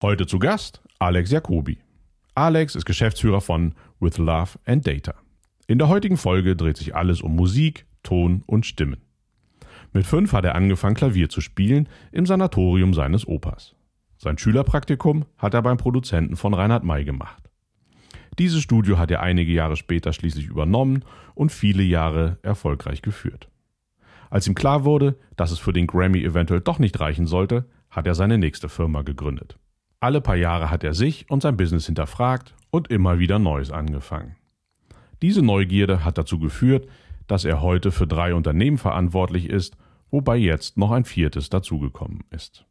[0.00, 1.78] Heute zu Gast Alex Jacobi.
[2.36, 5.12] Alex ist Geschäftsführer von With Love and Data.
[5.66, 9.02] In der heutigen Folge dreht sich alles um Musik, Ton und Stimmen.
[9.92, 13.74] Mit fünf hat er angefangen, Klavier zu spielen im Sanatorium seines Opas.
[14.18, 17.50] Sein Schülerpraktikum hat er beim Produzenten von Reinhard May gemacht.
[18.38, 21.04] Dieses Studio hat er einige Jahre später schließlich übernommen
[21.34, 23.50] und viele Jahre erfolgreich geführt.
[24.30, 28.06] Als ihm klar wurde, dass es für den Grammy eventuell doch nicht reichen sollte, hat
[28.06, 29.58] er seine nächste Firma gegründet.
[30.00, 34.36] Alle paar Jahre hat er sich und sein Business hinterfragt und immer wieder Neues angefangen.
[35.22, 36.88] Diese Neugierde hat dazu geführt,
[37.26, 39.76] dass er heute für drei Unternehmen verantwortlich ist,
[40.10, 42.64] wobei jetzt noch ein viertes dazugekommen ist.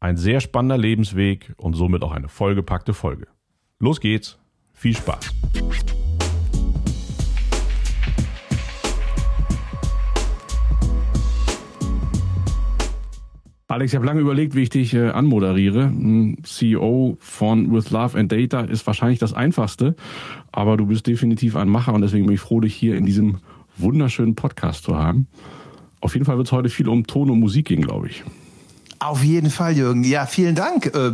[0.00, 3.26] Ein sehr spannender Lebensweg und somit auch eine vollgepackte Folge.
[3.78, 4.38] Los geht's,
[4.72, 5.34] viel Spaß!
[13.70, 15.92] Alex, ich habe lange überlegt, wie ich dich äh, anmoderiere.
[16.42, 19.94] CEO von With Love and Data ist wahrscheinlich das Einfachste,
[20.52, 23.40] aber du bist definitiv ein Macher und deswegen bin ich froh, dich hier in diesem
[23.76, 25.26] wunderschönen Podcast zu haben.
[26.00, 28.24] Auf jeden Fall wird es heute viel um Ton und Musik gehen, glaube ich.
[29.00, 30.02] Auf jeden Fall, Jürgen.
[30.02, 30.86] Ja, vielen Dank.
[30.86, 31.12] Äh,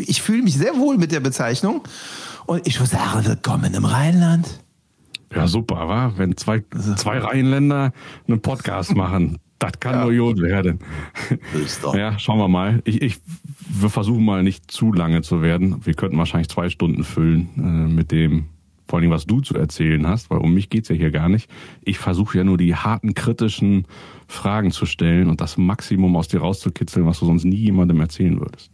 [0.00, 1.82] ich fühle mich sehr wohl mit der Bezeichnung
[2.46, 4.60] und ich würde sagen, willkommen im Rheinland.
[5.34, 6.14] Ja, super, wa?
[6.16, 6.64] Wenn zwei,
[6.96, 7.92] zwei Rheinländer
[8.26, 10.04] einen Podcast machen, das kann ja.
[10.04, 10.80] nur gut werden.
[11.94, 12.82] Ja, schauen wir mal.
[12.84, 13.20] Ich, ich,
[13.68, 15.84] wir versuchen mal nicht zu lange zu werden.
[15.86, 18.46] Wir könnten wahrscheinlich zwei Stunden füllen äh, mit dem,
[18.88, 21.48] vor allem was du zu erzählen hast, weil um mich geht's ja hier gar nicht.
[21.82, 23.86] Ich versuche ja nur die harten, kritischen
[24.26, 28.40] Fragen zu stellen und das Maximum aus dir rauszukitzeln, was du sonst nie jemandem erzählen
[28.40, 28.70] würdest.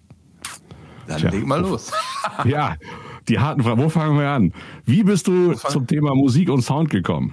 [1.07, 1.93] Dann Tja, leg mal los.
[2.45, 2.77] ja,
[3.29, 3.83] die harten Fragen.
[3.83, 4.53] Wo fangen wir an?
[4.85, 7.33] Wie bist du zum Thema Musik und Sound gekommen?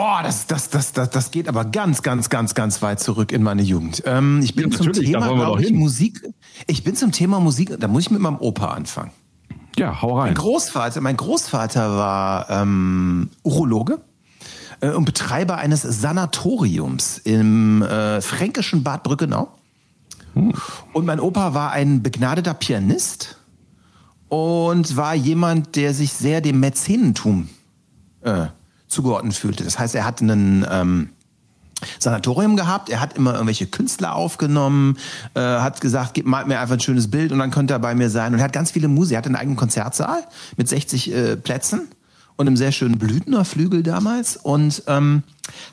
[0.00, 3.42] Oh, das, das, das, das, das geht aber ganz, ganz, ganz, ganz weit zurück in
[3.42, 4.00] meine Jugend.
[4.06, 6.22] Ähm, ich bin ja, zum Thema, glaube ich, Musik.
[6.68, 9.10] Ich bin zum Thema Musik, da muss ich mit meinem Opa anfangen.
[9.76, 10.26] Ja, hau rein.
[10.26, 14.00] Mein Großvater, mein Großvater war ähm, Urologe
[14.78, 19.48] äh, und Betreiber eines Sanatoriums im äh, fränkischen Bad Brückenau.
[20.34, 20.52] Hm.
[20.92, 23.36] Und mein Opa war ein begnadeter Pianist
[24.28, 27.48] und war jemand, der sich sehr dem Mäzenentum
[28.20, 28.46] äh,
[28.88, 29.64] zugeordnet fühlte.
[29.64, 31.10] Das heißt, er hat einen ähm,
[31.98, 34.96] Sanatorium gehabt, er hat immer irgendwelche Künstler aufgenommen,
[35.34, 37.94] äh, hat gesagt, gib mal mir einfach ein schönes Bild und dann könnte er bei
[37.94, 38.32] mir sein.
[38.32, 40.24] Und er hat ganz viele Musiker, er hat einen eigenen Konzertsaal
[40.56, 41.88] mit 60 äh, Plätzen
[42.36, 45.22] und einem sehr schönen Blütener Flügel damals und ähm,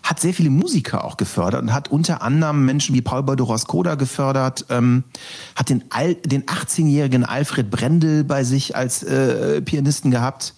[0.03, 3.95] hat sehr viele Musiker auch gefördert und hat unter anderem Menschen wie Paul Bordoros Koda
[3.95, 5.03] gefördert, ähm,
[5.55, 5.83] hat den,
[6.25, 10.53] den 18-jährigen Alfred Brendel bei sich als äh, Pianisten gehabt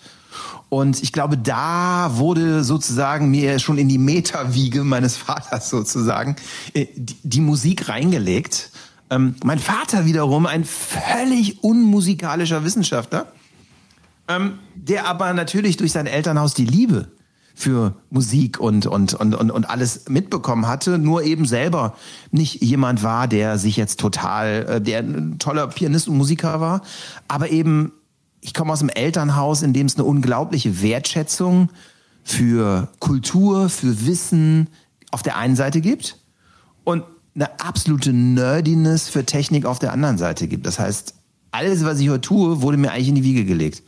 [0.69, 6.35] und ich glaube, da wurde sozusagen mir schon in die Meterwiege meines Vaters sozusagen
[6.73, 8.71] äh, die, Musik reingelegt.
[9.09, 13.31] Ähm, mein Vater wiederum, ein völlig unmusikalischer Wissenschaftler,
[14.27, 17.07] ähm, der aber natürlich durch sein Elternhaus die Liebe
[17.55, 21.95] für Musik und, und, und, und, und alles mitbekommen hatte, nur eben selber
[22.29, 26.81] nicht jemand war, der sich jetzt total, äh, der ein toller Pianist und Musiker war,
[27.29, 27.93] aber eben
[28.41, 31.69] ich komme aus einem Elternhaus, in dem es eine unglaubliche Wertschätzung
[32.23, 34.69] für Kultur, für Wissen
[35.11, 36.17] auf der einen Seite gibt
[36.83, 37.03] und
[37.35, 40.65] eine absolute Nerdiness für Technik auf der anderen Seite gibt.
[40.65, 41.13] Das heißt,
[41.51, 43.83] alles, was ich heute tue, wurde mir eigentlich in die Wiege gelegt.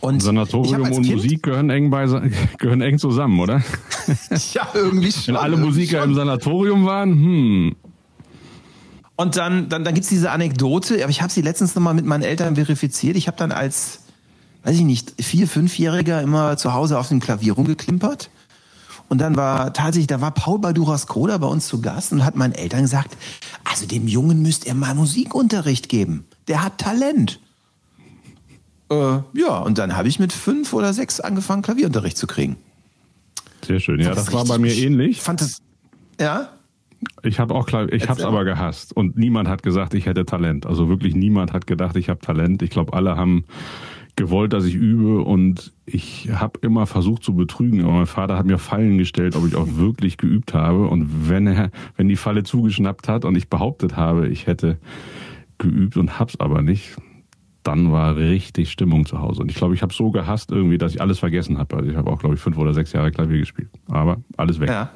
[0.00, 2.06] Und Sanatorium und Musik gehören eng, bei,
[2.58, 3.62] gehören eng zusammen, oder?
[4.52, 5.34] ja, irgendwie schon.
[5.34, 7.76] Wenn alle Musiker im Sanatorium waren, hm.
[9.20, 12.22] Und dann, dann, dann gibt's diese Anekdote, aber ich habe sie letztens nochmal mit meinen
[12.22, 13.16] Eltern verifiziert.
[13.16, 14.02] Ich habe dann als,
[14.62, 18.30] weiß ich nicht, vier, fünfjähriger immer zu Hause auf dem Klavier rumgeklimpert.
[19.08, 22.36] Und dann war tatsächlich, da war Paul Baduras Koda bei uns zu Gast und hat
[22.36, 23.16] meinen Eltern gesagt,
[23.64, 26.24] also dem Jungen müsst ihr mal Musikunterricht geben.
[26.46, 27.40] Der hat Talent.
[28.88, 28.94] Äh,
[29.32, 32.56] ja, und dann habe ich mit fünf oder sechs angefangen, Klavierunterricht zu kriegen.
[33.66, 35.22] Sehr schön, ja, das, das war bei mir ähnlich.
[35.22, 35.58] Fand das,
[36.20, 36.50] ja?
[37.22, 40.24] Ich habe auch klar, ich habe es aber gehasst und niemand hat gesagt, ich hätte
[40.24, 40.66] Talent.
[40.66, 42.62] Also wirklich niemand hat gedacht, ich habe Talent.
[42.62, 43.44] Ich glaube, alle haben
[44.18, 48.46] gewollt, dass ich übe und ich habe immer versucht zu betrügen, aber mein Vater hat
[48.46, 52.42] mir Fallen gestellt, ob ich auch wirklich geübt habe und wenn er wenn die Falle
[52.42, 54.78] zugeschnappt hat und ich behauptet habe, ich hätte
[55.58, 56.96] geübt und hab's aber nicht,
[57.62, 60.94] dann war richtig Stimmung zu Hause und ich glaube, ich habe so gehasst irgendwie, dass
[60.94, 61.76] ich alles vergessen habe.
[61.76, 64.68] Also ich habe auch glaube ich fünf oder sechs Jahre Klavier gespielt, aber alles weg.
[64.68, 64.90] Ja.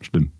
[0.00, 0.30] Stimmt.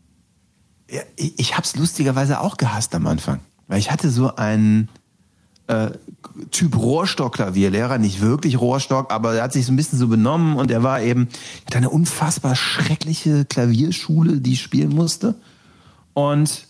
[0.91, 3.41] Ja, ich, ich habe es lustigerweise auch gehasst am Anfang.
[3.67, 4.89] Weil ich hatte so einen
[5.67, 5.91] äh,
[6.51, 10.71] Typ Rohrstock-Klavierlehrer, nicht wirklich Rohrstock, aber er hat sich so ein bisschen so benommen und
[10.71, 11.29] er war eben,
[11.67, 15.35] hat eine unfassbar schreckliche Klavierschule, die ich spielen musste.
[16.15, 16.67] Und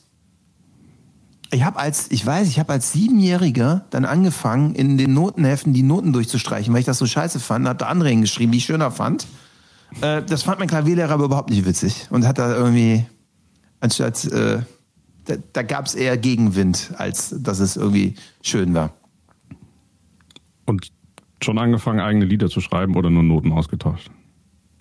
[1.50, 5.82] Ich habe als, ich weiß, ich habe als Siebenjähriger dann angefangen, in den Notenheften die
[5.82, 7.67] Noten durchzustreichen, weil ich das so scheiße fand.
[7.69, 9.26] Hab da andere hingeschrieben, die ich schöner fand.
[10.03, 13.06] Äh, das fand mein Klavierlehrer aber überhaupt nicht witzig und hat da irgendwie,
[13.80, 14.62] anstatt, äh,
[15.25, 18.92] da, da gab es eher Gegenwind, als dass es irgendwie schön war.
[20.66, 20.90] Und
[21.42, 24.10] schon angefangen, eigene Lieder zu schreiben oder nur Noten ausgetauscht?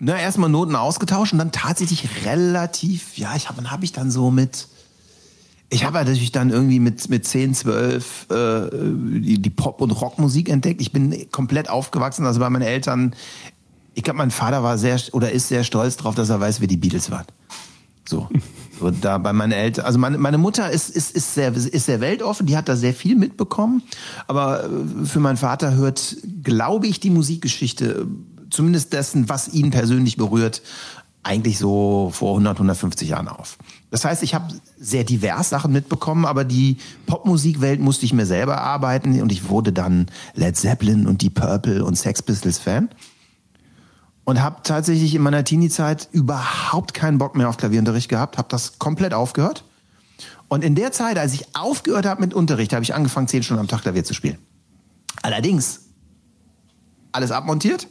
[0.00, 4.30] Na, erstmal Noten ausgetauscht und dann tatsächlich relativ, ja, ich habe, habe ich dann so
[4.30, 4.68] mit,
[5.70, 8.70] ich habe natürlich dann irgendwie mit, mit 10, 12 äh,
[9.20, 10.80] die, die Pop- und Rockmusik entdeckt.
[10.80, 13.14] Ich bin komplett aufgewachsen, also bei meinen Eltern,
[13.94, 16.68] ich glaube, mein Vater war sehr oder ist sehr stolz darauf, dass er weiß, wer
[16.68, 17.26] die Beatles waren.
[18.08, 18.28] So.
[19.00, 22.46] da bei meinen Eltern, also meine, meine Mutter ist, ist, ist, sehr, ist sehr weltoffen,
[22.46, 23.82] die hat da sehr viel mitbekommen.
[24.26, 28.06] Aber äh, für meinen Vater hört, glaube ich, die Musikgeschichte,
[28.50, 30.62] zumindest dessen, was ihn persönlich berührt,
[31.22, 33.58] eigentlich so vor 100, 150 Jahren auf.
[33.90, 36.76] Das heißt, ich habe sehr divers Sachen mitbekommen, aber die
[37.06, 41.84] Popmusikwelt musste ich mir selber erarbeiten und ich wurde dann Led Zeppelin und Deep Purple
[41.84, 42.88] und Sex Pistols Fan
[44.28, 48.78] und habe tatsächlich in meiner Teenie-Zeit überhaupt keinen Bock mehr auf Klavierunterricht gehabt, habe das
[48.78, 49.64] komplett aufgehört.
[50.48, 53.62] Und in der Zeit, als ich aufgehört habe mit Unterricht, habe ich angefangen, zehn Stunden
[53.62, 54.36] am Tag Klavier zu spielen.
[55.22, 55.80] Allerdings
[57.10, 57.88] alles abmontiert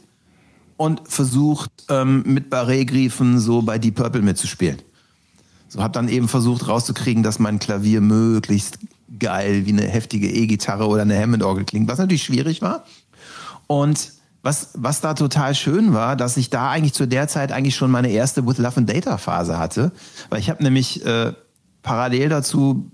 [0.76, 4.80] und versucht, ähm, mit Barré-Griefen so bei Deep Purple mitzuspielen.
[5.66, 8.78] So habe dann eben versucht rauszukriegen, dass mein Klavier möglichst
[9.18, 12.84] geil wie eine heftige E-Gitarre oder eine Hammond-Orgel klingt, was natürlich schwierig war.
[13.66, 17.76] Und was, was da total schön war, dass ich da eigentlich zu der Zeit eigentlich
[17.76, 19.92] schon meine erste With Love and Data Phase hatte,
[20.30, 21.32] weil ich habe nämlich äh,
[21.82, 22.90] parallel dazu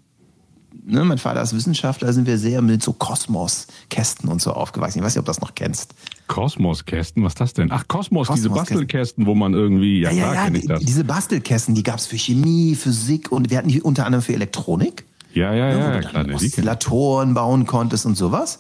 [0.87, 4.99] Ne, mein Vater ist Wissenschaftler, sind wir sehr mit so Kosmos-Kästen und so aufgewachsen.
[4.99, 5.95] Ich weiß nicht, ob du das noch kennst.
[6.27, 7.71] Kosmos-Kästen, was ist das denn?
[7.71, 10.85] Ach, Kosmos, Kosmos diese Bastelkästen, wo man irgendwie, ja, ja, klar, ja, ich das.
[10.85, 14.35] Diese Bastelkästen, die gab es für Chemie, Physik und wir hatten die unter anderem für
[14.35, 15.07] Elektronik.
[15.33, 16.27] Ja, ja, ja, ja, ja klar.
[16.35, 18.59] Oszillatoren bauen konntest und sowas.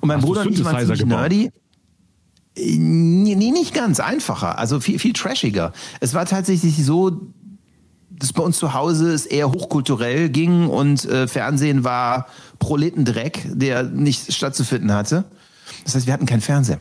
[0.00, 1.50] Und mein Hast Bruder und ich waren ziemlich nerdy.
[2.58, 5.72] Nee, nicht ganz einfacher, also viel, viel trashiger.
[6.00, 7.32] Es war tatsächlich so,
[8.10, 12.26] dass bei uns zu Hause es eher hochkulturell ging und äh, Fernsehen war
[12.58, 15.24] Proletendreck, der nicht stattzufinden hatte.
[15.84, 16.80] Das heißt, wir hatten keinen Fernseher.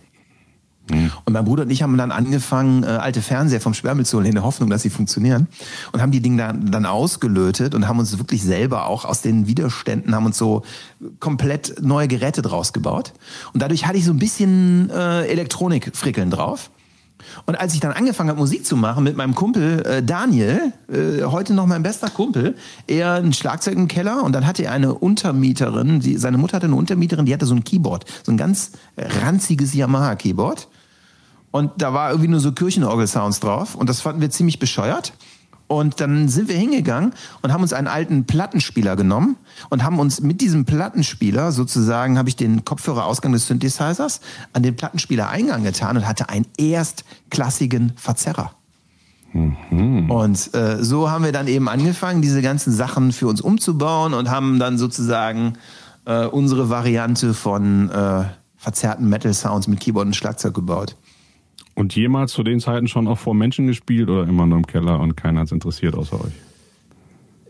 [0.92, 1.12] Mhm.
[1.26, 4.28] Und mein Bruder und ich haben dann angefangen, äh, alte Fernseher vom Sperrmüll zu holen,
[4.28, 5.48] in der Hoffnung, dass sie funktionieren.
[5.92, 9.48] Und haben die Dinge dann, dann ausgelötet und haben uns wirklich selber auch aus den
[9.48, 10.64] Widerständen, haben uns so
[11.20, 13.14] komplett neue Geräte draus gebaut.
[13.54, 16.70] Und dadurch hatte ich so ein bisschen äh, Elektronik-Frickeln drauf.
[17.46, 21.24] Und als ich dann angefangen habe, Musik zu machen mit meinem Kumpel äh, Daniel, äh,
[21.24, 22.56] heute noch mein bester Kumpel,
[22.88, 26.68] er ein Schlagzeug im Keller und dann hatte er eine Untermieterin, die, seine Mutter hatte
[26.68, 30.68] eine Untermieterin, die hatte so ein Keyboard, so ein ganz ranziges Yamaha-Keyboard.
[31.56, 35.14] Und da war irgendwie nur so Kirchenorgel-Sounds drauf und das fanden wir ziemlich bescheuert.
[35.68, 37.14] Und dann sind wir hingegangen
[37.44, 39.38] und haben uns einen alten Plattenspieler genommen
[39.70, 44.20] und haben uns mit diesem Plattenspieler sozusagen, habe ich den Kopfhörerausgang des Synthesizers
[44.52, 48.52] an den Plattenspieler-Eingang getan und hatte einen erstklassigen Verzerrer.
[49.32, 50.12] Mhm.
[50.12, 54.30] Und äh, so haben wir dann eben angefangen, diese ganzen Sachen für uns umzubauen und
[54.30, 55.54] haben dann sozusagen
[56.04, 58.26] äh, unsere Variante von äh,
[58.58, 60.98] verzerrten Metal-Sounds mit Keyboard und Schlagzeug gebaut.
[61.76, 65.00] Und jemals zu den Zeiten schon auch vor Menschen gespielt oder immer nur im Keller
[65.00, 66.34] und keiner hat es interessiert außer euch?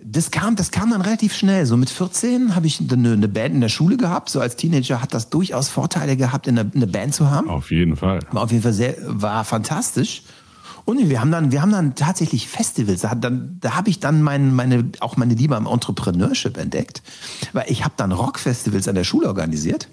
[0.04, 1.66] Das kam, das kam dann relativ schnell.
[1.66, 4.30] So mit 14 habe ich eine, eine, Band in der Schule gehabt.
[4.30, 7.49] So als Teenager hat das durchaus Vorteile gehabt, eine, eine Band zu haben.
[7.49, 8.19] Auf jeden Fall.
[8.31, 10.23] War auf jeden Fall sehr, war fantastisch.
[10.85, 13.02] Und wir haben dann, wir haben dann tatsächlich Festivals.
[13.02, 17.02] Da, dann, da habe ich dann mein, meine, auch meine Liebe am Entrepreneurship entdeckt.
[17.54, 19.88] Weil ich habe dann Rockfestivals an der Schule organisiert.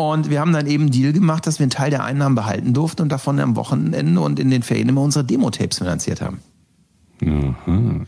[0.00, 2.72] Und wir haben dann eben einen Deal gemacht, dass wir einen Teil der Einnahmen behalten
[2.72, 6.40] durften und davon am Wochenende und in den Ferien immer unsere Demo-Tapes finanziert haben.
[7.20, 8.06] Mhm.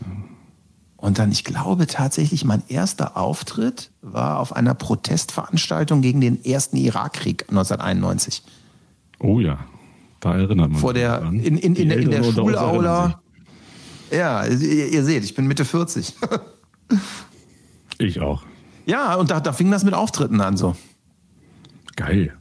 [0.96, 6.78] Und dann, ich glaube tatsächlich, mein erster Auftritt war auf einer Protestveranstaltung gegen den ersten
[6.78, 8.42] Irakkrieg 1991.
[9.18, 9.58] Oh ja,
[10.20, 11.34] da erinnert man Vor sich der, dran.
[11.40, 13.20] In, in, in, in der Schulaula.
[14.10, 16.14] Ja, ihr, ihr, seht, ich bin Mitte 40.
[17.98, 18.44] ich auch.
[18.86, 20.74] Ja, und da, da fing das mit Auftritten an so.
[21.96, 22.34] Geil.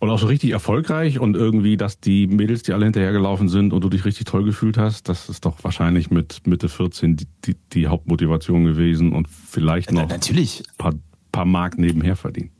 [0.00, 3.82] Und auch so richtig erfolgreich und irgendwie, dass die Mädels, die alle hinterhergelaufen sind und
[3.82, 7.56] du dich richtig toll gefühlt hast, das ist doch wahrscheinlich mit Mitte 14 die, die,
[7.72, 10.60] die Hauptmotivation gewesen und vielleicht noch ja, natürlich.
[10.60, 10.94] ein paar,
[11.32, 12.50] paar Mark nebenher verdienen.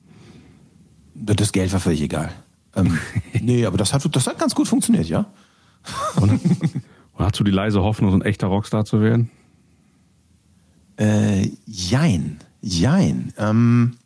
[1.15, 2.31] Das Geld war völlig egal.
[2.75, 2.99] Ähm,
[3.41, 5.27] nee, aber das hat, das hat ganz gut funktioniert, ja.
[6.17, 6.31] Und,
[7.13, 9.31] und hast du die leise Hoffnung, so ein echter Rockstar zu werden?
[10.97, 12.39] Äh, jein.
[12.63, 13.33] Jein.
[13.37, 13.97] Ähm,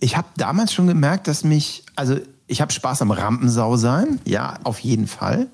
[0.00, 2.16] ich habe damals schon gemerkt, dass mich, also
[2.46, 5.48] ich habe Spaß am Rampensau sein, ja, auf jeden Fall.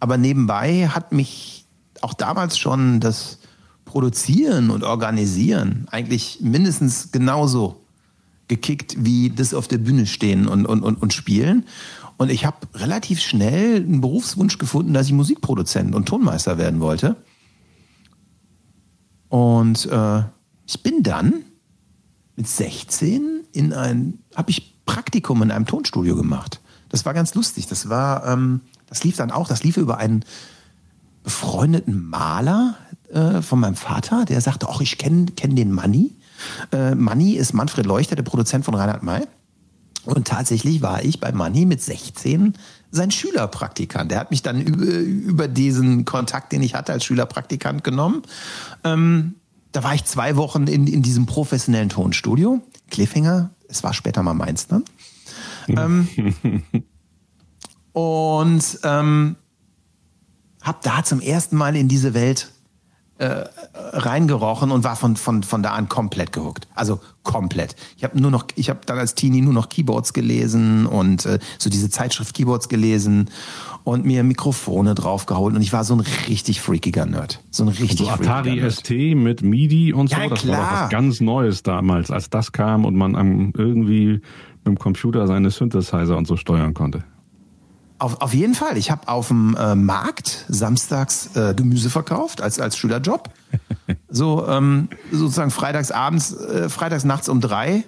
[0.00, 1.64] Aber nebenbei hat mich
[2.02, 3.38] auch damals schon das
[3.84, 7.80] Produzieren und Organisieren eigentlich mindestens genauso
[8.48, 11.64] gekickt wie das auf der Bühne stehen und, und, und, und spielen.
[12.16, 17.16] Und ich habe relativ schnell einen Berufswunsch gefunden, dass ich Musikproduzent und Tonmeister werden wollte.
[19.28, 20.22] Und äh,
[20.66, 21.44] ich bin dann
[22.36, 26.60] mit 16 in ein, habe ich Praktikum in einem Tonstudio gemacht.
[26.88, 27.66] Das war ganz lustig.
[27.66, 30.24] Das war, ähm, das lief dann auch, das lief über einen
[31.24, 32.76] befreundeten Maler
[33.12, 36.14] äh, von meinem Vater, der sagte, ach, ich kenne kenn den Manni.
[36.70, 39.26] Äh, Manni ist Manfred Leuchter, der Produzent von Reinhard May.
[40.04, 42.54] Und tatsächlich war ich bei Manni mit 16
[42.92, 44.10] sein Schülerpraktikant.
[44.12, 48.22] Der hat mich dann über, über diesen Kontakt, den ich hatte als Schülerpraktikant genommen.
[48.84, 49.34] Ähm,
[49.76, 52.62] da war ich zwei Wochen in, in diesem professionellen Tonstudio.
[52.90, 54.84] Cliffhanger, es war später mal meins dann.
[55.68, 56.08] ähm,
[57.92, 59.36] und ähm,
[60.62, 62.52] habe da zum ersten Mal in diese Welt
[63.18, 66.68] äh, reingerochen und war von, von, von da an komplett gehuckt.
[66.74, 67.74] Also komplett.
[67.96, 71.38] Ich habe nur noch, ich habe dann als Teenie nur noch Keyboards gelesen und äh,
[71.58, 73.30] so diese Zeitschrift Keyboards gelesen
[73.84, 77.40] und mir Mikrofone draufgeholt und ich war so ein richtig freakiger Nerd.
[77.50, 78.72] So ein richtig so Atari Nerd.
[78.72, 80.58] ST mit MIDI und so, ja, das klar.
[80.58, 84.20] war doch was ganz Neues damals, als das kam und man irgendwie
[84.66, 87.04] mit dem Computer seine Synthesizer und so steuern konnte.
[87.98, 88.76] Auf, auf jeden Fall.
[88.76, 93.30] Ich habe auf dem äh, Markt samstags äh, Gemüse verkauft als, als Schülerjob.
[94.08, 97.84] so ähm, sozusagen freitags abends, äh, freitags nachts um drei,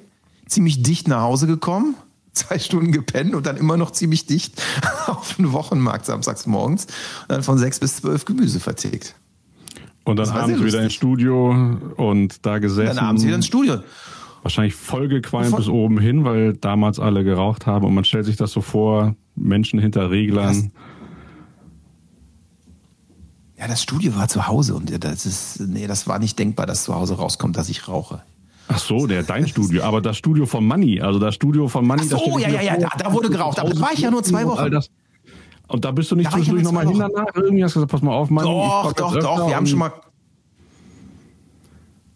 [0.47, 1.95] ziemlich dicht nach Hause gekommen,
[2.33, 4.63] zwei Stunden gepennt und dann immer noch ziemlich dicht
[5.07, 6.85] auf den Wochenmarkt samstags morgens.
[6.85, 9.15] Und dann von sechs bis zwölf Gemüse vertilgt.
[10.05, 11.51] Und dann abends wieder ins Studio
[11.97, 12.91] und da gesessen.
[12.91, 13.81] Und dann abends wieder ins Studio.
[14.43, 18.53] Wahrscheinlich vollgequalmt bis oben hin, weil damals alle geraucht haben und man stellt sich das
[18.53, 20.73] so vor, Menschen hinter Reglern.
[23.59, 26.85] Ja, das Studio war zu Hause und das ist, nee, das war nicht denkbar, dass
[26.85, 28.23] zu Hause rauskommt, dass ich rauche.
[28.69, 32.03] Ach so, der dein Studio, aber das Studio von Money, also das Studio von Money.
[32.05, 34.23] Ach so, ja, ja, ja, da, da, wurde geraucht, aber da war ich ja nur
[34.23, 34.71] zwei Wochen.
[34.71, 34.91] Das,
[35.67, 37.27] und da bist du nicht zwischendurch nochmal hin danach?
[37.35, 38.47] Irgendwie hast du gesagt, pass mal auf, Money.
[38.47, 39.93] Doch, doch, doch, wir haben schon mal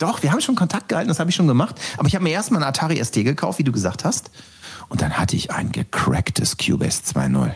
[0.03, 1.81] doch, wir haben schon Kontakt gehalten, das habe ich schon gemacht.
[1.97, 4.31] Aber ich habe mir erstmal einen Atari ST gekauft, wie du gesagt hast.
[4.89, 7.53] Und dann hatte ich ein gecracktes Cubase 2.0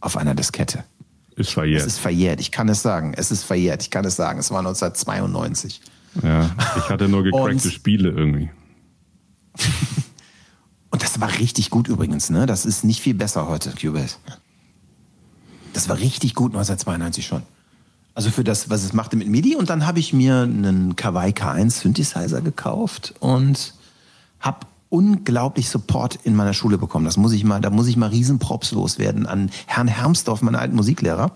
[0.00, 0.84] auf einer Diskette.
[1.36, 1.82] Ist verjährt.
[1.82, 3.14] Es ist verjährt, ich kann es sagen.
[3.16, 4.38] Es ist verjährt, ich kann es sagen.
[4.38, 5.80] Es war 1992.
[6.22, 8.50] Ja, ich hatte nur gecrackte Spiele irgendwie.
[10.90, 12.46] Und das war richtig gut übrigens, ne?
[12.46, 14.16] Das ist nicht viel besser heute, Cubase.
[15.74, 17.42] Das war richtig gut 1992 schon.
[18.16, 19.56] Also für das, was es machte mit MIDI.
[19.56, 23.74] Und dann habe ich mir einen Kawaii K1 Synthesizer gekauft und
[24.40, 27.04] habe unglaublich Support in meiner Schule bekommen.
[27.04, 30.76] Das muss ich mal, da muss ich mal Riesenprops loswerden an Herrn Hermsdorf, meinen alten
[30.76, 31.32] Musiklehrer,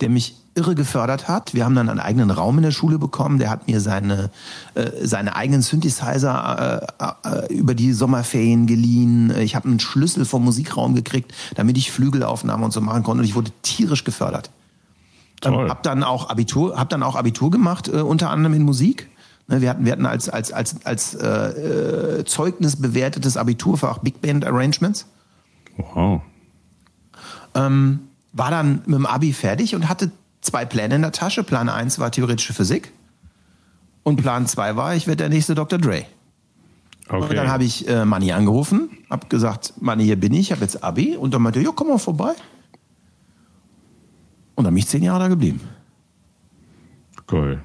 [0.00, 1.52] der mich irre gefördert hat.
[1.52, 3.38] Wir haben dann einen eigenen Raum in der Schule bekommen.
[3.38, 4.30] Der hat mir seine,
[4.72, 9.30] äh, seine eigenen Synthesizer äh, äh, über die Sommerferien geliehen.
[9.40, 13.20] Ich habe einen Schlüssel vom Musikraum gekriegt, damit ich Flügelaufnahmen und so machen konnte.
[13.20, 14.48] Und ich wurde tierisch gefördert.
[15.44, 19.08] Ähm, hab dann auch Abitur, hab dann auch Abitur gemacht, äh, unter anderem in Musik.
[19.46, 24.20] Ne, wir hatten, wir hatten als, als, als, als äh, äh, Zeugnis bewertetes Abiturfach Big
[24.20, 25.06] Band Arrangements.
[25.76, 26.22] Wow.
[27.54, 28.00] Ähm,
[28.32, 30.10] war dann mit dem Abi fertig und hatte
[30.40, 31.44] zwei Pläne in der Tasche.
[31.44, 32.92] Plan 1 war theoretische Physik
[34.02, 35.78] und Plan 2 war, ich werde der nächste Dr.
[35.78, 36.04] Dre.
[37.08, 37.22] Okay.
[37.22, 40.62] Und dann habe ich äh, Manni angerufen, habe gesagt, Manni, hier bin ich, ich habe
[40.62, 41.16] jetzt Abi.
[41.16, 42.32] Und dann meinte er, ja, komm mal vorbei.
[44.54, 45.60] Und dann bin ich zehn Jahre da geblieben.
[47.30, 47.62] Cool.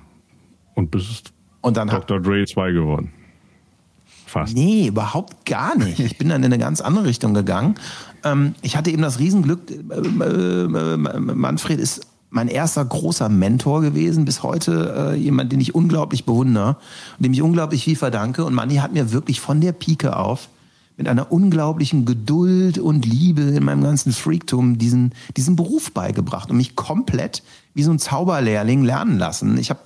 [0.75, 2.19] Und bist und dann Dr.
[2.19, 3.11] Dre 2 geworden.
[4.25, 4.55] Fast.
[4.55, 5.99] Nee, überhaupt gar nicht.
[5.99, 7.75] Ich bin dann in eine ganz andere Richtung gegangen.
[8.23, 14.25] Ähm, ich hatte eben das Riesenglück, äh, äh, Manfred ist mein erster großer Mentor gewesen,
[14.25, 16.77] bis heute äh, jemand, den ich unglaublich bewundere
[17.17, 18.45] und dem ich unglaublich viel verdanke.
[18.45, 20.47] Und Manni hat mir wirklich von der Pike auf
[20.99, 26.57] mit einer unglaublichen Geduld und Liebe in meinem ganzen Freaktum diesen, diesen Beruf beigebracht und
[26.57, 27.41] mich komplett
[27.73, 29.57] wie so ein Zauberlehrling lernen lassen.
[29.57, 29.79] Ich habe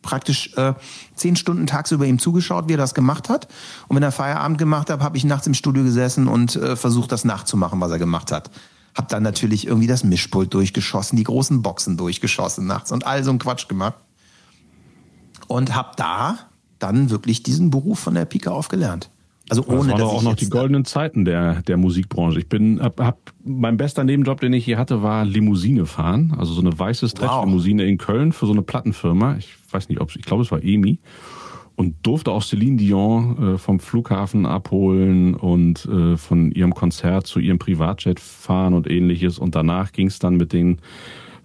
[0.00, 0.72] praktisch äh,
[1.14, 3.46] zehn Stunden tagsüber ihm zugeschaut, wie er das gemacht hat.
[3.88, 7.12] Und wenn er Feierabend gemacht hat, habe ich nachts im Studio gesessen und äh, versucht,
[7.12, 8.50] das nachzumachen, was er gemacht hat.
[8.94, 13.30] Hab dann natürlich irgendwie das Mischpult durchgeschossen, die großen Boxen durchgeschossen nachts und all so
[13.30, 13.96] ein Quatsch gemacht.
[15.46, 16.38] Und hab da
[16.78, 19.10] dann wirklich diesen Beruf von der Pike auf gelernt.
[19.50, 22.38] Also ohne, das waren auch noch die goldenen Zeiten der, der Musikbranche.
[22.38, 26.34] Ich bin, hab, hab, mein bester Nebenjob, den ich hier hatte, war Limousine fahren.
[26.38, 27.88] Also so eine weiße Stretch-Limousine wow.
[27.90, 29.36] in Köln für so eine Plattenfirma.
[29.36, 30.98] Ich weiß nicht, ob ich glaube, es war EMI.
[31.76, 37.40] Und durfte auch Celine Dion äh, vom Flughafen abholen und äh, von ihrem Konzert zu
[37.40, 39.38] ihrem Privatjet fahren und ähnliches.
[39.38, 40.78] Und danach ging es dann mit den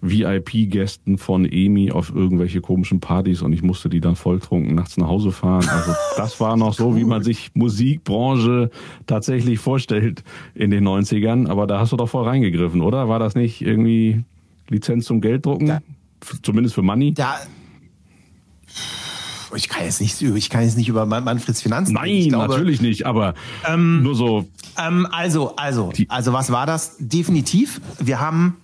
[0.01, 5.07] VIP-Gästen von EMI auf irgendwelche komischen Partys und ich musste die dann volltrunken nachts nach
[5.07, 5.67] Hause fahren.
[5.67, 8.69] Also das war noch so, wie man sich Musikbranche
[9.07, 10.23] tatsächlich vorstellt
[10.55, 11.49] in den 90ern.
[11.49, 13.09] Aber da hast du doch voll reingegriffen, oder?
[13.09, 14.23] War das nicht irgendwie
[14.69, 15.67] Lizenz zum Gelddrucken?
[15.67, 15.81] Da,
[16.43, 17.13] Zumindest für Money?
[17.13, 17.37] Da,
[19.55, 21.93] ich kann jetzt nicht, ich kann jetzt nicht über Manfreds Finanzen.
[21.93, 23.33] Nein, glaube, natürlich nicht, aber
[23.67, 24.47] ähm, nur so.
[24.77, 26.97] Ähm, also, also, also was war das?
[26.99, 27.81] Definitiv.
[27.99, 28.57] Wir haben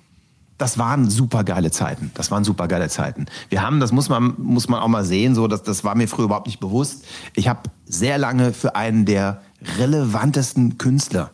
[0.58, 2.12] das waren super geile Zeiten.
[2.14, 3.26] Das waren super geile Zeiten.
[3.50, 6.08] Wir haben, das muss man, muss man auch mal sehen, so, das, das war mir
[6.08, 7.06] früher überhaupt nicht bewusst.
[7.36, 9.42] Ich habe sehr lange für einen der
[9.78, 11.32] relevantesten Künstler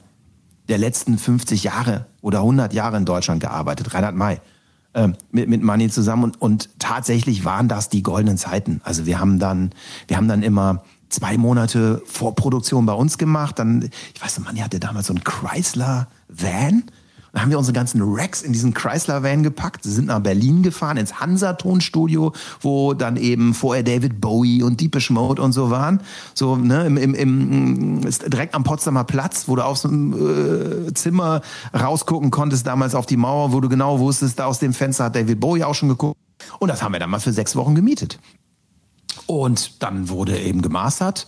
[0.70, 4.40] der letzten 50 Jahre oder 100 Jahre in Deutschland gearbeitet, Reinhard May,
[4.94, 6.24] äh, mit, mit Money zusammen.
[6.24, 8.82] Und, und tatsächlich waren das die goldenen Zeiten.
[8.84, 9.72] Also wir haben dann,
[10.08, 13.60] wir haben dann immer zwei Monate Vorproduktion bei uns gemacht.
[13.60, 16.84] Dann, ich weiß nicht, Manni hatte damals so einen Chrysler Van
[17.31, 21.19] dann haben wir unsere ganzen Racks in diesen Chrysler-Van gepackt, sind nach Berlin gefahren, ins
[21.19, 26.01] Hansa-Tonstudio, wo dann eben vorher David Bowie und Deepish Mode und so waren.
[26.33, 31.41] So, ne, im, im, im, direkt am Potsdamer Platz, wo du aus dem äh, Zimmer
[31.73, 35.15] rausgucken konntest, damals auf die Mauer, wo du genau wusstest, da aus dem Fenster hat
[35.15, 36.17] David Bowie auch schon geguckt.
[36.59, 38.19] Und das haben wir dann mal für sechs Wochen gemietet.
[39.25, 41.27] Und dann wurde eben gemastert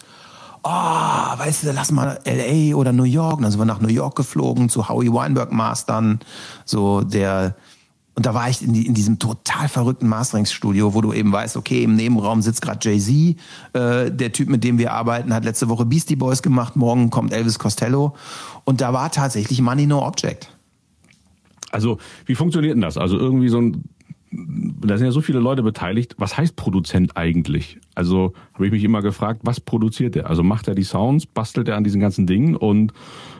[0.64, 3.38] oh, weißt du, lass mal LA oder New York.
[3.38, 6.20] Und dann sind wir nach New York geflogen zu Howie Weinberg Mastern.
[6.66, 7.56] So der,
[8.16, 11.58] und da war ich in, die, in diesem total verrückten Masteringsstudio, wo du eben weißt,
[11.58, 13.38] okay, im Nebenraum sitzt gerade Jay-Z.
[13.74, 16.76] Äh, der Typ, mit dem wir arbeiten, hat letzte Woche Beastie Boys gemacht.
[16.76, 18.16] Morgen kommt Elvis Costello.
[18.64, 20.50] Und da war tatsächlich Money No Object.
[21.72, 22.98] Also, wie funktioniert denn das?
[22.98, 23.84] Also irgendwie so ein
[24.36, 26.16] da sind ja so viele Leute beteiligt.
[26.18, 27.80] Was heißt Produzent eigentlich?
[27.96, 30.30] Also habe ich mich immer gefragt, was produziert er?
[30.30, 32.94] Also macht er die Sounds, bastelt er an diesen ganzen Dingen und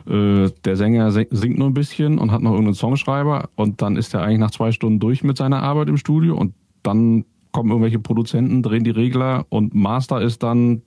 [0.06, 4.14] äh, der Sänger singt nur ein bisschen und hat noch irgendeinen Songschreiber und dann ist
[4.14, 7.98] er eigentlich nach zwei Stunden durch mit seiner Arbeit im Studio und dann kommen irgendwelche
[7.98, 10.82] Produzenten, drehen die Regler und Master ist dann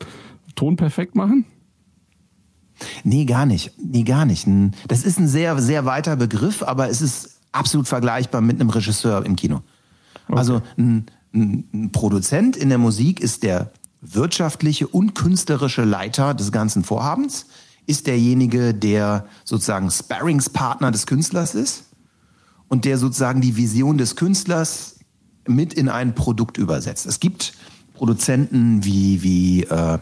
[0.56, 1.46] Ton perfekt machen?
[3.04, 3.72] Nee, gar nicht.
[3.78, 4.48] Nee, gar nicht.
[4.88, 9.26] Das ist ein sehr, sehr weiter Begriff, aber es ist absolut vergleichbar mit einem Regisseur
[9.26, 9.62] im Kino.
[10.28, 10.38] Okay.
[10.38, 16.84] Also ein, ein Produzent in der Musik ist der wirtschaftliche und künstlerische Leiter des ganzen
[16.84, 17.48] Vorhabens,
[17.88, 21.86] ist derjenige, der sozusagen Sparringspartner des Künstlers ist
[22.68, 25.00] und der sozusagen die Vision des Künstlers
[25.48, 27.06] mit in ein Produkt übersetzt.
[27.06, 27.54] Es gibt
[27.94, 30.00] Produzenten wie, wie äh,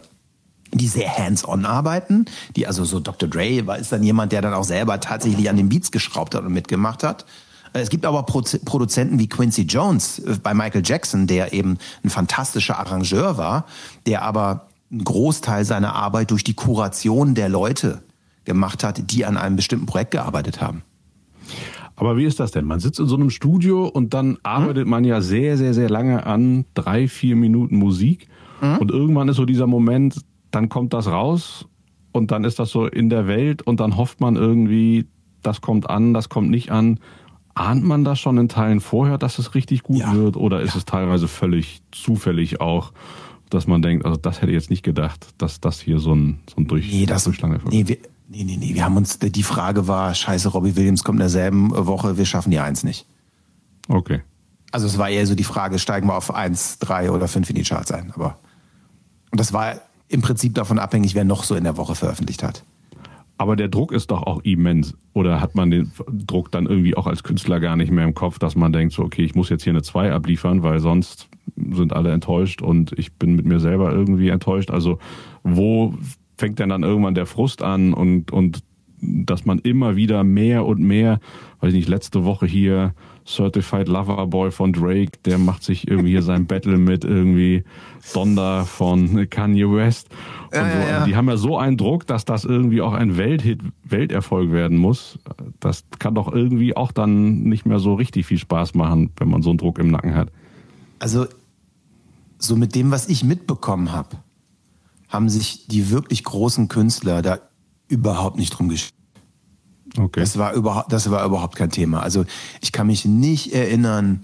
[0.74, 3.28] die sehr hands-on arbeiten, die also so Dr.
[3.28, 6.52] Dre ist dann jemand, der dann auch selber tatsächlich an den Beats geschraubt hat und
[6.52, 7.24] mitgemacht hat.
[7.80, 12.78] Es gibt aber Produzenten wie Quincy Jones äh, bei Michael Jackson, der eben ein fantastischer
[12.78, 13.66] Arrangeur war,
[14.06, 18.02] der aber einen Großteil seiner Arbeit durch die Kuration der Leute
[18.44, 20.82] gemacht hat, die an einem bestimmten Projekt gearbeitet haben.
[21.96, 22.66] Aber wie ist das denn?
[22.66, 24.90] Man sitzt in so einem Studio und dann arbeitet hm?
[24.90, 28.28] man ja sehr, sehr, sehr lange an drei, vier Minuten Musik.
[28.60, 28.78] Hm?
[28.78, 31.66] Und irgendwann ist so dieser Moment, dann kommt das raus
[32.12, 35.06] und dann ist das so in der Welt und dann hofft man irgendwie,
[35.42, 37.00] das kommt an, das kommt nicht an.
[37.56, 40.14] Ahnt man das schon in Teilen vorher, dass es richtig gut ja.
[40.14, 40.36] wird?
[40.36, 40.78] Oder ist ja.
[40.78, 42.92] es teilweise völlig zufällig auch,
[43.48, 46.40] dass man denkt, also das hätte ich jetzt nicht gedacht, dass das hier so ein,
[46.54, 47.72] so ein Durch nee, das, Durchschlange wird?
[47.72, 47.96] Nee, wir,
[48.28, 48.74] nee, nee, nee.
[48.74, 52.50] Wir haben uns, die Frage war, scheiße, Robbie Williams kommt in derselben Woche, wir schaffen
[52.50, 53.06] die Eins nicht.
[53.88, 54.20] Okay.
[54.70, 57.56] Also es war eher so die Frage, steigen wir auf eins, drei oder fünf in
[57.56, 58.12] die Charts ein.
[58.14, 58.38] Aber
[59.30, 62.64] und das war im Prinzip davon abhängig, wer noch so in der Woche veröffentlicht hat.
[63.38, 64.96] Aber der Druck ist doch auch immens.
[65.12, 68.38] Oder hat man den Druck dann irgendwie auch als Künstler gar nicht mehr im Kopf,
[68.38, 71.28] dass man denkt, so, okay, ich muss jetzt hier eine 2 abliefern, weil sonst
[71.70, 74.70] sind alle enttäuscht und ich bin mit mir selber irgendwie enttäuscht.
[74.70, 74.98] Also
[75.42, 75.94] wo
[76.36, 78.60] fängt denn dann irgendwann der Frust an und, und
[79.00, 81.20] dass man immer wieder mehr und mehr,
[81.60, 82.94] weiß ich nicht, letzte Woche hier
[83.26, 87.64] Certified Lover Boy von Drake, der macht sich irgendwie hier sein Battle mit irgendwie
[88.14, 90.08] Donda von Kanye West.
[90.46, 90.78] Und ja, so.
[90.78, 91.04] ja, ja.
[91.06, 95.18] Die haben ja so einen Druck, dass das irgendwie auch ein Welthit, Welterfolg werden muss.
[95.58, 99.42] Das kann doch irgendwie auch dann nicht mehr so richtig viel Spaß machen, wenn man
[99.42, 100.30] so einen Druck im Nacken hat.
[101.00, 101.26] Also,
[102.38, 104.16] so mit dem, was ich mitbekommen habe,
[105.08, 107.38] haben sich die wirklich großen Künstler da
[107.88, 108.95] überhaupt nicht drum geschickt.
[109.96, 110.20] Okay.
[110.20, 112.00] Das war überhaupt, das war überhaupt kein Thema.
[112.00, 112.24] Also
[112.60, 114.22] ich kann mich nicht erinnern,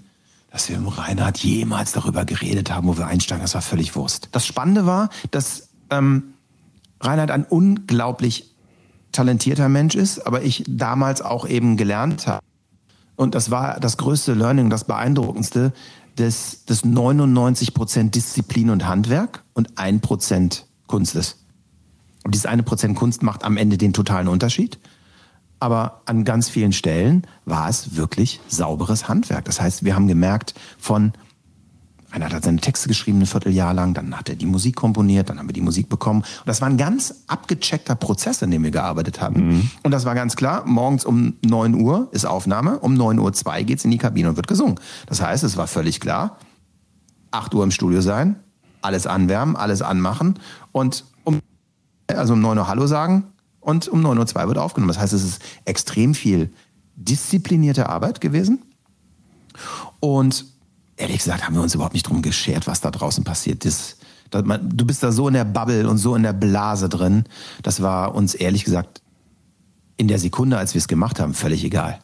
[0.51, 3.43] dass wir im Reinhard jemals darüber geredet haben, wo wir einsteigen.
[3.43, 4.29] Das war völlig Wurst.
[4.33, 6.35] Das Spannende war, dass ähm,
[7.01, 8.55] Reinhard ein unglaublich
[9.13, 12.45] talentierter Mensch ist, aber ich damals auch eben gelernt habe.
[13.17, 15.73] Und das war das größte Learning, das beeindruckendste,
[16.17, 21.39] dass das 99 Prozent Disziplin und Handwerk und ein Prozent Kunst ist.
[22.25, 24.79] Und dieses eine Prozent Kunst macht am Ende den totalen Unterschied.
[25.63, 29.45] Aber an ganz vielen Stellen war es wirklich sauberes Handwerk.
[29.45, 31.13] Das heißt, wir haben gemerkt, von
[32.11, 35.39] einer hat seine Texte geschrieben ein Vierteljahr lang, dann hat er die Musik komponiert, dann
[35.39, 36.23] haben wir die Musik bekommen.
[36.23, 39.51] Und das war ein ganz abgecheckter Prozess, in dem wir gearbeitet haben.
[39.51, 39.71] Mhm.
[39.85, 43.63] Und das war ganz klar, morgens um 9 Uhr ist Aufnahme, um 9 Uhr 2
[43.63, 44.81] geht's in die Kabine und wird gesungen.
[45.07, 46.39] Das heißt, es war völlig klar,
[47.31, 48.35] 8 Uhr im Studio sein,
[48.81, 50.41] alles anwärmen, alles anmachen
[50.73, 51.39] und um,
[52.09, 53.29] also um 9 Uhr Hallo sagen
[53.63, 54.93] und um 9 Uhr 2 wird aufgenommen.
[54.93, 56.53] Das heißt, es ist extrem viel
[56.97, 58.63] disziplinierte Arbeit gewesen.
[60.01, 60.45] Und
[60.97, 63.99] ehrlich gesagt haben wir uns überhaupt nicht drum geschert, was da draußen passiert ist.
[64.31, 67.25] Du bist da so in der Bubble und so in der Blase drin.
[67.63, 69.03] Das war uns ehrlich gesagt
[69.97, 72.01] in der Sekunde, als wir es gemacht haben, völlig egal.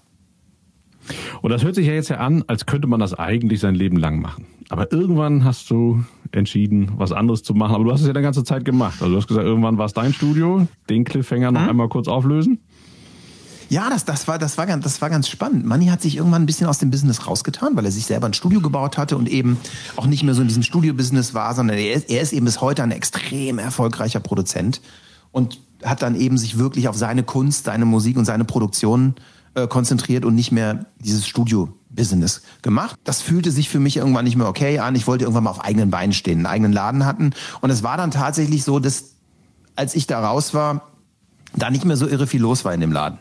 [1.41, 3.97] Und das hört sich ja jetzt ja an, als könnte man das eigentlich sein Leben
[3.97, 4.47] lang machen.
[4.69, 7.75] Aber irgendwann hast du entschieden, was anderes zu machen.
[7.75, 9.01] Aber du hast es ja die ganze Zeit gemacht.
[9.01, 10.67] Also du hast gesagt, irgendwann war es dein Studio.
[10.91, 11.71] Den Cliffhanger noch hm?
[11.71, 12.61] einmal kurz auflösen.
[13.71, 15.67] Ja, das, das, war, das, war ganz, das war ganz spannend.
[15.67, 18.33] Manni hat sich irgendwann ein bisschen aus dem Business rausgetan, weil er sich selber ein
[18.33, 19.59] Studio gebaut hatte und eben
[19.97, 22.63] auch nicht mehr so in diesem Studio-Business war, sondern er ist, er ist eben bis
[22.63, 24.81] heute ein extrem erfolgreicher Produzent
[25.33, 29.38] und hat dann eben sich wirklich auf seine Kunst, seine Musik und seine Produktion äh,
[29.67, 32.99] konzentriert und nicht mehr dieses Studio-Business gemacht.
[33.05, 34.95] Das fühlte sich für mich irgendwann nicht mehr okay an.
[34.95, 37.33] Ich wollte irgendwann mal auf eigenen Beinen stehen, einen eigenen Laden hatten.
[37.61, 39.15] Und es war dann tatsächlich so, dass
[39.77, 40.89] als ich da raus war,
[41.55, 43.19] da nicht mehr so irre viel los war in dem Laden.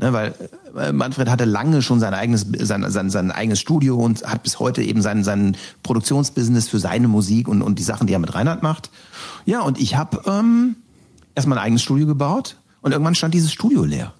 [0.00, 0.34] Ne, weil
[0.76, 4.60] äh, Manfred hatte lange schon sein eigenes, sein, sein, sein eigenes Studio und hat bis
[4.60, 8.32] heute eben sein, sein Produktionsbusiness für seine Musik und, und die Sachen, die er mit
[8.32, 8.90] Reinhard macht.
[9.44, 10.76] Ja, und ich habe ähm,
[11.34, 14.14] erstmal ein eigenes Studio gebaut und irgendwann stand dieses Studio leer.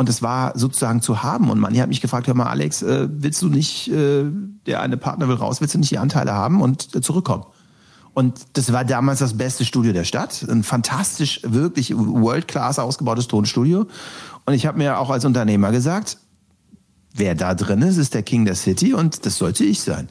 [0.00, 1.50] Und es war sozusagen zu haben.
[1.50, 4.24] Und man hat mich gefragt, hör mal, Alex, äh, willst du nicht, äh,
[4.64, 7.44] der eine Partner will raus, willst du nicht die Anteile haben und äh, zurückkommen?
[8.14, 10.42] Und das war damals das beste Studio der Stadt.
[10.48, 13.88] Ein fantastisch, wirklich World-Class ausgebautes Tonstudio.
[14.46, 16.16] Und ich habe mir auch als Unternehmer gesagt,
[17.12, 20.08] wer da drin ist, ist der King der City und das sollte ich sein.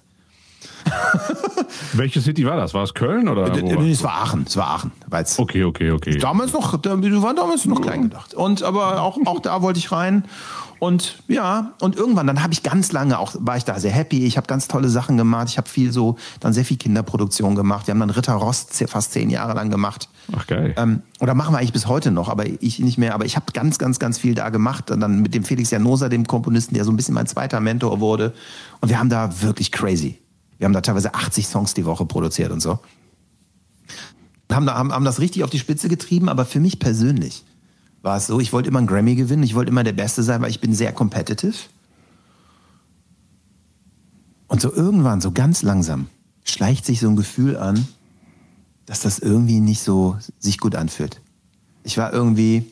[1.93, 2.73] Welche City war das?
[2.73, 3.53] War es Köln oder?
[3.53, 4.45] Äh, es war Aachen.
[4.47, 4.91] Es war Aachen.
[5.37, 6.17] Okay, okay, okay.
[6.17, 8.33] Damals noch, wir waren damals noch klein gedacht.
[8.33, 10.23] Und aber auch, auch da wollte ich rein.
[10.79, 14.25] Und ja, und irgendwann, dann habe ich ganz lange auch, war ich da sehr happy.
[14.25, 15.49] Ich habe ganz tolle Sachen gemacht.
[15.49, 17.87] Ich habe viel so, dann sehr viel Kinderproduktion gemacht.
[17.87, 20.07] Wir haben dann Ritter Rost fast zehn Jahre lang gemacht.
[20.35, 20.73] Ach geil.
[20.77, 23.13] Ähm, oder machen wir eigentlich bis heute noch, aber ich nicht mehr.
[23.13, 24.89] Aber ich habe ganz, ganz, ganz viel da gemacht.
[24.89, 27.99] Und dann mit dem Felix Janosa, dem Komponisten, der so ein bisschen mein zweiter Mentor
[27.99, 28.33] wurde.
[28.79, 30.17] Und wir haben da wirklich crazy.
[30.59, 32.79] Wir haben da teilweise 80 Songs die Woche produziert und so.
[34.51, 37.45] Haben, da, haben, haben das richtig auf die Spitze getrieben, aber für mich persönlich
[38.01, 40.41] war es so, ich wollte immer einen Grammy gewinnen, ich wollte immer der Beste sein,
[40.41, 41.55] weil ich bin sehr competitive.
[44.47, 46.07] Und so irgendwann, so ganz langsam,
[46.43, 47.87] schleicht sich so ein Gefühl an,
[48.85, 51.21] dass das irgendwie nicht so sich gut anfühlt.
[51.83, 52.65] Ich war irgendwie,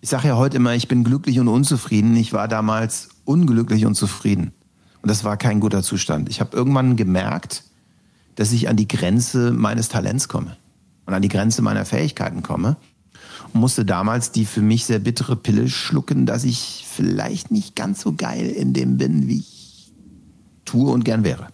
[0.00, 2.14] ich sage ja heute immer, ich bin glücklich und unzufrieden.
[2.16, 4.52] Ich war damals unglücklich und zufrieden.
[5.02, 6.28] Und das war kein guter Zustand.
[6.28, 7.64] Ich habe irgendwann gemerkt,
[8.34, 10.56] dass ich an die Grenze meines Talents komme
[11.06, 12.76] und an die Grenze meiner Fähigkeiten komme
[13.52, 18.14] musste damals die für mich sehr bittere Pille schlucken, dass ich vielleicht nicht ganz so
[18.14, 19.92] geil in dem bin, wie ich
[20.64, 21.48] tue und gern wäre.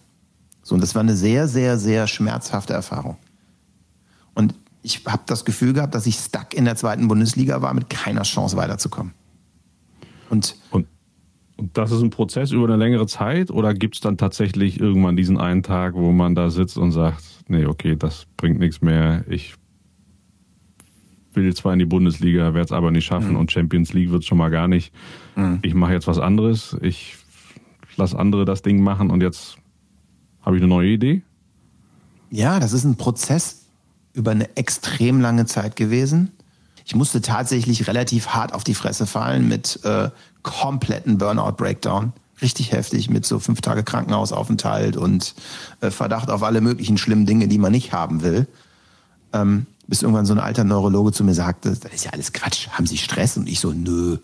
[0.63, 3.17] So, und das war eine sehr, sehr, sehr schmerzhafte Erfahrung.
[4.33, 7.89] Und ich habe das Gefühl gehabt, dass ich stuck in der zweiten Bundesliga war, mit
[7.89, 9.13] keiner Chance weiterzukommen.
[10.29, 10.87] Und, und,
[11.57, 15.17] und das ist ein Prozess über eine längere Zeit oder gibt es dann tatsächlich irgendwann
[15.17, 19.23] diesen einen Tag, wo man da sitzt und sagt, nee, okay, das bringt nichts mehr,
[19.27, 19.55] ich
[21.33, 23.37] will zwar in die Bundesliga, werde es aber nicht schaffen mhm.
[23.37, 24.93] und Champions League wird es schon mal gar nicht.
[25.35, 25.59] Mhm.
[25.61, 26.75] Ich mache jetzt was anderes.
[26.81, 27.15] Ich
[27.95, 29.57] lasse andere das Ding machen und jetzt
[30.41, 31.21] habe ich eine neue Idee.
[32.29, 33.67] Ja, das ist ein Prozess
[34.13, 36.31] über eine extrem lange Zeit gewesen.
[36.87, 40.09] Ich musste tatsächlich relativ hart auf die Fresse fallen mit äh,
[40.41, 42.13] kompletten Burnout-Breakdown.
[42.41, 45.35] Richtig heftig mit so fünf Tage Krankenhausaufenthalt und
[45.81, 48.47] äh, Verdacht auf alle möglichen schlimmen Dinge, die man nicht haben will.
[49.33, 52.69] Ähm, bis irgendwann so ein alter Neurologe zu mir sagte, das ist ja alles Quatsch,
[52.69, 53.35] haben Sie Stress?
[53.35, 54.19] Und ich so, nö.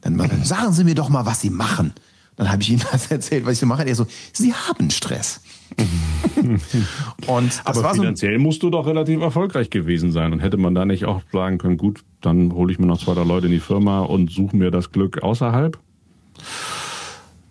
[0.00, 1.94] Dann sagen Sie mir doch mal, was Sie machen.
[2.36, 3.84] Dann habe ich ihm das erzählt, was ich so mache.
[3.84, 5.40] Er so, Sie haben Stress.
[7.26, 10.32] und Aber finanziell so musst du doch relativ erfolgreich gewesen sein.
[10.32, 13.14] Und hätte man da nicht auch sagen können, gut, dann hole ich mir noch zwei,
[13.14, 15.78] drei Leute in die Firma und suche mir das Glück außerhalb?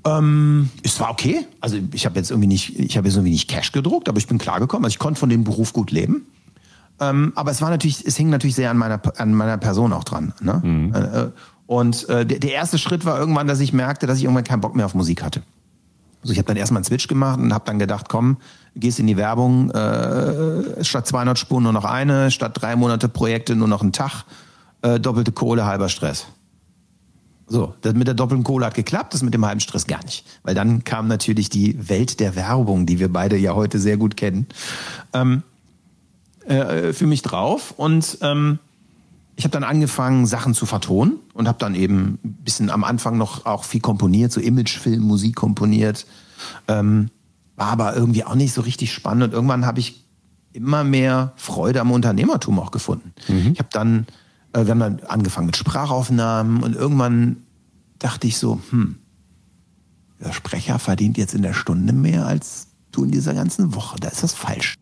[0.05, 1.45] Ähm, es war okay.
[1.61, 4.27] Also ich habe jetzt irgendwie nicht, ich habe jetzt irgendwie nicht Cash gedruckt, aber ich
[4.27, 4.85] bin klargekommen.
[4.85, 6.25] Also ich konnte von dem Beruf gut leben.
[7.01, 10.03] Ähm, aber es war natürlich, es hing natürlich sehr an meiner, an meiner Person auch
[10.03, 10.33] dran.
[10.41, 10.61] Ne?
[10.63, 11.31] Mhm.
[11.69, 14.59] Und äh, der, der erste Schritt war irgendwann, dass ich merkte, dass ich irgendwann keinen
[14.59, 15.43] Bock mehr auf Musik hatte.
[16.23, 18.37] Also ich habe dann erstmal einen Switch gemacht und habe dann gedacht, komm,
[18.75, 23.55] gehst in die Werbung, äh, statt 200 Spuren nur noch eine, statt drei Monate Projekte
[23.55, 24.23] nur noch einen Tag,
[24.81, 26.25] äh, doppelte Kohle, halber Stress.
[27.45, 30.25] So, das mit der doppelten Kohle hat geklappt, das mit dem halben Stress gar nicht.
[30.41, 34.17] Weil dann kam natürlich die Welt der Werbung, die wir beide ja heute sehr gut
[34.17, 34.47] kennen,
[35.13, 35.43] ähm,
[36.47, 37.75] äh, für mich drauf.
[37.77, 38.57] Und ähm,
[39.39, 43.17] ich habe dann angefangen, Sachen zu vertonen und habe dann eben ein bisschen am Anfang
[43.17, 46.05] noch auch viel komponiert, so Imagefilm, Musik komponiert.
[46.67, 47.09] Ähm,
[47.55, 49.23] war aber irgendwie auch nicht so richtig spannend.
[49.23, 50.05] Und irgendwann habe ich
[50.51, 53.13] immer mehr Freude am Unternehmertum auch gefunden.
[53.29, 53.53] Mhm.
[53.53, 54.07] Ich habe dann
[54.51, 57.37] äh, wir haben dann angefangen mit Sprachaufnahmen und irgendwann
[57.97, 58.97] dachte ich so, hm,
[60.19, 64.01] der Sprecher verdient jetzt in der Stunde mehr als du in dieser ganzen Woche.
[64.01, 64.75] Da ist das falsch.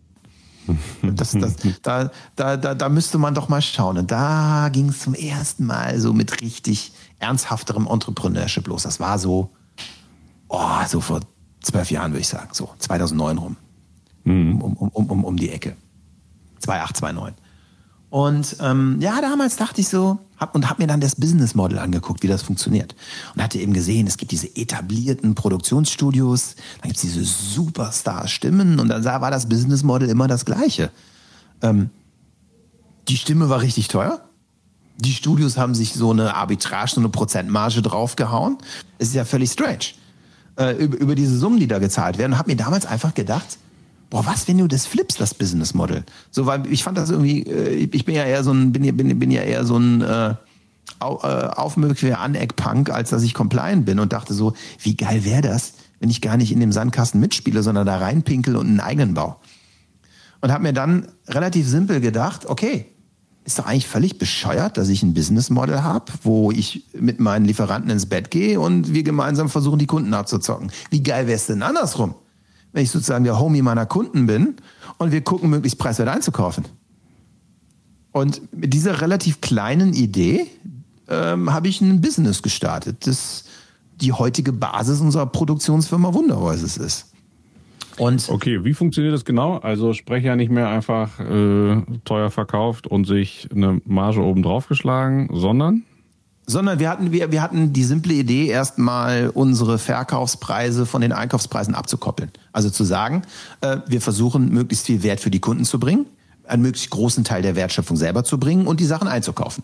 [1.01, 3.97] Das, das, da, da, da, da müsste man doch mal schauen.
[3.97, 8.83] Und da ging es zum ersten Mal so mit richtig ernsthafterem Entrepreneurship los.
[8.83, 9.51] Das war so,
[10.49, 11.21] oh, so vor
[11.61, 13.55] zwölf Jahren, würde ich sagen, so 2009 rum.
[14.23, 14.61] Mhm.
[14.61, 15.75] Um, um, um, um, um die Ecke.
[16.59, 17.33] 2008, 2009.
[18.09, 21.79] Und ähm, ja, damals dachte ich so, hab, und habe mir dann das Business Model
[21.79, 22.95] angeguckt, wie das funktioniert.
[23.35, 29.03] Und hatte eben gesehen, es gibt diese etablierten Produktionsstudios, dann gibt's diese Superstar-Stimmen und dann
[29.03, 30.89] war das Business Model immer das gleiche.
[31.61, 31.89] Ähm,
[33.09, 34.21] die Stimme war richtig teuer.
[34.99, 38.57] Die Studios haben sich so eine Arbitrage, so eine Prozentmarge draufgehauen.
[38.97, 39.93] Es ist ja völlig strange.
[40.57, 42.33] Äh, über, über diese Summen, die da gezahlt werden.
[42.33, 43.59] Und habe mir damals einfach gedacht,
[44.09, 46.03] boah, was, wenn du das flippst, das Business Model?
[46.31, 49.19] So, weil ich fand das irgendwie, äh, ich bin ja eher so ein, bin, bin,
[49.19, 54.13] bin ja eher so ein äh, äh, aufmöglicher Aneck-Punk, als dass ich compliant bin und
[54.13, 57.85] dachte so, wie geil wäre das, wenn ich gar nicht in dem Sandkasten mitspiele, sondern
[57.85, 59.39] da reinpinkel und einen eigenen Bau.
[60.41, 62.85] Und habe mir dann relativ simpel gedacht, okay,
[63.43, 67.45] ist doch eigentlich völlig bescheuert, dass ich ein Business Model habe, wo ich mit meinen
[67.45, 70.71] Lieferanten ins Bett gehe und wir gemeinsam versuchen, die Kunden abzuzocken.
[70.89, 72.15] Wie geil wäre es denn andersrum?
[72.73, 74.55] Wenn ich sozusagen der Homie meiner Kunden bin
[74.97, 76.65] und wir gucken, möglichst preiswert einzukaufen.
[78.11, 80.47] Und mit dieser relativ kleinen Idee
[81.07, 83.45] ähm, habe ich ein Business gestartet, das
[84.01, 87.13] die heutige Basis unserer Produktionsfirma Wunderhäuses ist.
[87.97, 89.57] Und okay, wie funktioniert das genau?
[89.57, 95.29] Also Sprecher nicht mehr einfach äh, teuer verkauft und sich eine Marge oben drauf geschlagen,
[95.33, 95.83] sondern?
[96.49, 101.75] Sondern wir hatten, wir, wir hatten die simple Idee, erstmal unsere Verkaufspreise von den Einkaufspreisen
[101.75, 102.31] abzukoppeln.
[102.53, 103.23] Also zu sagen,
[103.59, 106.05] äh, wir versuchen möglichst viel Wert für die Kunden zu bringen,
[106.45, 109.63] einen möglichst großen Teil der Wertschöpfung selber zu bringen und die Sachen einzukaufen.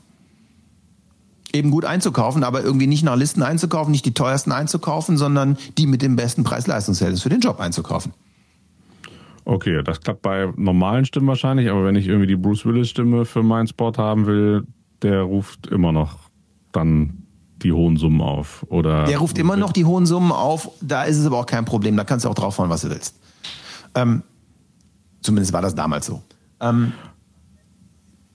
[1.53, 5.87] Eben gut einzukaufen, aber irgendwie nicht nach Listen einzukaufen, nicht die teuersten einzukaufen, sondern die
[5.87, 8.11] mit dem besten Preis-Leistungsverhältnis für den Job einzukaufen.
[9.45, 13.25] Okay, das klappt bei normalen Stimmen wahrscheinlich, aber wenn ich irgendwie die Bruce Willis Stimme
[13.25, 14.65] für meinen Spot haben will,
[15.01, 16.32] der ruft immer noch
[16.73, 17.23] dann
[17.63, 18.65] die hohen Summen auf.
[18.69, 21.65] Oder der ruft immer noch die hohen Summen auf, da ist es aber auch kein
[21.65, 23.15] Problem, da kannst du auch draufhauen, was du willst.
[23.95, 24.23] Ähm,
[25.21, 26.21] zumindest war das damals so.
[26.59, 26.93] Ähm,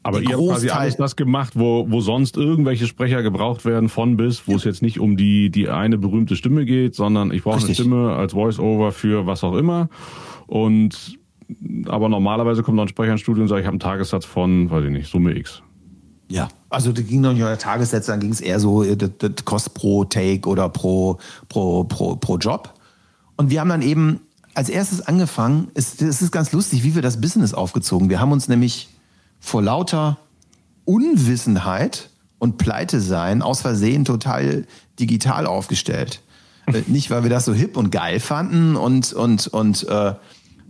[0.03, 4.17] aber ihr habt quasi alles das gemacht, wo, wo sonst irgendwelche Sprecher gebraucht werden, von
[4.17, 4.57] bis, wo ja.
[4.57, 8.15] es jetzt nicht um die, die eine berühmte Stimme geht, sondern ich brauche eine Stimme
[8.15, 9.91] als Voice-Over für was auch immer.
[10.47, 11.19] Und
[11.87, 14.71] aber normalerweise kommt noch ein Sprecher ins Studio und sagt, ich habe einen Tagessatz von,
[14.71, 15.63] weiß ich nicht, Summe X.
[16.31, 19.11] Ja, also da ging noch nicht der Tagessätze, dann ging es eher so, äh, das,
[19.19, 22.75] das kostet pro Take oder pro, pro, pro, pro Job.
[23.37, 24.21] Und wir haben dann eben
[24.55, 28.11] als erstes angefangen, es, es ist ganz lustig, wie wir das Business aufgezogen.
[28.11, 28.89] Wir haben uns nämlich
[29.39, 30.19] vor lauter
[30.85, 34.67] Unwissenheit und Pleite sein aus Versehen total
[34.99, 36.23] digital aufgestellt.
[36.67, 40.15] Äh, nicht, weil wir das so hip und geil fanden und, und, und äh,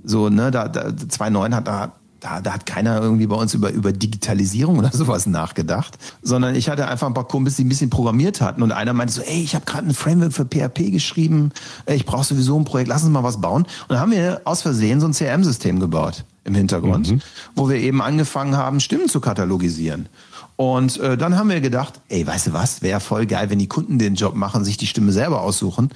[0.04, 3.70] so, ne, da, da 2.9 hat da da, da hat keiner irgendwie bei uns über,
[3.70, 7.90] über Digitalisierung oder sowas nachgedacht, sondern ich hatte einfach ein paar Kumpels, die ein bisschen
[7.90, 11.52] programmiert hatten und einer meinte so, ey, ich habe gerade ein Framework für PHP geschrieben,
[11.86, 13.62] ich brauche sowieso ein Projekt, lass uns mal was bauen.
[13.62, 17.20] Und dann haben wir aus Versehen so ein CRM-System gebaut im Hintergrund, mhm.
[17.54, 20.08] wo wir eben angefangen haben, Stimmen zu katalogisieren.
[20.56, 23.68] Und äh, dann haben wir gedacht, ey, weißt du was, wäre voll geil, wenn die
[23.68, 25.90] Kunden den Job machen, sich die Stimme selber aussuchen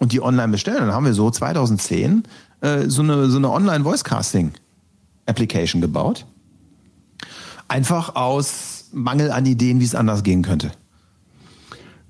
[0.00, 0.78] und die online bestellen.
[0.78, 2.24] Dann haben wir so 2010
[2.60, 4.52] äh, so eine, so eine Online-Voice-Casting
[5.28, 6.26] Application gebaut.
[7.68, 10.72] Einfach aus Mangel an Ideen, wie es anders gehen könnte.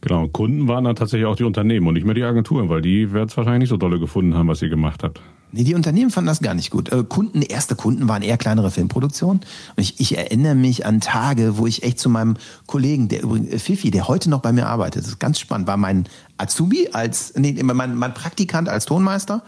[0.00, 3.12] Genau, Kunden waren dann tatsächlich auch die Unternehmen und nicht mehr die Agenturen, weil die
[3.12, 5.20] werden es wahrscheinlich nicht so dolle gefunden haben, was ihr gemacht habt.
[5.50, 6.92] Nee, die Unternehmen fanden das gar nicht gut.
[6.92, 9.40] Äh, Kunden, erste Kunden waren eher kleinere Filmproduktionen.
[9.76, 13.50] Und ich, ich erinnere mich an Tage, wo ich echt zu meinem Kollegen, der übrigens,
[13.50, 16.04] äh, Fifi, der heute noch bei mir arbeitet, das ist ganz spannend, war mein
[16.36, 19.42] Azubi als, nee, mein, mein Praktikant als Tonmeister.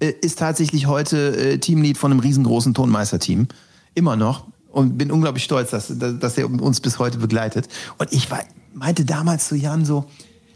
[0.00, 3.48] Äh, ist tatsächlich heute äh, Teamlead von einem riesengroßen Tonmeisterteam.
[3.94, 4.46] Immer noch.
[4.70, 7.68] Und bin unglaublich stolz, dass, dass er uns bis heute begleitet.
[7.98, 8.40] Und ich war,
[8.74, 10.08] meinte damals zu Jan so,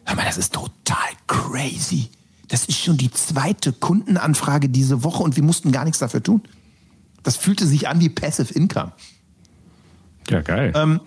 [0.04, 2.10] hör mal, das ist total crazy.
[2.48, 6.42] Das ist schon die zweite Kundenanfrage diese Woche und wir mussten gar nichts dafür tun.
[7.22, 8.92] Das fühlte sich an wie Passive Income.
[10.28, 10.72] Ja, geil.
[10.76, 11.00] Ähm,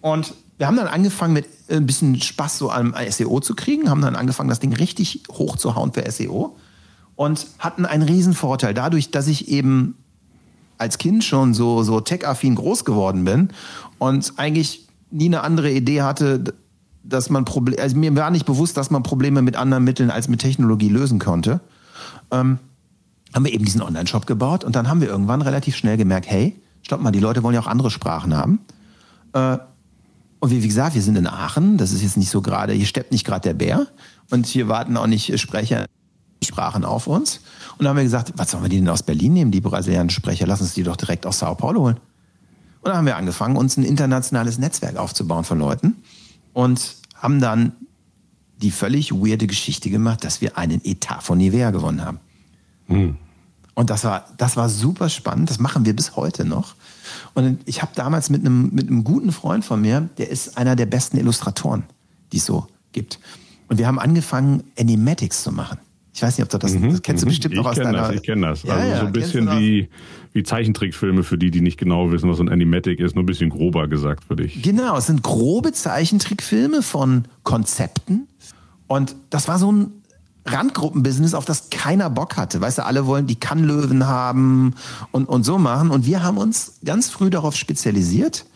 [0.00, 4.00] und wir haben dann angefangen mit ein bisschen Spaß so am SEO zu kriegen, haben
[4.00, 6.56] dann angefangen, das Ding richtig hoch zu hauen für SEO
[7.16, 9.96] und hatten einen riesen Vorteil dadurch, dass ich eben
[10.78, 13.50] als Kind schon so, so tech-affin groß geworden bin
[13.98, 16.54] und eigentlich nie eine andere Idee hatte,
[17.04, 20.28] dass man Probleme, also mir war nicht bewusst, dass man Probleme mit anderen Mitteln als
[20.28, 21.60] mit Technologie lösen konnte.
[22.30, 22.58] Ähm,
[23.32, 26.56] haben wir eben diesen Online-Shop gebaut und dann haben wir irgendwann relativ schnell gemerkt, hey,
[26.82, 28.60] stopp mal, die Leute wollen ja auch andere Sprachen haben.
[29.32, 29.58] Äh,
[30.40, 32.86] und wie, wie gesagt, wir sind in Aachen, das ist jetzt nicht so gerade, hier
[32.86, 33.86] steppt nicht gerade der Bär
[34.30, 35.86] und hier warten auch nicht Sprecher
[36.44, 37.40] Sprachen auf uns.
[37.72, 40.22] Und dann haben wir gesagt, was sollen wir die denn aus Berlin nehmen, die brasilianischen
[40.22, 40.46] Sprecher?
[40.46, 41.96] Lass uns die doch direkt aus Sao Paulo holen.
[41.96, 45.96] Und dann haben wir angefangen, uns ein internationales Netzwerk aufzubauen von Leuten
[46.52, 47.72] und haben dann
[48.58, 52.20] die völlig weirde Geschichte gemacht, dass wir einen Etat von Nivea gewonnen haben.
[52.86, 53.16] Hm.
[53.74, 55.50] Und das war, das war super spannend.
[55.50, 56.76] Das machen wir bis heute noch.
[57.34, 60.76] Und ich habe damals mit einem, mit einem guten Freund von mir, der ist einer
[60.76, 61.82] der besten Illustratoren,
[62.32, 63.18] die es so gibt.
[63.68, 65.78] Und wir haben angefangen, Animatics zu machen.
[66.14, 67.30] Ich weiß nicht, ob du das, mhm, das kennst du mhm.
[67.30, 67.92] bestimmt noch aus deiner...
[67.92, 68.62] Das, ich kenne das.
[68.62, 69.88] Ja, also ja, so ein bisschen wie,
[70.32, 73.26] wie Zeichentrickfilme für die, die nicht genau wissen, was so ein Animatic ist, nur ein
[73.26, 74.62] bisschen grober gesagt für dich.
[74.62, 78.28] Genau, es sind grobe Zeichentrickfilme von Konzepten.
[78.86, 79.90] Und das war so ein
[80.46, 82.60] Randgruppenbusiness, auf das keiner Bock hatte.
[82.60, 84.74] Weißt du, alle wollen die Kannlöwen haben
[85.10, 85.90] und, und so machen.
[85.90, 88.46] Und wir haben uns ganz früh darauf spezialisiert,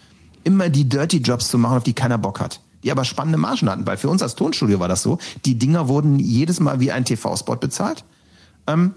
[0.44, 2.60] immer die Dirty Jobs zu machen, auf die keiner Bock hat.
[2.84, 5.18] Die aber spannende Margen hatten, weil für uns als Tonstudio war das so.
[5.44, 8.04] Die Dinger wurden jedes Mal wie ein TV-Spot bezahlt.
[8.66, 8.94] Ähm,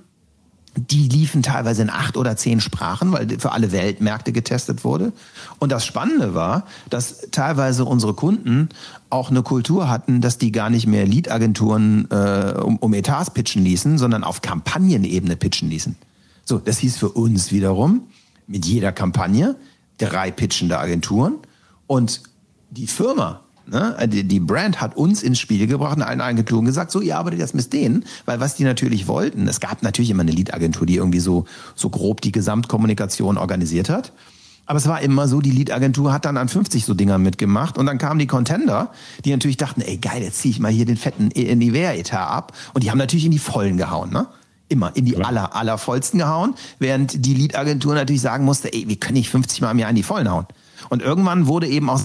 [0.76, 5.12] die liefen teilweise in acht oder zehn Sprachen, weil für alle Weltmärkte getestet wurde.
[5.60, 8.70] Und das Spannende war, dass teilweise unsere Kunden
[9.10, 13.64] auch eine Kultur hatten, dass die gar nicht mehr Lead-Agenturen äh, um, um Etats pitchen
[13.64, 15.98] ließen, sondern auf Kampagnenebene pitchen ließen.
[16.46, 18.04] So, das hieß für uns wiederum,
[18.48, 19.58] mit jeder Kampagne
[19.98, 21.36] drei pitchende Agenturen
[21.86, 22.24] und
[22.70, 26.92] die Firma, ne, die, die Brand hat uns ins Spiel gebracht und allen Agenturen gesagt,
[26.92, 30.22] so, ihr arbeitet jetzt mit denen, weil was die natürlich wollten, es gab natürlich immer
[30.22, 34.12] eine Lead-Agentur, die irgendwie so, so grob die Gesamtkommunikation organisiert hat.
[34.66, 37.88] Aber es war immer so, die Lead-Agentur hat dann an 50 so Dingern mitgemacht und
[37.88, 38.92] dann kamen die Contender,
[39.26, 42.84] die natürlich dachten, ey geil, jetzt ziehe ich mal hier den fetten Nivea-Etat ab und
[42.84, 44.28] die haben natürlich in die Vollen gehauen, ne?
[44.70, 48.96] Immer in die aller, aller vollsten gehauen, während die Lead-Agentur natürlich sagen musste, ey, wir
[48.96, 50.46] können nicht 50 Mal im Jahr in die Vollen hauen.
[50.88, 52.00] Und irgendwann wurde eben auch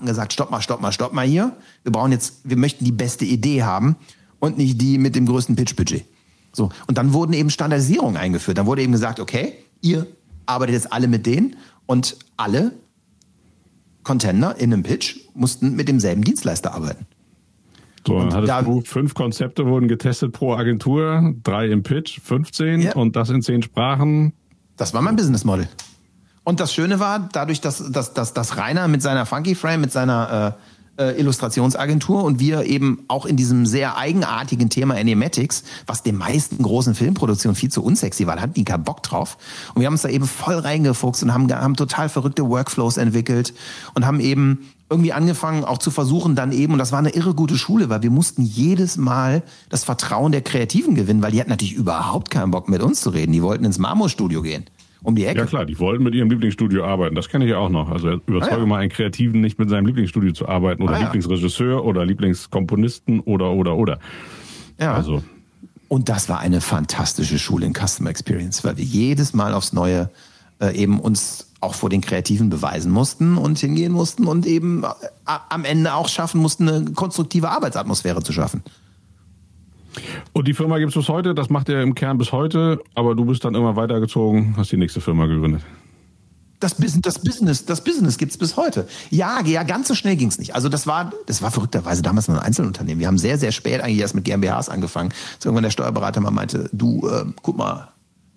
[0.00, 1.54] gesagt, stopp mal, stopp mal, stopp mal hier.
[1.84, 3.96] Wir brauchen jetzt, wir möchten die beste Idee haben
[4.40, 6.04] und nicht die mit dem größten Pitch-Budget.
[6.52, 6.70] So.
[6.86, 8.58] Und dann wurden eben Standardisierungen eingeführt.
[8.58, 10.06] Dann wurde eben gesagt, okay, ihr
[10.46, 12.72] arbeitet jetzt alle mit denen und alle
[14.02, 17.06] Contender in einem Pitch mussten mit demselben Dienstleister arbeiten.
[18.06, 22.80] So, dann hattest da- du fünf Konzepte wurden getestet pro Agentur, drei im Pitch, 15
[22.80, 22.94] Ja.
[22.96, 24.32] und das in zehn Sprachen.
[24.76, 25.68] Das war mein Business Model.
[26.44, 29.92] Und das Schöne war, dadurch, dass, dass, dass, dass Rainer mit seiner Funky Frame, mit
[29.92, 30.56] seiner
[30.98, 36.16] äh, äh, Illustrationsagentur und wir eben auch in diesem sehr eigenartigen Thema Animatics, was den
[36.16, 39.38] meisten großen Filmproduktionen viel zu unsexy war, da hatten die keinen Bock drauf.
[39.74, 43.54] Und wir haben uns da eben voll reingefuchst und haben, haben total verrückte Workflows entwickelt
[43.94, 47.34] und haben eben irgendwie angefangen, auch zu versuchen, dann eben, und das war eine irre
[47.34, 51.48] gute Schule, weil wir mussten jedes Mal das Vertrauen der Kreativen gewinnen, weil die hatten
[51.48, 53.32] natürlich überhaupt keinen Bock mit uns zu reden.
[53.32, 54.66] Die wollten ins Marmorstudio gehen.
[55.04, 55.40] Um die Ecke.
[55.40, 57.14] Ja klar, die wollten mit ihrem Lieblingsstudio arbeiten.
[57.16, 57.90] Das kenne ich ja auch noch.
[57.90, 58.66] Also überzeuge Ah, ja.
[58.66, 61.04] mal einen Kreativen nicht mit seinem Lieblingsstudio zu arbeiten oder Ah, ja.
[61.06, 63.98] Lieblingsregisseur oder Lieblingskomponisten oder oder oder.
[64.78, 64.94] Ja.
[64.94, 65.22] Also
[65.88, 70.08] Und das war eine fantastische Schule in Customer Experience, weil wir jedes Mal aufs Neue
[70.60, 74.86] äh, eben uns auch vor den Kreativen beweisen mussten und hingehen mussten und eben äh,
[75.48, 78.62] am Ende auch schaffen mussten, eine konstruktive Arbeitsatmosphäre zu schaffen.
[80.32, 81.34] Und die Firma gibt es bis heute.
[81.34, 82.80] Das macht ihr im Kern bis heute.
[82.94, 85.62] Aber du bist dann immer weitergezogen, hast die nächste Firma gegründet.
[86.60, 88.86] Das Business, das Business, das Business gibt's bis heute.
[89.10, 90.54] Ja, ja, ganz so schnell ging's nicht.
[90.54, 93.00] Also das war, das war verrückterweise damals noch ein Einzelunternehmen.
[93.00, 95.12] Wir haben sehr, sehr spät eigentlich erst mit GmbHs angefangen.
[95.34, 97.88] Als irgendwann der Steuerberater mal meinte, du, äh, guck mal,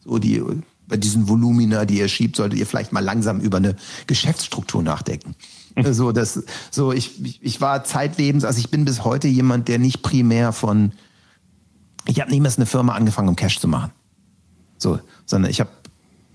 [0.04, 0.42] so die,
[0.88, 3.76] bei diesen Volumina, die ihr schiebt, solltet ihr vielleicht mal langsam über eine
[4.08, 5.36] Geschäftsstruktur nachdenken.
[5.92, 6.42] So, das,
[6.72, 10.54] so ich, ich, ich war zeitlebens, also ich bin bis heute jemand, der nicht primär
[10.54, 10.94] von,
[12.08, 13.92] ich habe niemals eine Firma angefangen, um Cash zu machen.
[14.78, 15.70] So, sondern ich habe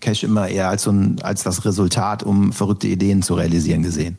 [0.01, 4.19] Cash immer eher als so ein, als das Resultat, um verrückte Ideen zu realisieren gesehen.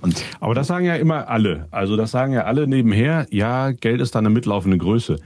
[0.00, 1.66] Und Aber das sagen ja immer alle.
[1.70, 3.26] Also das sagen ja alle nebenher.
[3.30, 5.18] Ja, Geld ist dann eine mitlaufende Größe.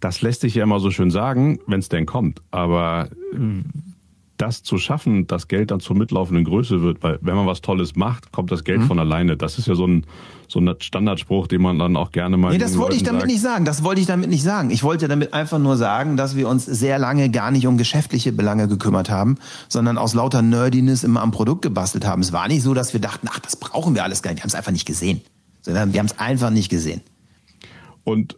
[0.00, 2.42] Das lässt sich ja immer so schön sagen, wenn es denn kommt.
[2.50, 3.38] Aber äh,
[4.38, 7.96] das zu schaffen, dass Geld dann zur mitlaufenden Größe wird, weil wenn man was Tolles
[7.96, 8.86] macht, kommt das Geld mhm.
[8.86, 9.36] von alleine.
[9.36, 10.06] Das ist ja so ein,
[10.46, 12.52] so ein Standardspruch, den man dann auch gerne mal.
[12.52, 13.32] Nee, das wollte ich damit sagt.
[13.32, 13.64] nicht sagen.
[13.64, 14.70] Das wollte ich damit nicht sagen.
[14.70, 18.32] Ich wollte damit einfach nur sagen, dass wir uns sehr lange gar nicht um geschäftliche
[18.32, 19.36] Belange gekümmert haben,
[19.68, 22.22] sondern aus lauter Nerdiness immer am Produkt gebastelt haben.
[22.22, 24.38] Es war nicht so, dass wir dachten, ach, das brauchen wir alles gar nicht.
[24.38, 25.20] Wir haben es einfach nicht gesehen.
[25.62, 27.02] Sondern wir haben es einfach nicht gesehen.
[28.04, 28.36] Und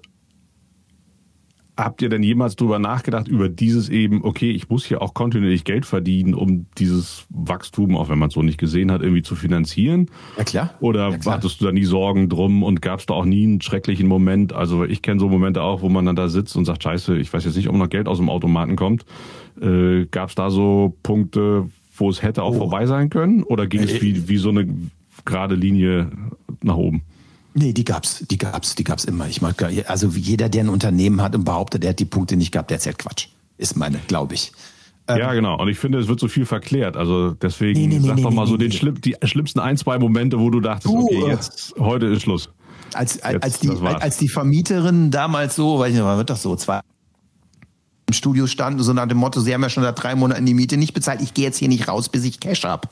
[1.80, 5.64] Habt ihr denn jemals drüber nachgedacht, über dieses eben, okay, ich muss hier auch kontinuierlich
[5.64, 9.34] Geld verdienen, um dieses Wachstum, auch wenn man es so nicht gesehen hat, irgendwie zu
[9.34, 10.10] finanzieren?
[10.36, 10.74] Ja klar.
[10.80, 11.36] Oder ja, klar.
[11.36, 14.52] hattest du da nie Sorgen drum und gab es da auch nie einen schrecklichen Moment?
[14.52, 17.32] Also ich kenne so Momente auch, wo man dann da sitzt und sagt, scheiße, ich
[17.32, 19.06] weiß jetzt nicht, ob noch Geld aus dem Automaten kommt.
[19.58, 22.58] Äh, gab es da so Punkte, wo es hätte auch oh.
[22.58, 23.42] vorbei sein können?
[23.42, 24.68] Oder ging es äh, wie, wie so eine
[25.24, 26.10] gerade Linie
[26.62, 27.04] nach oben?
[27.54, 29.26] Nee, die gab's, die gab's, die gab's immer.
[29.28, 32.52] Ich mag, also jeder, der ein Unternehmen hat und behauptet, der hat die Punkte nicht
[32.52, 33.28] gehabt, der erzählt Quatsch.
[33.58, 34.52] Ist meine, glaube ich.
[35.08, 35.60] Ja, ähm, genau.
[35.60, 36.96] Und ich finde, es wird so viel verklärt.
[36.96, 39.98] Also deswegen nee, nee, nee, sag doch mal so den schlimm, die schlimmsten ein, zwei
[39.98, 42.50] Momente, wo du dachtest, uh, okay, jetzt, heute ist Schluss.
[42.94, 46.56] Als, jetzt, als, die, als die Vermieterin damals so, weiß ich nicht, wird das so,
[46.56, 46.80] zwei
[48.10, 50.52] im Studio standen, so nach dem Motto, sie haben ja schon seit drei Monaten die
[50.52, 52.90] Miete nicht bezahlt, ich gehe jetzt hier nicht raus, bis ich Cash hab.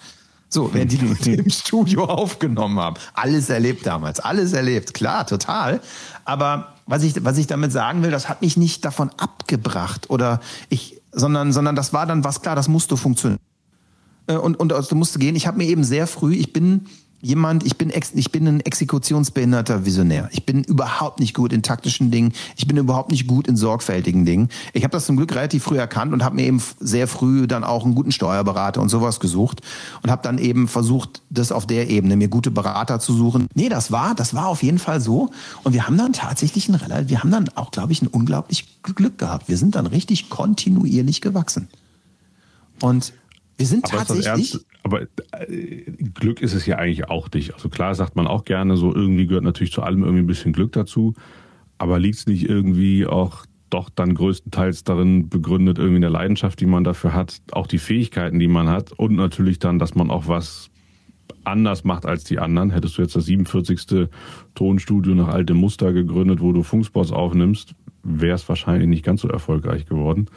[0.51, 2.97] So, wenn die Leute im Studio aufgenommen haben.
[3.13, 5.81] Alles erlebt damals, alles erlebt, klar, total.
[6.25, 10.41] Aber was ich, was ich damit sagen will, das hat mich nicht davon abgebracht oder
[10.71, 13.41] ich, sondern, sondern das war dann was klar, das musste funktionieren.
[14.27, 15.37] Äh, und, und also, du musst gehen.
[15.37, 16.87] Ich habe mir eben sehr früh, ich bin
[17.21, 20.29] jemand, ich bin, ex, ich bin ein exekutionsbehinderter Visionär.
[20.33, 22.33] Ich bin überhaupt nicht gut in taktischen Dingen.
[22.57, 24.49] Ich bin überhaupt nicht gut in sorgfältigen Dingen.
[24.73, 27.65] Ich habe das zum Glück relativ früh erkannt und habe mir eben sehr früh dann
[27.65, 29.63] auch einen guten Steuerberater und sowas gesucht
[30.03, 33.49] und habe dann eben versucht, das auf der Ebene mir gute Berater zu suchen.
[33.55, 35.31] Nee, das war, das war auf jeden Fall so.
[35.65, 38.83] Und wir haben dann tatsächlich ein relativ, wir haben dann auch, glaube ich, ein unglaublich
[38.83, 39.49] Glück gehabt.
[39.49, 41.69] Wir sind dann richtig kontinuierlich gewachsen.
[42.81, 43.13] Und
[43.57, 44.61] wir sind aber tatsächlich.
[44.89, 45.83] Aber äh,
[46.15, 47.53] Glück ist es ja eigentlich auch nicht.
[47.55, 50.53] Also klar sagt man auch gerne, so irgendwie gehört natürlich zu allem irgendwie ein bisschen
[50.53, 51.15] Glück dazu.
[51.77, 56.67] Aber liegt es nicht irgendwie auch doch dann größtenteils darin begründet, irgendwie eine Leidenschaft, die
[56.67, 60.27] man dafür hat, auch die Fähigkeiten, die man hat und natürlich dann, dass man auch
[60.27, 60.71] was
[61.45, 62.71] anders macht als die anderen.
[62.71, 64.09] Hättest du jetzt das 47.
[64.55, 69.29] Tonstudio nach altem Muster gegründet, wo du Funkspots aufnimmst, wäre es wahrscheinlich nicht ganz so
[69.29, 70.29] erfolgreich geworden.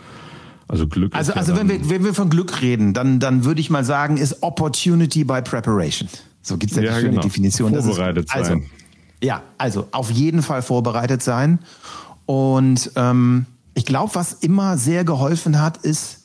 [0.71, 1.13] Also Glück.
[1.13, 3.83] Also, also ja wenn, wir, wenn wir von Glück reden, dann, dann würde ich mal
[3.83, 6.07] sagen, ist Opportunity by Preparation.
[6.41, 7.21] So gibt es ja, ja die schöne genau.
[7.23, 7.75] Definition.
[7.75, 8.65] Vorbereitet ist, also, sein.
[9.21, 11.59] Ja, also auf jeden Fall vorbereitet sein.
[12.25, 16.19] Und ähm, ich glaube, was immer sehr geholfen hat, ist,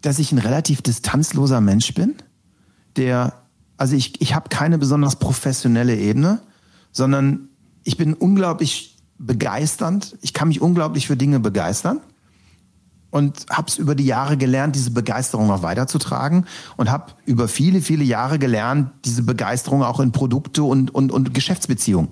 [0.00, 2.14] dass ich ein relativ distanzloser Mensch bin,
[2.96, 3.34] der,
[3.76, 6.40] also ich, ich habe keine besonders professionelle Ebene,
[6.92, 7.50] sondern
[7.84, 10.16] ich bin unglaublich begeisternd.
[10.22, 12.00] Ich kann mich unglaublich für Dinge begeistern
[13.12, 16.46] und habe es über die Jahre gelernt, diese Begeisterung auch weiterzutragen
[16.76, 21.34] und habe über viele, viele Jahre gelernt, diese Begeisterung auch in Produkte und, und, und
[21.34, 22.08] Geschäftsbeziehungen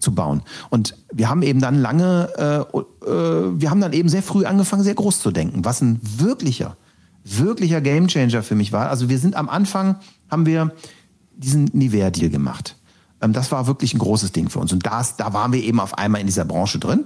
[0.00, 0.42] zu bauen.
[0.68, 4.82] Und wir haben eben dann lange, äh, äh, wir haben dann eben sehr früh angefangen,
[4.82, 6.76] sehr groß zu denken, was ein wirklicher,
[7.24, 8.90] wirklicher Gamechanger für mich war.
[8.90, 9.96] Also wir sind am Anfang,
[10.28, 10.72] haben wir
[11.36, 12.76] diesen Nivea-Deal gemacht.
[13.22, 14.72] Ähm, das war wirklich ein großes Ding für uns.
[14.72, 17.04] Und das, da waren wir eben auf einmal in dieser Branche drin.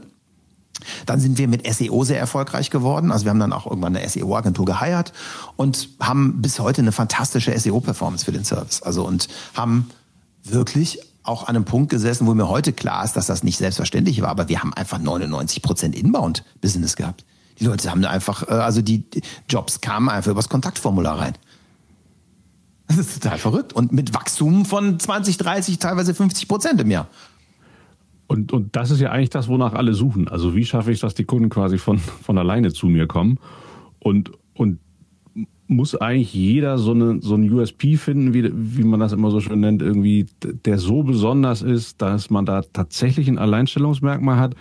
[1.06, 3.12] Dann sind wir mit SEO sehr erfolgreich geworden.
[3.12, 5.12] Also wir haben dann auch irgendwann eine SEO-Agentur geheiert
[5.56, 8.82] und haben bis heute eine fantastische SEO-Performance für den Service.
[8.82, 9.90] Also und haben
[10.44, 14.22] wirklich auch an einem Punkt gesessen, wo mir heute klar ist, dass das nicht selbstverständlich
[14.22, 17.24] war, aber wir haben einfach 99 Prozent Inbound-Business gehabt.
[17.58, 19.04] Die Leute haben einfach, äh, also die
[19.48, 21.34] Jobs kamen einfach übers Kontaktformular rein.
[22.88, 23.72] Das ist total verrückt.
[23.72, 27.06] Und mit Wachstum von 20, 30, teilweise 50 Prozent im Jahr.
[28.30, 30.28] Und, und das ist ja eigentlich das, wonach alle suchen.
[30.28, 33.40] Also wie schaffe ich, dass die Kunden quasi von, von alleine zu mir kommen?
[33.98, 34.78] Und, und
[35.66, 39.40] muss eigentlich jeder so, eine, so ein USP finden, wie, wie man das immer so
[39.40, 40.26] schön nennt, irgendwie,
[40.64, 44.54] der so besonders ist, dass man da tatsächlich ein Alleinstellungsmerkmal hat?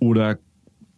[0.00, 0.38] Oder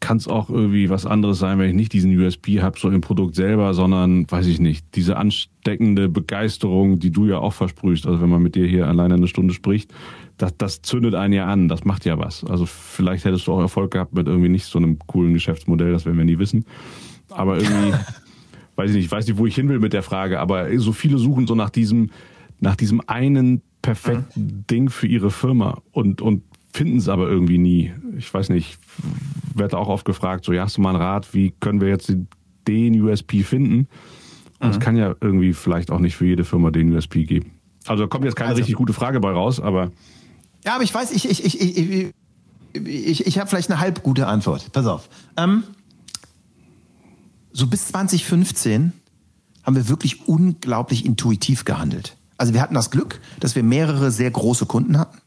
[0.00, 3.02] kann es auch irgendwie was anderes sein, wenn ich nicht diesen USP habe, so im
[3.02, 8.22] Produkt selber, sondern, weiß ich nicht, diese ansteckende Begeisterung, die du ja auch versprühst, also
[8.22, 9.92] wenn man mit dir hier alleine eine Stunde spricht,
[10.40, 12.44] das, das zündet einen ja an, das macht ja was.
[12.44, 16.06] Also vielleicht hättest du auch Erfolg gehabt mit irgendwie nicht so einem coolen Geschäftsmodell, das
[16.06, 16.64] werden wir nie wissen.
[17.28, 17.92] Aber irgendwie,
[18.76, 20.92] weiß ich nicht, ich weiß nicht, wo ich hin will mit der Frage, aber so
[20.92, 22.10] viele suchen so nach diesem,
[22.58, 24.66] nach diesem einen perfekten mhm.
[24.70, 27.92] Ding für ihre Firma und, und finden es aber irgendwie nie.
[28.16, 28.78] Ich weiß nicht,
[29.54, 32.14] werde auch oft gefragt, so, ja, hast du mal einen Rat, wie können wir jetzt
[32.66, 33.88] den USP finden?
[34.58, 34.80] Und es mhm.
[34.80, 37.52] kann ja irgendwie vielleicht auch nicht für jede Firma den USP geben.
[37.86, 39.90] Also da kommt jetzt keine also, richtig gute Frage bei raus, aber
[40.64, 42.12] ja, aber ich weiß, ich, ich, ich, ich,
[42.74, 44.72] ich, ich habe vielleicht eine halb gute Antwort.
[44.72, 45.08] Pass auf.
[45.36, 45.64] Ähm,
[47.52, 48.92] so bis 2015
[49.62, 52.16] haben wir wirklich unglaublich intuitiv gehandelt.
[52.36, 55.18] Also wir hatten das Glück, dass wir mehrere sehr große Kunden hatten.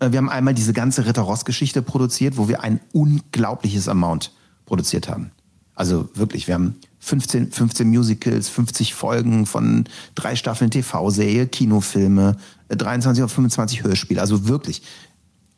[0.00, 4.32] Äh, wir haben einmal diese ganze Ritter-Ross-Geschichte produziert, wo wir ein unglaubliches Amount
[4.66, 5.32] produziert haben.
[5.74, 12.36] Also wirklich, wir haben 15, 15 Musicals, 50 Folgen von drei Staffeln TV-Serie, Kinofilme,
[12.76, 14.20] 23 äh, oder 25 Hörspiele.
[14.20, 14.82] Also wirklich.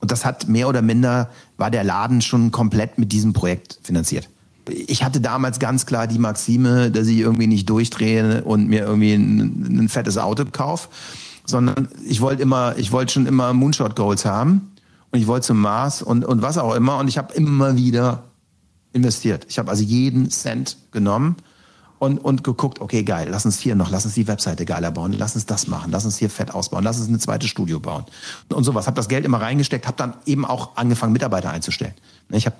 [0.00, 4.28] Und das hat mehr oder minder, war der Laden schon komplett mit diesem Projekt finanziert.
[4.68, 9.12] Ich hatte damals ganz klar die Maxime, dass ich irgendwie nicht durchdrehe und mir irgendwie
[9.12, 10.88] ein, ein fettes Auto kaufe,
[11.46, 14.72] sondern ich wollte immer, ich wollte schon immer Moonshot Goals haben
[15.10, 18.24] und ich wollte zum Mars und, und was auch immer und ich habe immer wieder
[18.92, 19.46] investiert.
[19.48, 21.36] Ich habe also jeden Cent genommen
[22.04, 25.14] und, und geguckt, okay, geil, lass uns hier noch, lass uns die Webseite geiler bauen,
[25.16, 28.04] lass uns das machen, lass uns hier fett ausbauen, lass uns eine zweite Studio bauen
[28.48, 28.86] und, und sowas.
[28.86, 31.94] Habe das Geld immer reingesteckt, habe dann eben auch angefangen, Mitarbeiter einzustellen.
[32.30, 32.56] Ich habe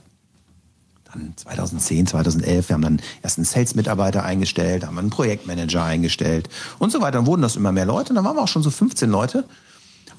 [1.12, 6.90] dann 2010, 2011, wir haben dann erst einen Sales-Mitarbeiter eingestellt, haben einen Projektmanager eingestellt und
[6.90, 7.18] so weiter.
[7.18, 9.44] Dann wurden das immer mehr Leute, und dann waren wir auch schon so 15 Leute.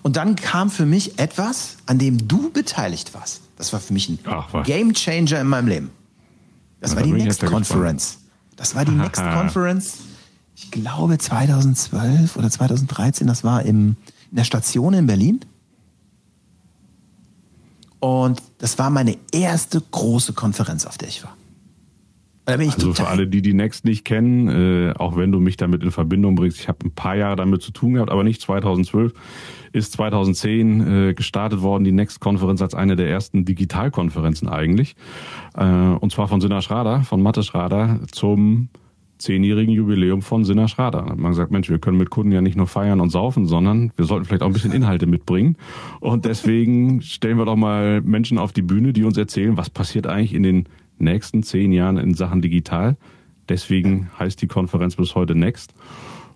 [0.03, 3.41] Und dann kam für mich etwas, an dem du beteiligt warst.
[3.57, 5.91] Das war für mich ein Ach, Game Changer in meinem Leben.
[6.80, 8.19] Das ja, war die Next Conference.
[8.56, 9.99] Das war die Next Conference,
[10.56, 13.97] ich glaube 2012 oder 2013, das war im,
[14.32, 15.41] in der Station in Berlin.
[17.99, 21.36] Und das war meine erste große Konferenz, auf der ich war.
[22.46, 25.91] Also für alle, die die Next nicht kennen, äh, auch wenn du mich damit in
[25.91, 29.14] Verbindung bringst, ich habe ein paar Jahre damit zu tun gehabt, aber nicht 2012,
[29.74, 34.96] ist 2010 äh, gestartet worden, die Next-Konferenz als eine der ersten Digitalkonferenzen eigentlich.
[35.56, 38.70] Äh, und zwar von Sinna Schrader, von Mathe Schrader zum
[39.18, 41.04] zehnjährigen Jubiläum von Sinna Schrader.
[41.04, 43.48] Da hat man gesagt, Mensch, wir können mit Kunden ja nicht nur feiern und saufen,
[43.48, 45.58] sondern wir sollten vielleicht auch ein bisschen Inhalte mitbringen.
[46.00, 50.08] Und deswegen stellen wir doch mal Menschen auf die Bühne, die uns erzählen, was passiert
[50.08, 50.66] eigentlich in den
[50.98, 52.98] nächsten zehn Jahren in Sachen digital.
[53.50, 55.74] Deswegen heißt die Konferenz bis heute Next.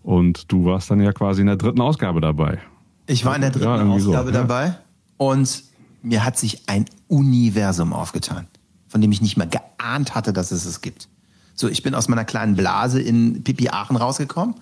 [0.03, 2.60] Und du warst dann ja quasi in der dritten Ausgabe dabei.
[3.07, 4.80] Ich war in der dritten ja, Ausgabe so, dabei ja.
[5.18, 5.64] und
[6.01, 8.47] mir hat sich ein Universum aufgetan,
[8.88, 11.10] von dem ich nicht mal geahnt hatte, dass es es gibt.
[11.55, 14.55] So, ich bin aus meiner kleinen Blase in Pipi Aachen rausgekommen.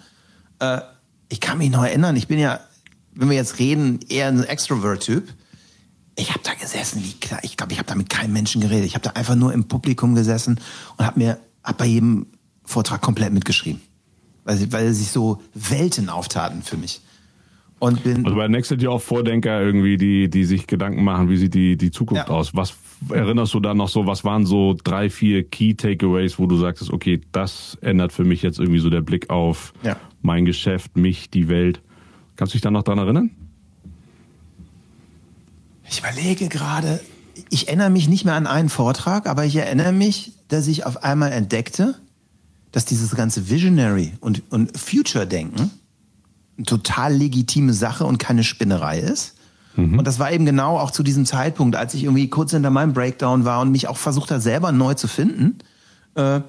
[0.60, 0.80] Äh,
[1.30, 2.60] ich kann mich noch erinnern, ich bin ja,
[3.14, 5.28] wenn wir jetzt reden, eher ein Extrovert-Typ.
[6.20, 8.86] Ich habe da gesessen, wie klar, ich glaube, ich habe da mit keinem Menschen geredet.
[8.86, 10.60] Ich habe da einfach nur im Publikum gesessen
[10.98, 12.26] und habe mir hab bei jedem
[12.66, 13.82] Vortrag komplett mitgeschrieben,
[14.44, 17.02] weil, weil sich so Welten auftaten für mich.
[17.80, 21.30] Und bin also bei Next sind ja auch Vordenker irgendwie, die, die sich Gedanken machen,
[21.30, 22.34] wie sieht die, die Zukunft ja.
[22.34, 22.56] aus.
[22.56, 22.74] Was
[23.10, 26.92] erinnerst du da noch so, was waren so drei, vier Key Takeaways, wo du sagtest,
[26.92, 29.96] okay, das ändert für mich jetzt irgendwie so der Blick auf ja.
[30.24, 31.82] mein Geschäft, mich, die Welt.
[32.36, 33.30] Kannst du dich da noch dran erinnern?
[35.90, 37.00] Ich überlege gerade,
[37.50, 41.04] ich erinnere mich nicht mehr an einen Vortrag, aber ich erinnere mich, dass ich auf
[41.04, 41.96] einmal entdeckte,
[42.72, 45.72] dass dieses ganze Visionary und, und Future-Denken,
[46.58, 49.36] eine total legitime Sache und keine Spinnerei ist.
[49.76, 50.00] Mhm.
[50.00, 52.94] Und das war eben genau auch zu diesem Zeitpunkt, als ich irgendwie kurz hinter meinem
[52.94, 55.60] Breakdown war und mich auch versucht hat, selber neu zu finden.
[56.16, 56.42] Äh,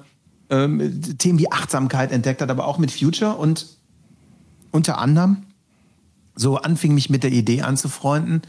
[0.49, 3.67] äh, Themen wie Achtsamkeit entdeckt hat, aber auch mit Future und
[4.71, 5.43] unter anderem
[6.35, 8.41] so anfing mich mit der Idee anzufreunden,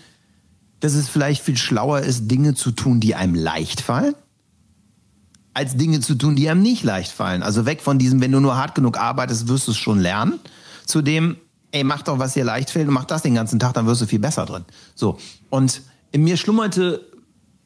[0.80, 4.14] dass es vielleicht viel schlauer ist, Dinge zu tun, die einem leicht fallen,
[5.54, 7.42] als Dinge zu tun, die einem nicht leicht fallen.
[7.42, 10.40] Also weg von diesem, wenn du nur hart genug arbeitest, wirst du es schon lernen,
[10.86, 11.36] zu dem,
[11.72, 14.02] ey, mach doch, was dir leicht fällt und mach das den ganzen Tag, dann wirst
[14.02, 14.64] du viel besser drin.
[14.94, 15.18] So.
[15.50, 17.06] Und in mir schlummerte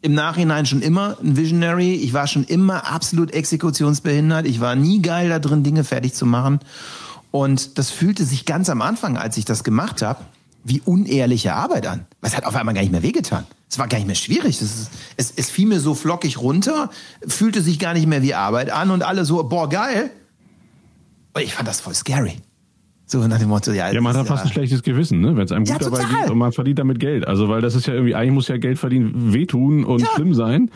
[0.05, 1.95] im Nachhinein schon immer ein Visionary.
[1.95, 4.47] Ich war schon immer absolut exekutionsbehindert.
[4.47, 6.61] Ich war nie geil da drin, Dinge fertig zu machen.
[7.31, 10.21] Und das fühlte sich ganz am Anfang, als ich das gemacht habe,
[10.65, 12.07] wie unehrliche Arbeit an.
[12.23, 13.45] Es hat auf einmal gar nicht mehr wehgetan.
[13.69, 14.61] Es war gar nicht mehr schwierig.
[14.61, 16.91] Ist, es, es fiel mir so flockig runter,
[17.27, 20.11] fühlte sich gar nicht mehr wie Arbeit an und alle so, boah, geil.
[21.35, 22.37] Und ich fand das voll scary.
[23.07, 23.93] So nach dem Motto, ja.
[23.93, 24.51] Ja, man hat fast ja.
[24.51, 25.37] ein schlechtes Gewissen, ne?
[25.37, 27.29] wenn es einem gut ja, dabei geht und man verdient damit Geld.
[27.29, 30.09] Also, weil das ist ja irgendwie, eigentlich muss ja Geld verdienen wehtun und ja.
[30.15, 30.71] schlimm sein.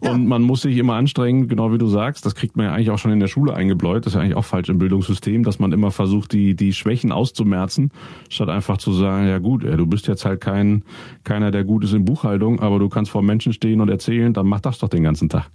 [0.00, 2.24] Und man muss sich immer anstrengen, genau wie du sagst.
[2.24, 4.06] Das kriegt man ja eigentlich auch schon in der Schule eingebläut.
[4.06, 7.12] Das ist ja eigentlich auch falsch im Bildungssystem, dass man immer versucht, die, die Schwächen
[7.12, 7.90] auszumerzen,
[8.30, 10.84] statt einfach zu sagen, ja gut, du bist jetzt halt kein,
[11.24, 14.46] keiner, der gut ist in Buchhaltung, aber du kannst vor Menschen stehen und erzählen, dann
[14.46, 15.50] mach das doch den ganzen Tag.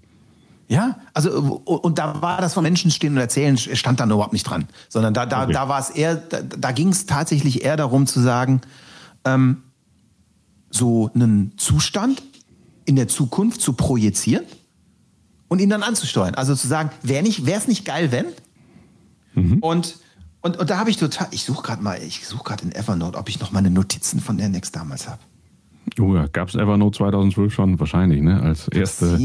[0.67, 4.49] Ja, also und da war das von Menschen stehen und erzählen, stand dann überhaupt nicht
[4.49, 4.67] dran.
[4.89, 5.53] Sondern da, da, okay.
[5.53, 8.61] da war es eher, da, da ging es tatsächlich eher darum zu sagen,
[9.25, 9.57] ähm,
[10.71, 12.23] so einen Zustand
[12.85, 14.45] in der Zukunft zu projizieren
[15.47, 16.35] und ihn dann anzusteuern.
[16.35, 18.25] Also zu sagen, wäre nicht, es nicht geil, wenn?
[19.33, 19.59] Mhm.
[19.59, 19.99] Und,
[20.41, 23.17] und, und da habe ich total, ich suche gerade mal, ich suche gerade in Evernote,
[23.17, 25.19] ob ich noch meine Notizen von der Next damals habe.
[25.99, 28.41] Oh ja, gab es Evernote 2012 schon wahrscheinlich, ne?
[28.41, 29.17] Als erste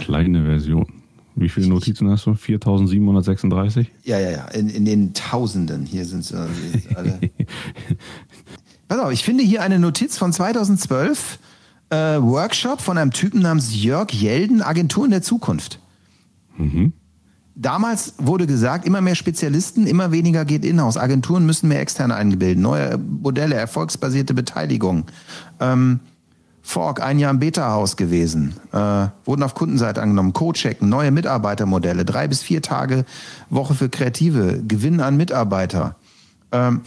[0.00, 0.86] kleine Version.
[1.34, 2.34] Wie viele Notizen hast du?
[2.34, 3.92] 4736?
[4.04, 4.44] Ja, ja, ja.
[4.48, 5.86] In, in den Tausenden.
[5.86, 6.36] Hier sind sie
[6.94, 7.20] alle.
[8.88, 11.38] Pass auf, ich finde hier eine Notiz von 2012.
[11.90, 15.80] Äh, Workshop von einem Typen namens Jörg Jelden, Agenturen der Zukunft.
[16.56, 16.92] Mhm.
[17.54, 20.96] Damals wurde gesagt, immer mehr Spezialisten, immer weniger geht in-house.
[20.96, 22.62] Agenturen müssen mehr externe eingebilden.
[22.62, 25.06] Neue Modelle, erfolgsbasierte Beteiligung.
[25.58, 26.00] Ähm,
[26.62, 32.28] Fork, ein Jahr im Beta-Haus gewesen, äh, wurden auf Kundenseite angenommen, Co-Checken, neue Mitarbeitermodelle, drei
[32.28, 33.06] bis vier Tage
[33.48, 35.96] Woche für Kreative, Gewinn an Mitarbeiter.
[36.52, 36.82] Ähm,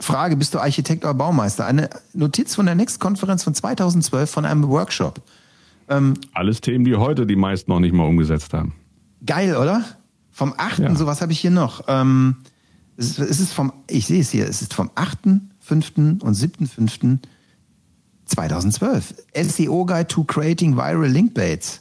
[0.00, 1.66] Frage, bist du Architekt oder Baumeister?
[1.66, 5.20] Eine Notiz von der Next-Konferenz von 2012 von einem Workshop.
[5.88, 8.74] Ähm, Alles Themen, die heute die meisten noch nicht mal umgesetzt haben.
[9.26, 9.84] Geil, oder?
[10.30, 10.78] Vom 8.
[10.80, 10.94] Ja.
[10.94, 11.84] sowas habe ich hier noch.
[11.88, 12.36] Ähm,
[12.96, 15.18] es, ist, es ist vom, ich sehe es hier, es ist vom 8.,
[15.60, 15.92] 5.
[15.96, 17.18] und 7.5.
[18.26, 19.14] 2012.
[19.34, 21.80] SEO Guide to Creating Viral Link Baits.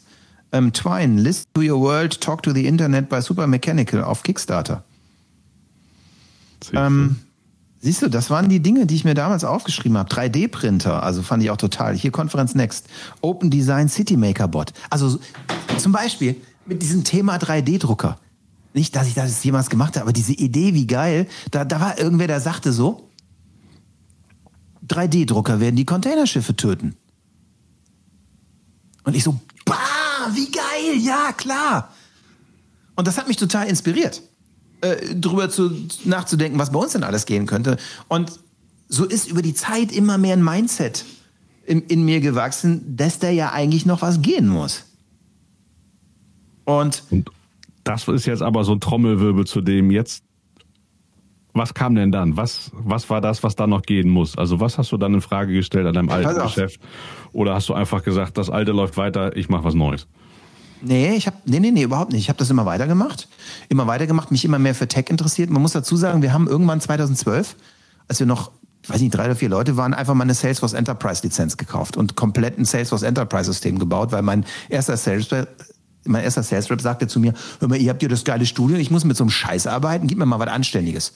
[0.51, 4.84] Ähm, Twine, List to Your World, Talk to the Internet by Super Mechanical auf Kickstarter.
[6.74, 7.18] Ähm,
[7.88, 10.13] siehst du, das waren die Dinge, die ich mir damals aufgeschrieben habe.
[10.13, 11.95] 3D-Printer, also fand ich auch total.
[11.95, 12.88] Hier Konferenz Next.
[13.21, 14.73] Open Design City Maker Bot.
[14.89, 15.17] Also
[15.77, 16.35] zum Beispiel
[16.65, 18.19] mit diesem Thema 3D-Drucker.
[18.73, 21.27] Nicht, dass ich das jemals gemacht habe, aber diese Idee, wie geil.
[21.51, 23.09] Da, da war irgendwer, der sagte so,
[24.89, 26.93] 3D-Drucker werden die Containerschiffe töten.
[29.05, 29.77] Und ich so, bah,
[30.33, 31.93] wie geil, ja, klar.
[32.97, 34.21] Und das hat mich total inspiriert,
[34.82, 35.71] äh, drüber zu,
[36.05, 37.78] nachzudenken, was bei uns denn alles gehen könnte.
[38.07, 38.39] Und
[38.89, 41.05] so ist über die Zeit immer mehr ein Mindset
[41.65, 44.86] in, in mir gewachsen, dass da ja eigentlich noch was gehen muss.
[46.65, 47.32] Und, Und
[47.84, 50.23] das ist jetzt aber so ein Trommelwirbel zu dem jetzt
[51.57, 52.38] was kam denn dann?
[52.38, 54.38] Was, was war das, was da noch gehen muss?
[54.38, 56.80] Also was hast du dann in Frage gestellt an deinem alten Geschäft?
[57.34, 60.07] Oder hast du einfach gesagt, das alte läuft weiter, ich mache was Neues?
[60.82, 62.21] Nee, ich habe nee, nee, nee, überhaupt nicht.
[62.21, 63.28] Ich habe das immer weitergemacht.
[63.69, 65.49] Immer weitergemacht, mich immer mehr für Tech interessiert.
[65.49, 67.55] Man muss dazu sagen, wir haben irgendwann 2012,
[68.07, 68.51] als wir noch
[68.84, 71.97] ich weiß nicht, drei oder vier Leute waren, einfach mal eine Salesforce Enterprise Lizenz gekauft
[71.97, 75.28] und komplett ein Salesforce Enterprise System gebaut, weil mein erster Sales
[76.05, 78.77] mein erster Sales Rep sagte zu mir, hör mal, ihr habt hier das geile Studio,
[78.77, 81.13] ich muss mit so einem Scheiß arbeiten, gib mir mal was Anständiges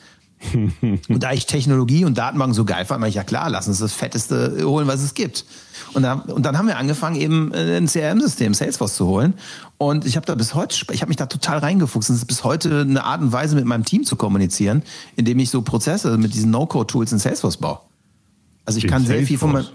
[0.82, 3.80] und da ich Technologie und Datenbanken so geil fand, war ich ja klar, lass uns
[3.80, 5.46] das Fetteste holen, was es gibt.
[5.94, 9.34] Und dann, und dann haben wir angefangen, eben äh, ein CRM-System, Salesforce zu holen.
[9.78, 12.10] Und ich habe da bis heute, ich habe mich da total reingefuchst.
[12.10, 14.84] Und es ist bis heute eine Art und Weise, mit meinem Team zu kommunizieren,
[15.16, 17.80] indem ich so Prozesse mit diesen No-Code-Tools in Salesforce baue.
[18.66, 19.20] Also ich in kann Salesforce.
[19.20, 19.68] sehr viel von meinem,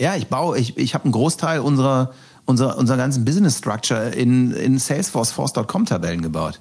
[0.00, 2.12] ja, ich baue, ich, ich habe einen Großteil unserer,
[2.50, 6.60] unserer, unserer ganzen Business Structure in, in Salesforce Force.com Tabellen gebaut.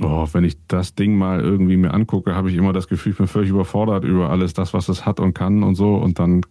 [0.00, 3.18] Oh, wenn ich das Ding mal irgendwie mir angucke, habe ich immer das Gefühl, ich
[3.18, 6.42] bin völlig überfordert über alles das, was es hat und kann und so und dann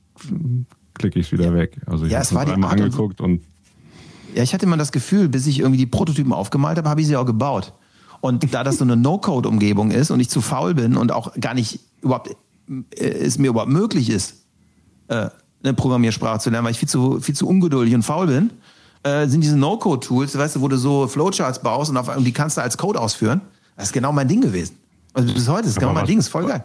[0.93, 1.53] klicke ich es wieder ja.
[1.53, 1.77] weg.
[1.85, 3.45] Also ich ja, habe es einmal angeguckt und, und
[4.35, 7.07] ja, ich hatte immer das Gefühl, bis ich irgendwie die Prototypen aufgemalt habe, habe ich
[7.07, 7.73] sie auch gebaut.
[8.21, 11.53] Und da das so eine No-Code-Umgebung ist und ich zu faul bin und auch gar
[11.53, 12.29] nicht überhaupt
[12.69, 14.45] äh, es mir überhaupt möglich ist,
[15.07, 15.29] äh,
[15.63, 18.51] eine Programmiersprache zu lernen, weil ich viel zu viel zu ungeduldig und faul bin,
[19.03, 22.31] äh, sind diese No-Code-Tools, weißt du, wo du so Flowcharts baust und, auf, und die
[22.31, 23.41] kannst du als Code ausführen.
[23.75, 24.77] Das ist genau mein Ding gewesen.
[25.13, 26.63] Also bis heute ist genau mein Ding, ist voll geil.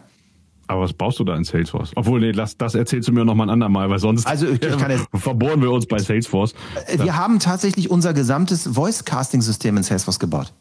[0.68, 1.92] Aber was baust du da in Salesforce?
[1.94, 4.60] Obwohl, nee, das, das erzählst du mir noch mal ein andermal, weil sonst also ich,
[4.60, 6.54] kann jetzt, verbohren wir uns bei Salesforce.
[6.96, 10.52] Wir haben tatsächlich unser gesamtes Voice-Casting-System in Salesforce gebaut.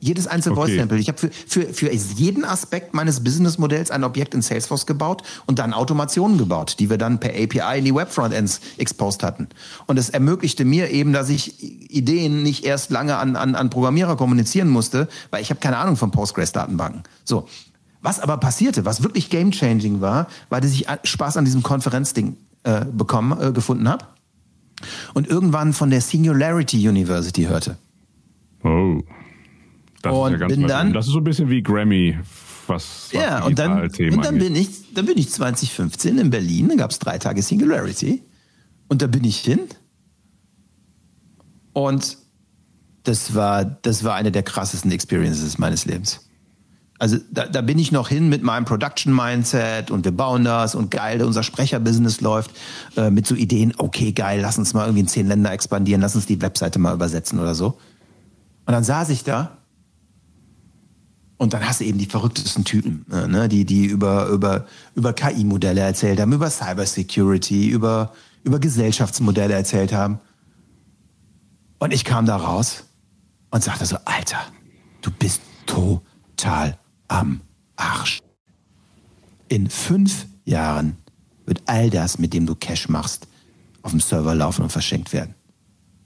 [0.00, 0.70] Jedes einzelne okay.
[0.70, 0.98] Voice-Sample.
[0.98, 5.58] Ich habe für, für, für jeden Aspekt meines Businessmodells ein Objekt in Salesforce gebaut und
[5.58, 9.48] dann Automationen gebaut, die wir dann per API in die Web-Frontends exposed hatten.
[9.86, 14.16] Und es ermöglichte mir eben, dass ich Ideen nicht erst lange an, an, an Programmierer
[14.16, 17.02] kommunizieren musste, weil ich habe keine Ahnung von Postgres-Datenbanken.
[17.24, 17.48] So.
[18.02, 22.84] Was aber passierte, was wirklich game-changing war, war, dass ich Spaß an diesem Konferenzding äh,
[22.84, 24.04] bekommen, äh, gefunden habe
[25.14, 27.78] und irgendwann von der Singularity University hörte.
[28.62, 29.00] Oh.
[30.04, 32.18] Das und ist ja bin dann, das ist so ein bisschen wie Grammy,
[32.66, 36.68] was, was ja und dann und dann bin ich dann bin ich 2015 in Berlin,
[36.68, 38.22] da gab es drei Tage Singularity
[38.88, 39.60] und da bin ich hin
[41.72, 42.18] und
[43.04, 46.20] das war das war eine der krassesten Experiences meines Lebens.
[46.98, 50.90] Also da, da bin ich noch hin mit meinem Production-Mindset und wir bauen das und
[50.90, 52.52] geil, unser Sprecher-Business läuft
[52.96, 56.14] äh, mit so Ideen, okay, geil, lass uns mal irgendwie in zehn Länder expandieren, lass
[56.14, 57.78] uns die Webseite mal übersetzen oder so.
[58.66, 59.58] Und dann saß ich da
[61.44, 65.12] und dann hast du eben die verrücktesten Typen, äh, ne, die, die über, über, über
[65.12, 70.18] KI-Modelle erzählt haben, über Cybersecurity, über, über Gesellschaftsmodelle erzählt haben.
[71.78, 72.84] Und ich kam da raus
[73.50, 74.40] und sagte so, Alter,
[75.02, 76.78] du bist total
[77.08, 77.42] am
[77.76, 78.20] Arsch.
[79.48, 80.96] In fünf Jahren
[81.44, 83.28] wird all das, mit dem du Cash machst,
[83.82, 85.34] auf dem Server laufen und verschenkt werden.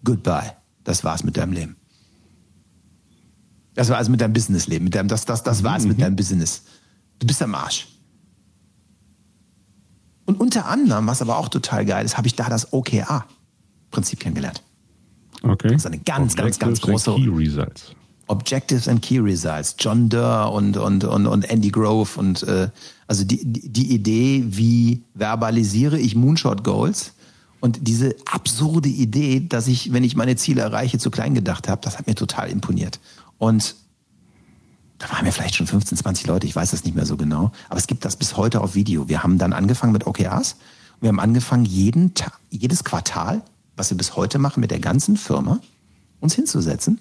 [0.02, 0.56] Goodbye.
[0.82, 1.76] Das war's mit deinem Leben.
[3.78, 4.82] Das war also mit deinem Businessleben.
[4.82, 6.62] Mit deinem, das das, das war es mit deinem Business.
[7.20, 7.86] Du bist am Arsch.
[10.24, 14.64] Und unter anderem, was aber auch total geil ist, habe ich da das OKR-Prinzip kennengelernt.
[15.44, 15.68] Okay.
[15.68, 17.92] Das ist eine ganz, ganz, ganz Objectives große and Key Results.
[18.26, 19.76] Objectives and Key Results.
[19.78, 22.70] John Durr und, und, und, und Andy Grove und äh,
[23.06, 27.12] also die, die die Idee, wie verbalisiere ich Moonshot Goals
[27.60, 31.80] und diese absurde Idee, dass ich, wenn ich meine Ziele erreiche, zu klein gedacht habe,
[31.84, 32.98] das hat mir total imponiert.
[33.38, 33.76] Und
[34.98, 37.52] da waren wir vielleicht schon 15, 20 Leute, ich weiß das nicht mehr so genau,
[37.68, 39.08] aber es gibt das bis heute auf Video.
[39.08, 40.56] Wir haben dann angefangen mit OKRs.
[41.00, 43.42] Wir haben angefangen, jeden Tag, jedes Quartal,
[43.76, 45.60] was wir bis heute machen, mit der ganzen Firma,
[46.18, 46.98] uns hinzusetzen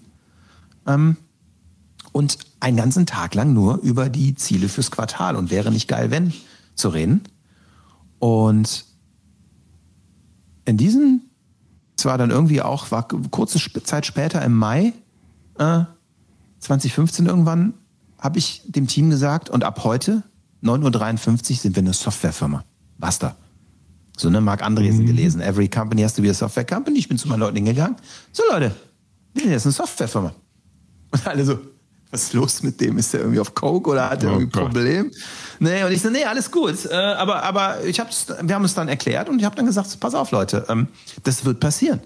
[0.85, 1.17] ähm,
[2.11, 6.11] und einen ganzen Tag lang nur über die Ziele fürs Quartal und wäre nicht geil,
[6.11, 6.33] wenn
[6.75, 7.23] zu reden.
[8.19, 8.85] Und
[10.65, 11.29] in diesen,
[11.95, 14.93] zwar dann irgendwie auch, war kurze Zeit später im Mai
[15.57, 15.83] äh,
[16.59, 17.73] 2015 irgendwann,
[18.19, 20.23] habe ich dem Team gesagt, und ab heute,
[20.63, 22.63] 9.53 Uhr, sind wir eine Softwarefirma.
[22.97, 23.35] Basta.
[24.17, 25.41] So, ne, Marc Andresen gelesen.
[25.41, 26.97] Every company has to be a software company.
[26.97, 27.97] Ich bin zu meinen Leuten hingegangen.
[28.31, 28.73] So, Leute,
[29.33, 30.33] wir sind jetzt eine Softwarefirma.
[31.11, 31.59] Und alle so,
[32.09, 32.97] was ist los mit dem?
[32.97, 34.65] Ist der irgendwie auf Coke oder hat er Oh irgendwie ein.
[34.65, 35.11] Problem?
[35.59, 36.85] Nee, und ich so, nee, alles gut.
[36.85, 39.99] Äh, aber, aber ich hab's, wir haben es dann erklärt und ich habe dann gesagt,
[39.99, 40.87] pass auf, Leute, ähm,
[41.23, 41.99] das wird passieren.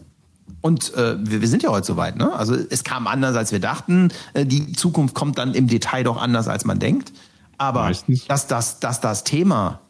[0.61, 2.33] Und äh, wir, wir sind ja heute soweit, ne?
[2.33, 4.09] Also es kam anders, als wir dachten.
[4.33, 7.13] Äh, die Zukunft kommt dann im Detail doch anders, als man denkt.
[7.57, 8.25] Aber Meistens.
[8.25, 9.81] dass das, dass das Thema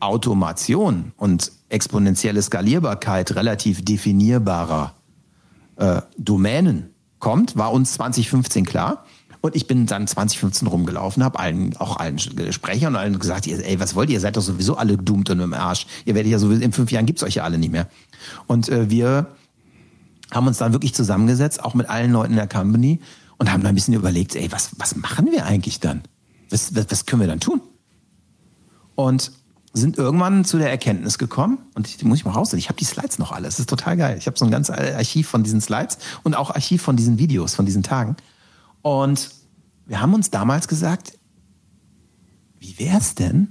[0.00, 4.94] Automation und exponentielle Skalierbarkeit relativ definierbarer
[5.76, 9.04] äh, Domänen kommt, war uns 2015 klar.
[9.40, 13.80] Und ich bin dann 2015 rumgelaufen, habe allen, auch allen Sprechern und allen gesagt, ey,
[13.80, 14.14] was wollt ihr?
[14.14, 15.86] Ihr seid doch sowieso alle doomed und im Arsch.
[16.04, 17.88] Ihr werdet ja sowieso, in fünf Jahren gibt's euch ja alle nicht mehr.
[18.46, 19.26] Und äh, wir
[20.32, 23.00] haben uns dann wirklich zusammengesetzt, auch mit allen Leuten in der Company
[23.38, 26.02] und haben dann ein bisschen überlegt, ey, was, was machen wir eigentlich dann?
[26.50, 27.60] Was, was, was können wir dann tun?
[28.94, 29.32] Und
[29.74, 32.78] sind irgendwann zu der Erkenntnis gekommen, und die, die muss ich mal rausnehmen, ich habe
[32.78, 34.16] die Slides noch alle, das ist total geil.
[34.18, 37.54] Ich habe so ein ganzes Archiv von diesen Slides und auch Archiv von diesen Videos,
[37.54, 38.16] von diesen Tagen.
[38.82, 39.30] Und
[39.86, 41.18] wir haben uns damals gesagt,
[42.58, 43.48] wie wäre es denn,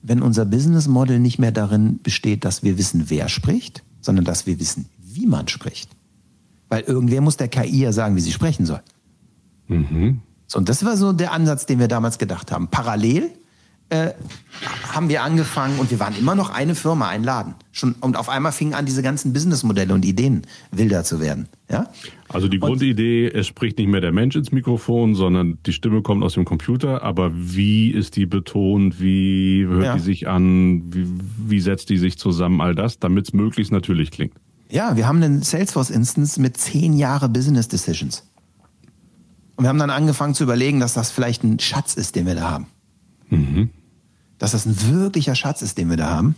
[0.00, 4.46] wenn unser Business Model nicht mehr darin besteht, dass wir wissen, wer spricht, sondern dass
[4.46, 5.90] wir wissen, wie man spricht.
[6.68, 8.80] Weil irgendwer muss der KI ja sagen, wie sie sprechen soll.
[10.46, 12.68] So, und das war so der Ansatz, den wir damals gedacht haben.
[12.68, 13.30] Parallel
[13.90, 14.10] äh,
[14.92, 17.54] haben wir angefangen und wir waren immer noch eine Firma, ein Laden.
[17.72, 21.48] Schon, und auf einmal fingen an, diese ganzen Businessmodelle und Ideen wilder zu werden.
[21.70, 21.90] Ja?
[22.28, 26.22] Also die Grundidee, es spricht nicht mehr der Mensch ins Mikrofon, sondern die Stimme kommt
[26.24, 29.94] aus dem Computer, aber wie ist die betont, wie hört Ja.
[29.94, 31.06] die sich an, wie,
[31.48, 34.34] wie setzt die sich zusammen, all das, damit es möglichst natürlich klingt.
[34.74, 38.24] Ja, wir haben einen Salesforce-Instance mit zehn Jahre Business Decisions.
[39.54, 42.34] Und wir haben dann angefangen zu überlegen, dass das vielleicht ein Schatz ist, den wir
[42.34, 42.66] da haben.
[44.38, 46.34] Dass das ein wirklicher Schatz ist, den wir da haben.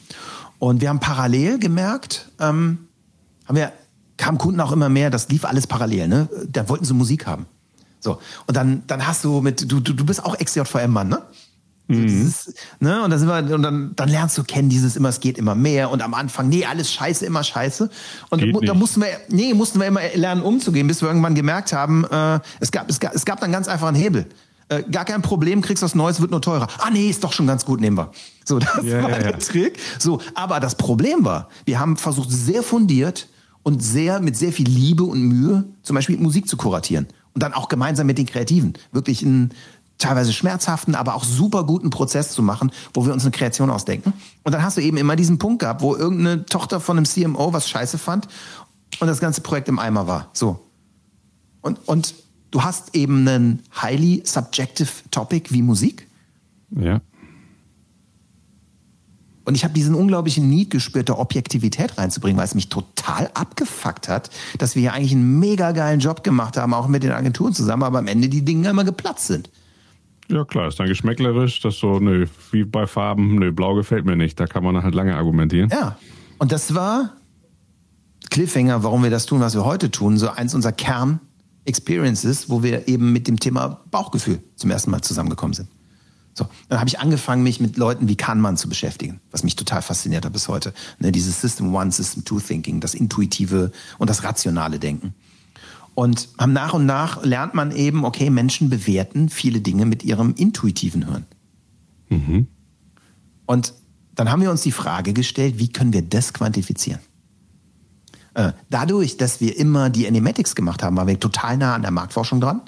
[0.58, 2.88] Und wir haben parallel gemerkt, ähm,
[3.46, 3.72] haben wir,
[4.18, 6.28] kamen Kunden auch immer mehr, das lief alles parallel, ne?
[6.46, 7.46] Da wollten sie Musik haben.
[8.00, 8.20] So.
[8.46, 11.22] Und dann, dann hast du mit, du, du, du bist auch XJVM-Mann, ne?
[11.88, 13.02] So dieses, ne?
[13.04, 15.54] Und, dann sind wir, und dann, dann lernst du kennen dieses immer, es geht immer
[15.54, 17.88] mehr und am Anfang, nee, alles scheiße, immer scheiße.
[18.30, 18.74] Und Geht da nicht.
[18.74, 22.72] mussten wir, nee, mussten wir immer lernen umzugehen, bis wir irgendwann gemerkt haben, äh, es,
[22.72, 24.26] gab, es, gab, es gab dann ganz einfach einen Hebel.
[24.68, 26.66] Äh, gar kein Problem, kriegst was Neues, wird nur teurer.
[26.78, 28.10] Ah nee, ist doch schon ganz gut, nehmen wir.
[28.44, 29.36] So, das Ja, war ja, der ja.
[29.38, 29.78] Trick.
[30.00, 33.28] So, aber das Problem war, wir haben versucht, sehr fundiert
[33.62, 37.06] und sehr mit sehr viel Liebe und Mühe, zum Beispiel Musik zu kuratieren.
[37.32, 38.74] Und dann auch gemeinsam mit den Kreativen.
[38.92, 39.50] Wirklich einen
[39.98, 44.12] teilweise schmerzhaften, aber auch super guten Prozess zu machen, wo wir uns eine Kreation ausdenken.
[44.42, 47.52] Und dann hast du eben immer diesen Punkt gehabt, wo irgendeine Tochter von einem CMO
[47.52, 48.28] was scheiße fand
[49.00, 50.28] und das ganze Projekt im Eimer war.
[50.32, 50.60] So.
[51.62, 52.14] Und, und
[52.50, 56.06] du hast eben einen highly subjective Topic wie Musik.
[56.70, 57.00] Ja.
[59.46, 64.08] Und ich habe diesen unglaublichen Need gespürt, da Objektivität reinzubringen, weil es mich total abgefuckt
[64.08, 64.28] hat,
[64.58, 67.84] dass wir hier eigentlich einen mega geilen Job gemacht haben, auch mit den Agenturen zusammen,
[67.84, 69.48] aber am Ende die Dinge immer geplatzt sind.
[70.28, 74.16] Ja klar, ist dann geschmäcklerisch, das so, nö, wie bei Farben, nö, blau gefällt mir
[74.16, 75.70] nicht, da kann man halt lange argumentieren.
[75.70, 75.96] Ja.
[76.38, 77.12] Und das war
[78.30, 82.88] Cliffhanger, warum wir das tun, was wir heute tun, so eins unserer Kern-Experiences, wo wir
[82.88, 85.68] eben mit dem Thema Bauchgefühl zum ersten Mal zusammengekommen sind.
[86.34, 89.80] So, dann habe ich angefangen, mich mit Leuten wie Kahnemann zu beschäftigen, was mich total
[89.80, 90.74] fasziniert hat bis heute.
[90.98, 95.14] Ne, dieses System One, System Two Thinking, das intuitive und das rationale Denken.
[95.96, 101.06] Und nach und nach lernt man eben, okay, Menschen bewerten viele Dinge mit ihrem intuitiven
[101.06, 101.24] Hören.
[103.46, 103.72] Und
[104.14, 107.00] dann haben wir uns die Frage gestellt, wie können wir das quantifizieren?
[108.34, 111.90] Äh, dadurch, dass wir immer die Animatics gemacht haben, waren wir total nah an der
[111.90, 112.60] Marktforschung dran.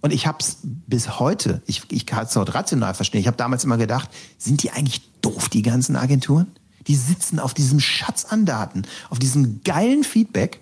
[0.00, 3.36] Und ich habe es bis heute, ich, ich kann es heute rational verstehen, ich habe
[3.36, 4.08] damals immer gedacht,
[4.38, 6.46] sind die eigentlich doof, die ganzen Agenturen?
[6.86, 10.60] Die sitzen auf diesem Schatz an Daten, auf diesem geilen Feedback.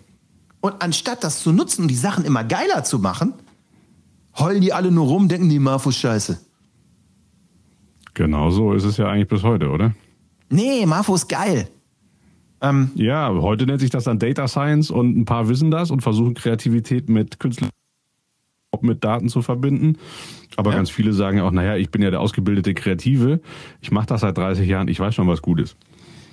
[0.66, 3.34] Und anstatt das zu nutzen und die Sachen immer geiler zu machen,
[4.36, 6.40] heulen die alle nur rum, denken die Marfus scheiße.
[8.14, 9.94] Genau so ist es ja eigentlich bis heute, oder?
[10.50, 11.68] Nee, Marfus geil.
[12.60, 16.00] Ähm, ja, heute nennt sich das dann Data Science und ein paar wissen das und
[16.00, 17.70] versuchen Kreativität mit Künstlern
[18.80, 19.98] mit Daten zu verbinden.
[20.56, 20.78] Aber ja.
[20.78, 23.40] ganz viele sagen ja auch, naja, ich bin ja der ausgebildete Kreative,
[23.80, 25.76] ich mache das seit 30 Jahren, ich weiß schon, was gut ist.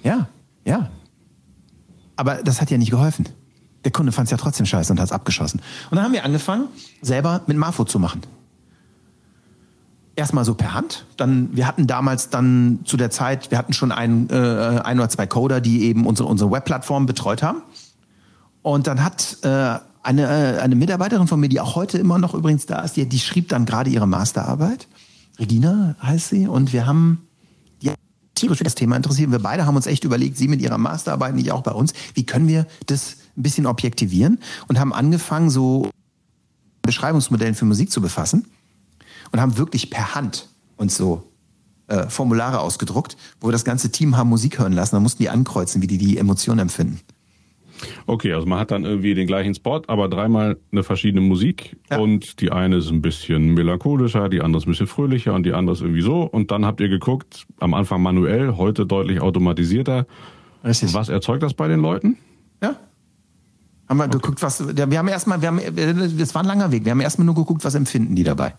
[0.04, 0.28] Ja,
[0.66, 0.90] ja.
[2.16, 3.28] Aber das hat ja nicht geholfen.
[3.86, 5.62] Der Kunde fand es ja trotzdem scheiße und hat es abgeschossen.
[5.90, 6.68] Und dann haben wir angefangen,
[7.02, 8.22] selber mit Marfo zu machen.
[10.16, 11.06] Erstmal so per Hand.
[11.18, 15.10] Dann, wir hatten damals dann zu der Zeit, wir hatten schon ein, äh, ein oder
[15.10, 17.64] zwei Coder, die eben unsere, unsere Webplattform betreut haben.
[18.62, 22.36] Und dann hat äh, eine, äh, eine Mitarbeiterin von mir, die auch heute immer noch
[22.36, 24.88] übrigens da ist, die, die schrieb dann gerade ihre Masterarbeit.
[25.40, 26.48] Regina heißt sie.
[26.48, 27.28] Und wir haben
[28.36, 29.32] tierisch für das Thema interessiert.
[29.32, 32.26] Wir beide haben uns echt überlegt, sie mit ihrer Masterarbeit, nicht auch bei uns, wie
[32.26, 35.90] können wir das ein bisschen objektivieren und haben angefangen, so
[36.82, 38.46] Beschreibungsmodellen für Musik zu befassen
[39.32, 41.24] und haben wirklich per Hand uns so
[41.88, 44.96] äh, Formulare ausgedruckt, wo wir das ganze Team haben Musik hören lassen.
[44.96, 47.00] Da mussten die ankreuzen, wie die die Emotionen empfinden.
[48.06, 51.98] Okay, also man hat dann irgendwie den gleichen Spot, aber dreimal eine verschiedene Musik ja.
[51.98, 55.54] und die eine ist ein bisschen melancholischer, die andere ist ein bisschen fröhlicher und die
[55.54, 60.06] andere ist irgendwie so und dann habt ihr geguckt, am Anfang manuell, heute deutlich automatisierter.
[60.64, 60.94] Richtig.
[60.94, 62.18] Was erzeugt das bei den Leuten?
[62.62, 62.78] Ja.
[63.94, 64.22] Haben wir okay.
[64.22, 65.60] geguckt, was, wir haben erstmal, wir haben,
[66.18, 68.56] das war ein langer Weg, wir haben erstmal nur geguckt, was empfinden die dabei.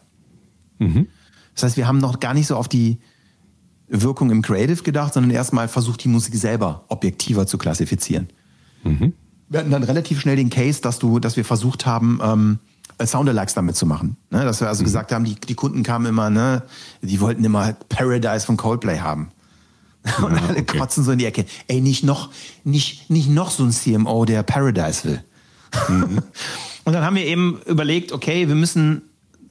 [0.79, 1.09] Mhm.
[1.55, 2.99] Das heißt, wir haben noch gar nicht so auf die
[3.89, 8.29] Wirkung im Creative gedacht, sondern erstmal versucht, die Musik selber objektiver zu klassifizieren.
[8.85, 9.13] Mhm.
[9.49, 12.59] Wir hatten dann relativ schnell den Case, dass du, dass wir versucht haben, ähm,
[13.05, 14.17] Soundalikes damit zu machen.
[14.31, 14.45] Ne?
[14.45, 14.87] Dass wir also mhm.
[14.87, 16.63] gesagt haben, die, die Kunden kamen immer, ne,
[17.03, 19.33] die wollten immer Paradise von Coldplay haben.
[20.19, 20.79] Und alle okay.
[20.79, 21.47] kotzen so in die Ecke.
[21.67, 22.31] Ey, nicht noch,
[22.63, 25.25] nicht, nicht noch so ein CMO, der Paradise will.
[25.89, 26.23] Mhm.
[26.85, 29.03] Und dann haben wir eben überlegt, okay, wir müssen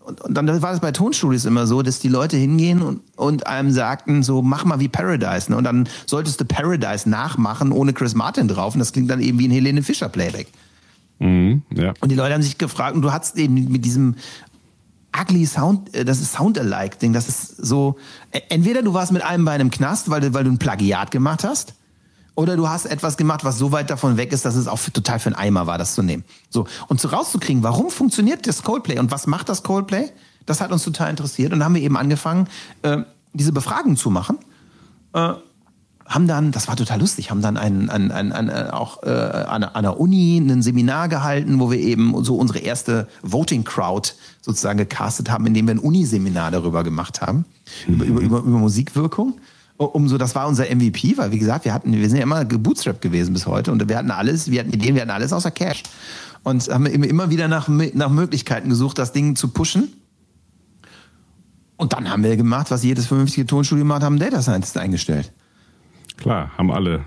[0.05, 3.47] und, und dann war das bei Tonstudios immer so, dass die Leute hingehen und, und
[3.47, 5.49] einem sagten, so mach mal wie Paradise.
[5.49, 5.57] Ne?
[5.57, 8.75] Und dann solltest du Paradise nachmachen ohne Chris Martin drauf.
[8.75, 10.47] Und das klingt dann eben wie ein Helene Fischer Playback.
[11.19, 11.93] Mhm, ja.
[12.01, 14.15] Und die Leute haben sich gefragt, und du hast eben mit diesem
[15.19, 17.97] ugly Sound, äh, das ist Sound-alike-Ding, das ist so,
[18.31, 21.11] e, entweder du warst mit einem Bein im Knast, weil du, weil du ein Plagiat
[21.11, 21.75] gemacht hast,
[22.35, 25.19] oder du hast etwas gemacht, was so weit davon weg ist, dass es auch total
[25.19, 26.23] für einen Eimer war, das zu nehmen.
[26.49, 26.65] So.
[26.87, 30.09] Und so rauszukriegen, warum funktioniert das Coldplay und was macht das Coldplay?
[30.45, 31.53] Das hat uns total interessiert.
[31.53, 32.47] Und dann haben wir eben angefangen,
[32.81, 33.03] äh,
[33.33, 34.39] diese Befragung zu machen.
[35.13, 35.33] Äh,
[36.13, 39.09] haben dann, das war total lustig, haben dann ein, ein, ein, ein, äh, auch äh,
[39.09, 44.11] an, an der Uni ein Seminar gehalten, wo wir eben so unsere erste Voting Crowd
[44.41, 47.45] sozusagen gecastet haben, indem wir ein Uniseminar darüber gemacht haben,
[47.87, 47.93] mhm.
[48.01, 49.35] über, über, über, Musikwirkung
[49.77, 52.45] um so, das war unser MVP, weil wie gesagt, wir hatten, wir sind ja immer
[52.45, 55.51] gebootstrapped gewesen bis heute und wir hatten alles, wir hatten Ideen, wir hatten alles außer
[55.51, 55.83] Cash.
[56.43, 59.93] Und haben immer wieder nach, nach Möglichkeiten gesucht, das Ding zu pushen.
[61.77, 65.31] Und dann haben wir gemacht, was jedes vernünftige Tonstudio macht, haben Data Scientist eingestellt.
[66.17, 67.05] Klar, haben alle.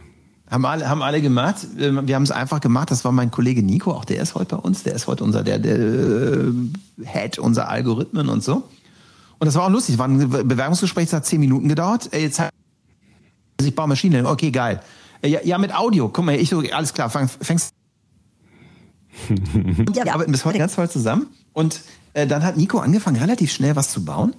[0.48, 1.56] Haben alle, haben alle gemacht.
[1.74, 2.90] Wir haben es einfach gemacht.
[2.90, 4.84] Das war mein Kollege Nico, auch der ist heute bei uns.
[4.84, 6.52] Der ist heute unser, der, der äh,
[7.04, 8.62] Head unser Algorithmen und so.
[9.38, 9.98] Und das war auch lustig.
[9.98, 12.10] War ein Bewerbungsgespräch, das hat zehn Minuten gedauert.
[12.12, 12.40] Jetzt
[13.60, 14.26] ich baue Maschinen.
[14.26, 14.80] Okay, geil.
[15.24, 16.08] Ja, ja, mit Audio.
[16.08, 17.70] Guck mal, ich so, alles klar, fang, fängst.
[19.94, 21.26] ja, wir arbeiten bis heute ganz toll zusammen.
[21.52, 21.80] Und
[22.12, 24.34] äh, dann hat Nico angefangen, relativ schnell was zu bauen.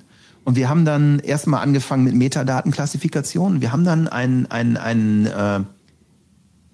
[0.48, 3.60] Und wir haben dann erstmal angefangen mit Metadatenklassifikation.
[3.60, 5.60] Wir haben dann einen, einen, einen, äh,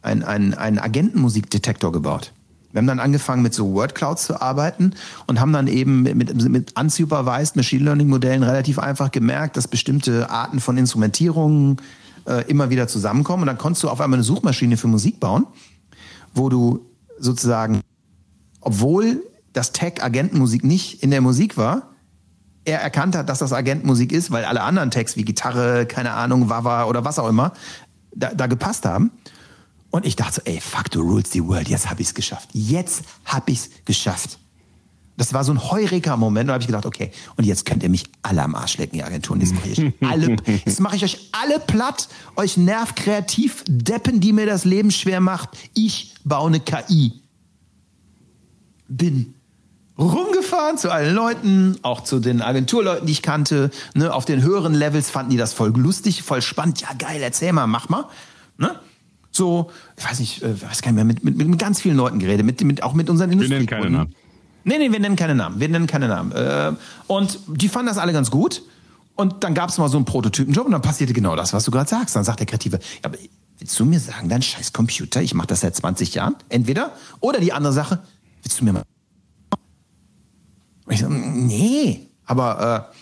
[0.04, 2.34] einen, einen, einen Agentenmusikdetektor gebaut.
[2.72, 4.94] Wir haben dann angefangen mit so Wordclouds zu arbeiten
[5.26, 9.68] und haben dann eben mit, mit, mit unsupervised Machine Learning Modellen relativ einfach gemerkt, dass
[9.68, 11.78] bestimmte Arten von Instrumentierungen
[12.28, 13.42] äh, immer wieder zusammenkommen.
[13.42, 15.48] Und dann konntest du auf einmal eine Suchmaschine für Musik bauen,
[16.36, 16.86] wo du
[17.18, 17.82] sozusagen,
[18.62, 21.93] obwohl das Tag Agentenmusik nicht in der Musik war,
[22.66, 26.50] er erkannt hat, dass das Agentenmusik ist, weil alle anderen Tags wie Gitarre, keine Ahnung,
[26.50, 27.54] Wawa oder was auch immer,
[28.16, 29.12] da, da gepasst haben.
[29.90, 32.50] Und ich dachte so, ey, fuck, du rules the world, jetzt hab ich's geschafft.
[32.54, 34.40] Jetzt hab ich's geschafft.
[35.18, 36.50] Das war so ein Heureka-Moment.
[36.50, 39.04] Da habe ich gedacht, okay, und jetzt könnt ihr mich alle am Arsch lecken, die
[39.04, 39.42] Agenturen.
[39.42, 44.34] Jetzt mache ich euch alle, jetzt mache ich euch alle platt, euch nervkreativ, Deppen, die
[44.34, 45.50] mir das Leben schwer macht.
[45.76, 47.22] Ich baue eine KI.
[48.88, 49.36] Bin
[49.98, 53.70] rumgefahren zu allen Leuten, auch zu den Agenturleuten, die ich kannte.
[53.94, 56.82] Ne, auf den höheren Levels fanden die das voll lustig, voll spannend.
[56.82, 58.06] Ja, geil, erzähl mal, mach mal.
[58.58, 58.76] Ne?
[59.32, 62.20] So, ich weiß nicht, äh, weiß gar nicht mehr, mit, mit, mit ganz vielen Leuten
[62.20, 63.90] geredet, mit, mit, auch mit unseren Wir nennen keine.
[63.90, 64.16] Namen.
[64.64, 65.60] Nee, nee, wir nennen keine Namen.
[65.60, 66.32] Wir nennen keine Namen.
[66.32, 66.74] Äh,
[67.08, 68.64] und die fanden das alle ganz gut.
[69.16, 71.72] Und dann gab es mal so einen Prototypenjob und dann passierte genau das, was du
[71.72, 72.16] gerade sagst.
[72.16, 73.18] Dann sagt der Kreative, ja, aber
[73.60, 77.40] willst du mir sagen, dein scheiß Computer, ich mache das seit 20 Jahren, entweder, oder
[77.40, 78.00] die andere Sache,
[78.42, 78.84] willst du mir mal...
[80.86, 82.90] Und ich so, nee, aber...
[82.90, 82.94] Äh,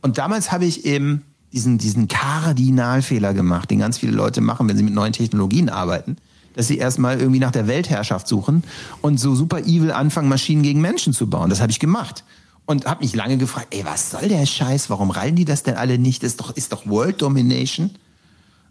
[0.00, 4.76] und damals habe ich eben diesen, diesen Kardinalfehler gemacht, den ganz viele Leute machen, wenn
[4.76, 6.16] sie mit neuen Technologien arbeiten,
[6.54, 8.64] dass sie erstmal irgendwie nach der Weltherrschaft suchen
[9.00, 11.50] und so super evil anfangen, Maschinen gegen Menschen zu bauen.
[11.50, 12.24] Das habe ich gemacht.
[12.66, 14.90] Und habe mich lange gefragt, ey, was soll der Scheiß?
[14.90, 16.22] Warum rallen die das denn alle nicht?
[16.22, 17.90] Das ist doch, ist doch World Domination.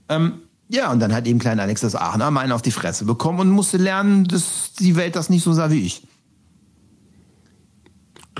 [0.07, 0.33] Ähm,
[0.69, 3.39] ja, und dann hat eben klein Alex das Aachener mal einen auf die Fresse bekommen
[3.39, 6.03] und musste lernen, dass die Welt das nicht so sah wie ich.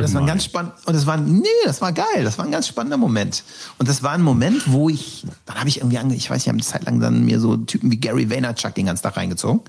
[0.04, 2.52] Das war ein ganz spannend und das war nee, das war geil, das war ein
[2.52, 3.44] ganz spannender Moment.
[3.78, 6.48] Und das war ein Moment, wo ich dann habe ich irgendwie ange, ich weiß, ich
[6.48, 9.62] habe eine Zeit lang dann mir so Typen wie Gary Vaynerchuk den ganzen Tag reingezogen.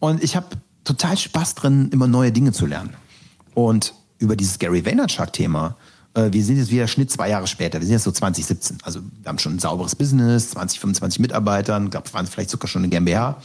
[0.00, 0.46] Und ich habe
[0.84, 2.94] total Spaß drin, immer neue Dinge zu lernen.
[3.54, 5.76] Und über dieses Gary Vaynerchuk-Thema,
[6.14, 8.78] äh, wir sind jetzt wieder Schnitt zwei Jahre später, wir sind jetzt so 2017.
[8.82, 12.82] Also wir haben schon ein sauberes Business, 20, 25 Mitarbeitern, glaube, waren vielleicht sogar schon
[12.82, 13.40] eine GmbH.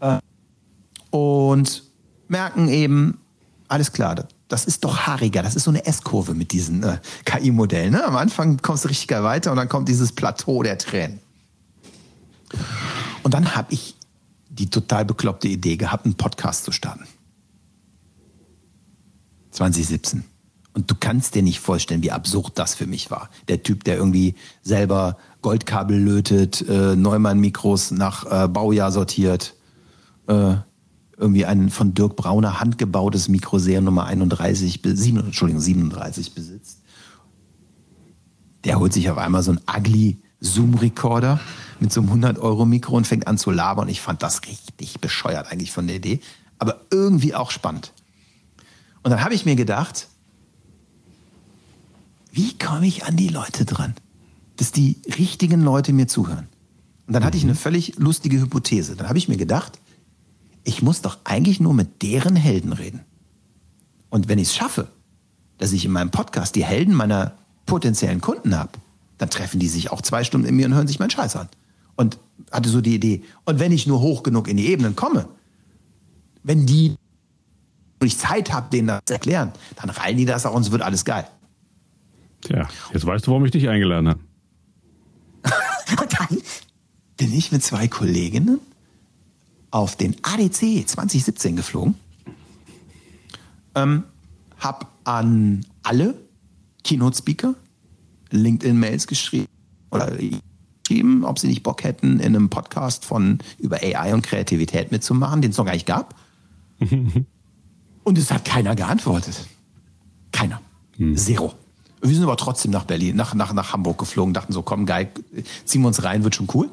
[0.00, 0.18] Äh,
[1.10, 1.84] und
[2.28, 3.18] merken eben,
[3.68, 7.92] alles klar, das, ist doch haariger, das ist so eine S-Kurve mit diesen äh, KI-Modellen.
[7.92, 8.04] Ne?
[8.04, 11.20] Am Anfang kommst du richtig geil weiter und dann kommt dieses Plateau der Tränen.
[13.22, 13.94] Und dann habe ich
[14.48, 17.04] die total bekloppte Idee gehabt, einen Podcast zu starten.
[19.50, 20.24] 2017.
[20.74, 23.30] Und du kannst dir nicht vorstellen, wie absurd das für mich war.
[23.48, 29.54] Der Typ, der irgendwie selber Goldkabel lötet, äh, Neumann-Mikros nach äh, Baujahr sortiert,
[30.28, 30.54] äh,
[31.18, 36.78] irgendwie ein von Dirk Brauner handgebautes Mikro Seriennummer 31, be- sieben- Entschuldigung, 37 besitzt.
[38.64, 41.40] Der holt sich auf einmal so ein ugly Zoom-Recorder
[41.80, 43.88] mit so einem 100-Euro-Mikro und fängt an zu labern.
[43.88, 46.20] Ich fand das richtig bescheuert eigentlich von der Idee,
[46.58, 47.92] aber irgendwie auch spannend.
[49.02, 50.08] Und dann habe ich mir gedacht,
[52.32, 53.94] wie komme ich an die Leute dran,
[54.56, 56.46] dass die richtigen Leute mir zuhören?
[57.06, 58.94] Und dann hatte ich eine völlig lustige Hypothese.
[58.96, 59.78] Dann habe ich mir gedacht,
[60.68, 63.00] ich muss doch eigentlich nur mit deren Helden reden.
[64.10, 64.88] Und wenn ich es schaffe,
[65.56, 68.72] dass ich in meinem Podcast die Helden meiner potenziellen Kunden habe,
[69.16, 71.48] dann treffen die sich auch zwei Stunden in mir und hören sich meinen Scheiß an.
[71.96, 72.18] Und
[72.52, 75.30] hatte so die Idee, und wenn ich nur hoch genug in die Ebenen komme,
[76.42, 76.96] wenn die
[78.00, 80.70] und ich Zeit habe, denen das zu erklären, dann reilen die das auch und es
[80.70, 81.26] wird alles geil.
[82.42, 84.20] Tja, jetzt weißt du, warum ich dich eingeladen habe.
[85.98, 86.38] Und dann
[87.16, 88.60] bin ich mit zwei Kolleginnen
[89.70, 91.94] auf den ADC 2017 geflogen,
[93.74, 94.04] ähm,
[94.58, 96.14] hab an alle
[96.84, 97.54] Keynote-Speaker
[98.30, 99.46] LinkedIn-Mails geschrieben
[99.90, 100.12] oder
[100.82, 105.42] geschrieben, ob sie nicht Bock hätten, in einem Podcast von über AI und Kreativität mitzumachen,
[105.42, 106.14] den es noch gar nicht gab.
[108.04, 109.46] und es hat keiner geantwortet.
[110.32, 110.60] Keiner.
[111.14, 111.54] Zero.
[112.00, 115.10] Wir sind aber trotzdem nach Berlin, nach, nach, nach Hamburg geflogen, dachten so, komm, geil,
[115.64, 116.68] ziehen wir uns rein, wird schon cool.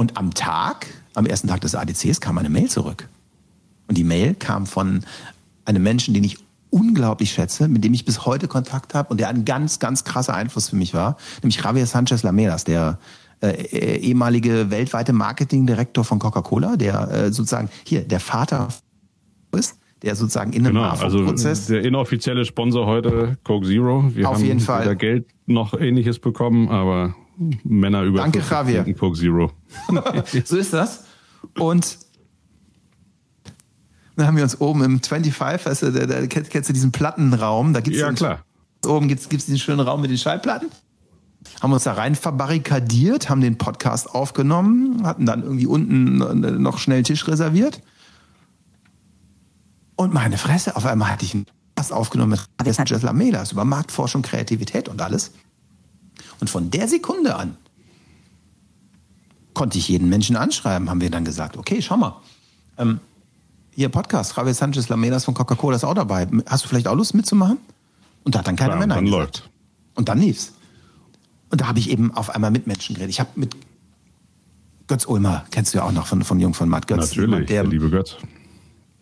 [0.00, 3.06] Und am Tag, am ersten Tag des ADCs, kam eine Mail zurück.
[3.86, 5.04] Und die Mail kam von
[5.66, 6.38] einem Menschen, den ich
[6.70, 10.32] unglaublich schätze, mit dem ich bis heute Kontakt habe und der ein ganz, ganz krasser
[10.32, 12.98] Einfluss für mich war, nämlich Javier Sanchez Lamedas, der
[13.42, 18.68] äh, äh, ehemalige weltweite Marketingdirektor von Coca-Cola, der äh, sozusagen hier der Vater
[19.54, 24.04] ist, der sozusagen in einem Genau, also Prozess der inoffizielle Sponsor heute, Coke Zero.
[24.14, 24.80] Wir Auf haben jeden Fall.
[24.80, 27.14] weder Geld noch ähnliches bekommen, aber
[27.64, 28.94] Männer über Danke, 40 Javier.
[28.94, 29.52] Coke Zero.
[30.44, 31.04] so ist das.
[31.58, 31.98] Und
[34.16, 37.72] dann haben wir uns oben im 25, weißt du, da, da kennst, du diesen Plattenraum,
[37.72, 38.44] da gibt's Ja, einen- klar.
[38.86, 40.68] Oben gibt's gibt's diesen schönen Raum mit den Schallplatten.
[41.62, 46.16] Haben uns da rein verbarrikadiert, haben den Podcast aufgenommen, hatten dann irgendwie unten
[46.62, 47.80] noch schnell einen Tisch reserviert.
[49.96, 53.64] Und meine Fresse, auf einmal hatte ich einen Podcast aufgenommen mit Javier Sanchez Lamedas über
[53.64, 55.32] Marktforschung, Kreativität und alles.
[56.40, 57.56] Und von der Sekunde an
[59.54, 62.20] konnte ich jeden Menschen anschreiben, haben wir dann gesagt, okay, schau mal.
[62.78, 63.00] Ähm,
[63.74, 66.26] hier Podcast, Javier Sanchez Lamedas von Coca-Cola ist auch dabei.
[66.46, 67.58] Hast du vielleicht auch Lust mitzumachen?
[68.24, 69.50] Und da hat dann keiner mehr und Nein dann läuft.
[69.94, 70.52] Und dann lief's.
[71.50, 73.10] Und da habe ich eben auf einmal mit Menschen geredet.
[73.10, 73.56] Ich habe mit
[74.86, 77.16] Götz Ulmer, kennst du ja auch noch von, von Jung von Matt Götz.
[77.16, 78.16] Natürlich, der, der, liebe Götz.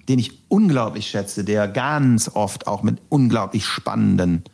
[0.09, 4.45] den ich unglaublich schätze, der ganz oft auch mit unglaublich spannenden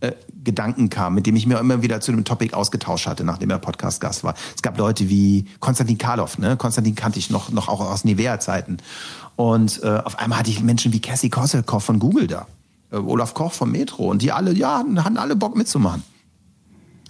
[0.00, 3.50] äh, Gedanken kam, mit dem ich mir immer wieder zu dem Topic ausgetauscht hatte, nachdem
[3.50, 4.34] er Podcast-Gast war.
[4.54, 6.56] Es gab Leute wie Konstantin Karloff, ne?
[6.56, 8.78] Konstantin kannte ich noch, noch auch aus Nivea-Zeiten.
[9.36, 12.46] Und äh, auf einmal hatte ich Menschen wie Cassie Kosselkoff von Google da,
[12.90, 16.02] äh, Olaf Koch vom Metro und die alle, ja, hatten, hatten alle Bock mitzumachen.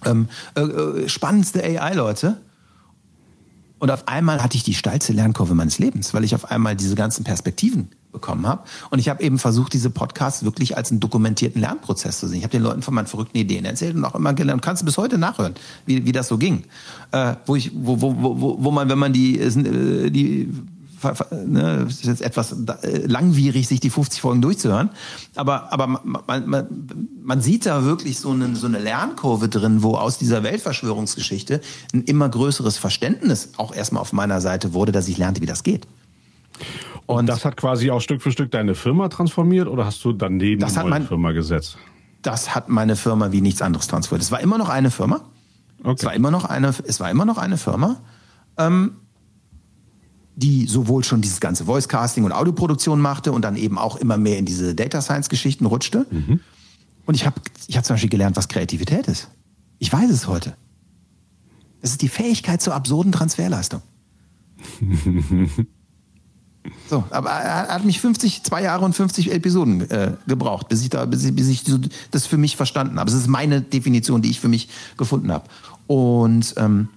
[0.05, 2.41] Ähm, äh, äh, spannendste AI-Leute.
[3.79, 6.95] Und auf einmal hatte ich die steilste Lernkurve meines Lebens, weil ich auf einmal diese
[6.95, 8.63] ganzen Perspektiven bekommen habe.
[8.89, 12.39] Und ich habe eben versucht, diese Podcasts wirklich als einen dokumentierten Lernprozess zu sehen.
[12.39, 14.61] Ich habe den Leuten von meinen verrückten Ideen erzählt und auch immer gelernt.
[14.61, 15.55] Kannst du bis heute nachhören,
[15.85, 16.63] wie, wie das so ging.
[17.11, 20.49] Äh, wo, ich, wo, wo, wo, wo man, wenn man die, äh, die
[21.45, 24.89] ne, ist jetzt etwas äh, langwierig, sich die 50 Folgen durchzuhören.
[25.35, 26.67] Aber, aber man, man,
[27.23, 31.61] man sieht da wirklich so eine, so eine Lernkurve drin, wo aus dieser Weltverschwörungsgeschichte
[31.93, 35.63] ein immer größeres Verständnis auch erstmal auf meiner Seite wurde, dass ich lernte, wie das
[35.63, 35.87] geht.
[37.05, 40.63] Und das hat quasi auch Stück für Stück deine Firma transformiert oder hast du daneben
[40.63, 41.77] eine neue mein, Firma gesetzt?
[42.21, 44.23] Das hat meine Firma wie nichts anderes transformiert.
[44.23, 45.21] Es war immer noch eine Firma.
[45.83, 45.95] Okay.
[45.97, 48.01] Es war immer noch eine, es war immer noch eine Firma.
[48.57, 48.97] Ähm,
[50.35, 54.17] die sowohl schon dieses ganze Voice Casting und Audioproduktion machte und dann eben auch immer
[54.17, 56.05] mehr in diese Data Science Geschichten rutschte.
[56.09, 56.39] Mhm.
[57.05, 59.29] Und ich habe ich hab zum Beispiel gelernt, was Kreativität ist.
[59.79, 60.55] Ich weiß es heute.
[61.81, 63.81] Es ist die Fähigkeit zur absurden Transferleistung.
[66.89, 70.89] so, aber er hat mich 50, zwei Jahre und 50 Episoden äh, gebraucht, bis ich,
[70.89, 71.63] da, bis bis ich
[72.11, 73.09] das für mich verstanden habe.
[73.09, 75.45] Es ist meine Definition, die ich für mich gefunden habe.
[75.87, 76.89] Und ähm,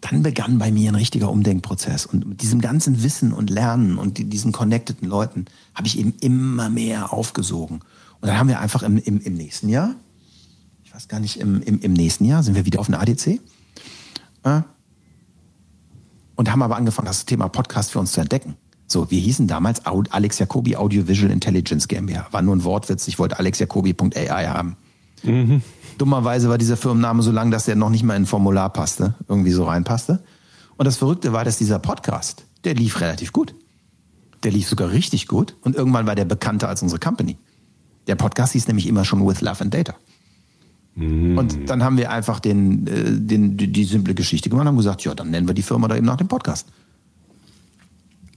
[0.00, 2.04] dann begann bei mir ein richtiger Umdenkprozess.
[2.04, 6.68] Und mit diesem ganzen Wissen und Lernen und diesen connecteden Leuten habe ich eben immer
[6.68, 7.80] mehr aufgesogen.
[8.20, 9.94] Und dann haben wir einfach im, im, im nächsten Jahr,
[10.84, 13.40] ich weiß gar nicht, im, im, im nächsten Jahr sind wir wieder auf einer ADC.
[14.42, 14.60] Äh,
[16.36, 18.56] und haben aber angefangen, das Thema Podcast für uns zu entdecken.
[18.86, 22.28] So, wir hießen damals Alex Jacobi Audiovisual Intelligence GmbH.
[22.30, 24.76] War nur ein Wortwitz, ich wollte alexjacobi.ai haben.
[25.22, 25.62] Mhm.
[25.96, 29.14] Dummerweise war dieser Firmenname so lang, dass der noch nicht mal in ein Formular passte,
[29.28, 30.22] irgendwie so reinpasste.
[30.76, 33.54] Und das Verrückte war, dass dieser Podcast, der lief relativ gut.
[34.42, 37.38] Der lief sogar richtig gut und irgendwann war der bekannter als unsere Company.
[38.06, 39.94] Der Podcast hieß nämlich immer schon With Love and Data.
[40.94, 41.38] Mm.
[41.38, 44.76] Und dann haben wir einfach den, äh, den, die, die simple Geschichte gemacht und haben
[44.76, 46.68] gesagt, ja, dann nennen wir die Firma da eben nach dem Podcast.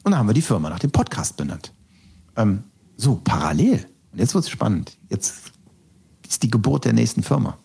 [0.04, 1.72] Und dann haben wir die Firma nach dem Podcast benannt.
[2.36, 2.64] Ähm,
[2.96, 3.86] so, parallel.
[4.12, 4.98] Und jetzt wird es spannend.
[5.10, 5.52] Jetzt
[6.28, 7.58] ist die Geburt der nächsten Firma.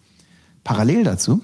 [0.65, 1.43] Parallel dazu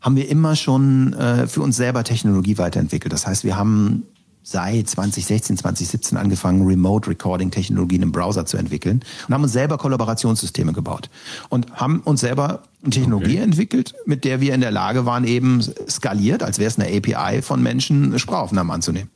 [0.00, 3.12] haben wir immer schon äh, für uns selber Technologie weiterentwickelt.
[3.12, 4.04] Das heißt, wir haben
[4.48, 9.76] seit 2016, 2017 angefangen, Remote Recording Technologien im Browser zu entwickeln und haben uns selber
[9.76, 11.10] Kollaborationssysteme gebaut
[11.48, 13.42] und haben uns selber eine Technologie okay.
[13.42, 17.42] entwickelt, mit der wir in der Lage waren, eben skaliert, als wäre es eine API
[17.42, 19.10] von Menschen, Sprachaufnahmen anzunehmen.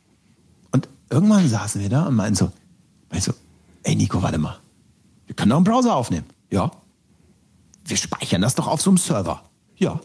[0.73, 2.51] Und irgendwann saßen wir da und meinten so,
[3.09, 3.33] meinten so,
[3.85, 4.59] ey Nico, warte mal,
[5.29, 6.27] wir können auch einen Browser aufnehmen.
[6.51, 6.73] Ja.
[7.85, 9.45] Wir speichern das doch auf so einem Server.
[9.77, 10.01] Ja.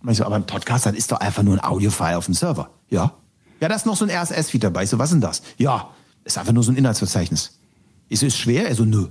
[0.00, 2.34] Und ich so, aber ein Podcast, das ist doch einfach nur ein Audio-File auf dem
[2.34, 2.70] Server.
[2.88, 3.14] Ja.
[3.60, 4.84] Ja, da ist noch so ein RSS-Feed dabei.
[4.84, 5.42] Ich so, was ist denn das?
[5.56, 5.90] Ja,
[6.24, 7.58] ist einfach nur so ein Inhaltsverzeichnis.
[8.08, 8.68] Ich so, ist schwer?
[8.68, 9.08] Er so, nö.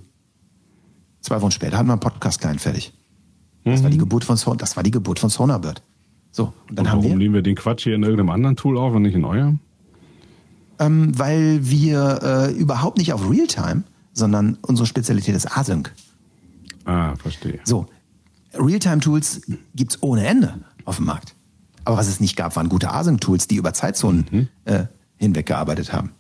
[1.22, 2.94] Zwei Wochen später hatten wir einen Podcast-Client fertig.
[3.64, 3.84] Das mhm.
[3.84, 5.82] war die Geburt von Son das war die Geburt von Sonarbird.
[6.32, 7.18] So, und dann und haben warum wir.
[7.18, 9.60] nehmen wir den Quatsch hier in irgendeinem anderen Tool auf und nicht in eurem?
[10.80, 13.84] Ähm, weil wir äh, überhaupt nicht auf Realtime,
[14.14, 15.92] sondern unsere Spezialität ist Async.
[16.86, 17.60] Ah, verstehe.
[17.64, 17.88] So,
[18.54, 19.42] Realtime-Tools
[19.76, 21.36] gibt es ohne Ende auf dem Markt.
[21.88, 24.48] Aber was es nicht gab, waren gute Async-Tools, die über Zeitzonen mhm.
[24.66, 26.12] äh, hinweg gearbeitet haben.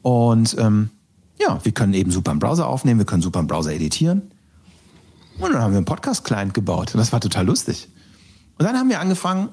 [0.00, 0.88] Und ähm,
[1.38, 4.22] ja, wir können eben super im Browser aufnehmen, wir können super im Browser editieren.
[5.38, 6.94] Und dann haben wir einen Podcast-Client gebaut.
[6.94, 7.90] Und das war total lustig.
[8.58, 9.50] Und dann haben wir angefangen,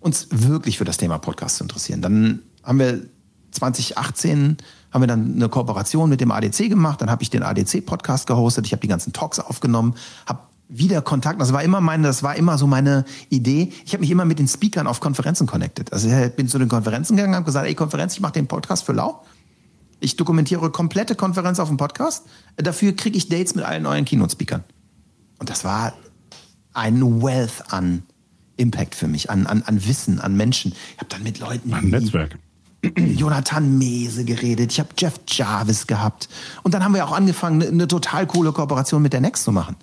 [0.00, 2.00] uns wirklich für das Thema Podcast zu interessieren.
[2.00, 3.02] Dann haben wir
[3.50, 4.56] 2018
[4.92, 7.02] haben wir dann eine Kooperation mit dem ADC gemacht.
[7.02, 8.64] Dann habe ich den ADC-Podcast gehostet.
[8.64, 9.94] Ich habe die ganzen Talks aufgenommen,
[10.24, 11.40] habe wieder Kontakt.
[11.40, 13.72] Das war immer meine, das war immer so meine Idee.
[13.84, 15.92] Ich habe mich immer mit den Speakern auf Konferenzen connected.
[15.92, 18.84] Also ich bin zu den Konferenzen gegangen, habe gesagt, ey Konferenz, ich mache den Podcast
[18.84, 19.24] für lau.
[20.00, 22.26] Ich dokumentiere komplette Konferenz auf dem Podcast.
[22.56, 24.64] Dafür kriege ich Dates mit allen euren Keynote-Speakern.
[25.38, 25.94] Und das war
[26.74, 28.02] ein Wealth an
[28.56, 30.72] Impact für mich, an, an, an Wissen, an Menschen.
[30.72, 31.72] Ich habe dann mit Leuten.
[31.72, 32.38] Ein Netzwerk.
[32.98, 36.28] Jonathan Mese geredet, ich habe Jeff Jarvis gehabt.
[36.62, 39.52] Und dann haben wir auch angefangen, eine, eine total coole Kooperation mit der Next zu
[39.52, 39.76] machen.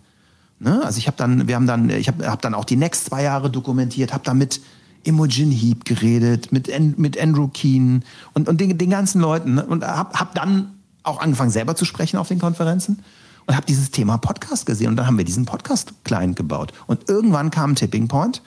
[0.63, 0.81] Ne?
[0.83, 3.23] Also ich habe dann, wir haben dann, ich habe hab dann auch die Next zwei
[3.23, 4.61] Jahre dokumentiert, habe dann mit
[5.03, 8.03] Imogen Heap geredet, mit, mit Andrew Keen
[8.33, 9.55] und, und den, den ganzen Leuten.
[9.55, 9.65] Ne?
[9.65, 13.03] Und habe hab dann auch angefangen, selber zu sprechen auf den Konferenzen
[13.45, 14.87] und habe dieses Thema Podcast gesehen.
[14.87, 16.71] Und dann haben wir diesen Podcast-Client gebaut.
[16.87, 18.41] Und irgendwann kam ein Tipping Point.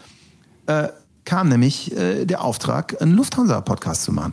[0.67, 0.89] Äh,
[1.27, 4.33] kam nämlich äh, der Auftrag, einen Lufthansa-Podcast zu machen.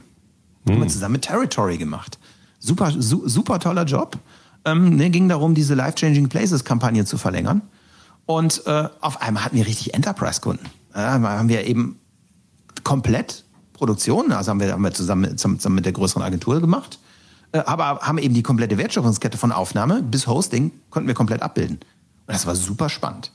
[0.65, 0.75] Hm.
[0.75, 2.17] Haben wir zusammen mit Territory gemacht.
[2.59, 4.17] Super, su super toller Job.
[4.63, 7.61] Ähm, ne, ging darum, diese Life-Changing Places-Kampagne zu verlängern.
[8.25, 10.65] Und äh, auf einmal hatten wir richtig Enterprise-Kunden.
[10.93, 11.99] Äh, haben wir eben
[12.83, 13.43] komplett
[13.73, 16.99] Produktion, also haben wir, haben wir zusammen, zusammen mit der größeren Agentur gemacht,
[17.51, 21.79] äh, aber haben eben die komplette Wertschöpfungskette von Aufnahme bis Hosting konnten wir komplett abbilden.
[22.25, 23.31] Und das war super spannend.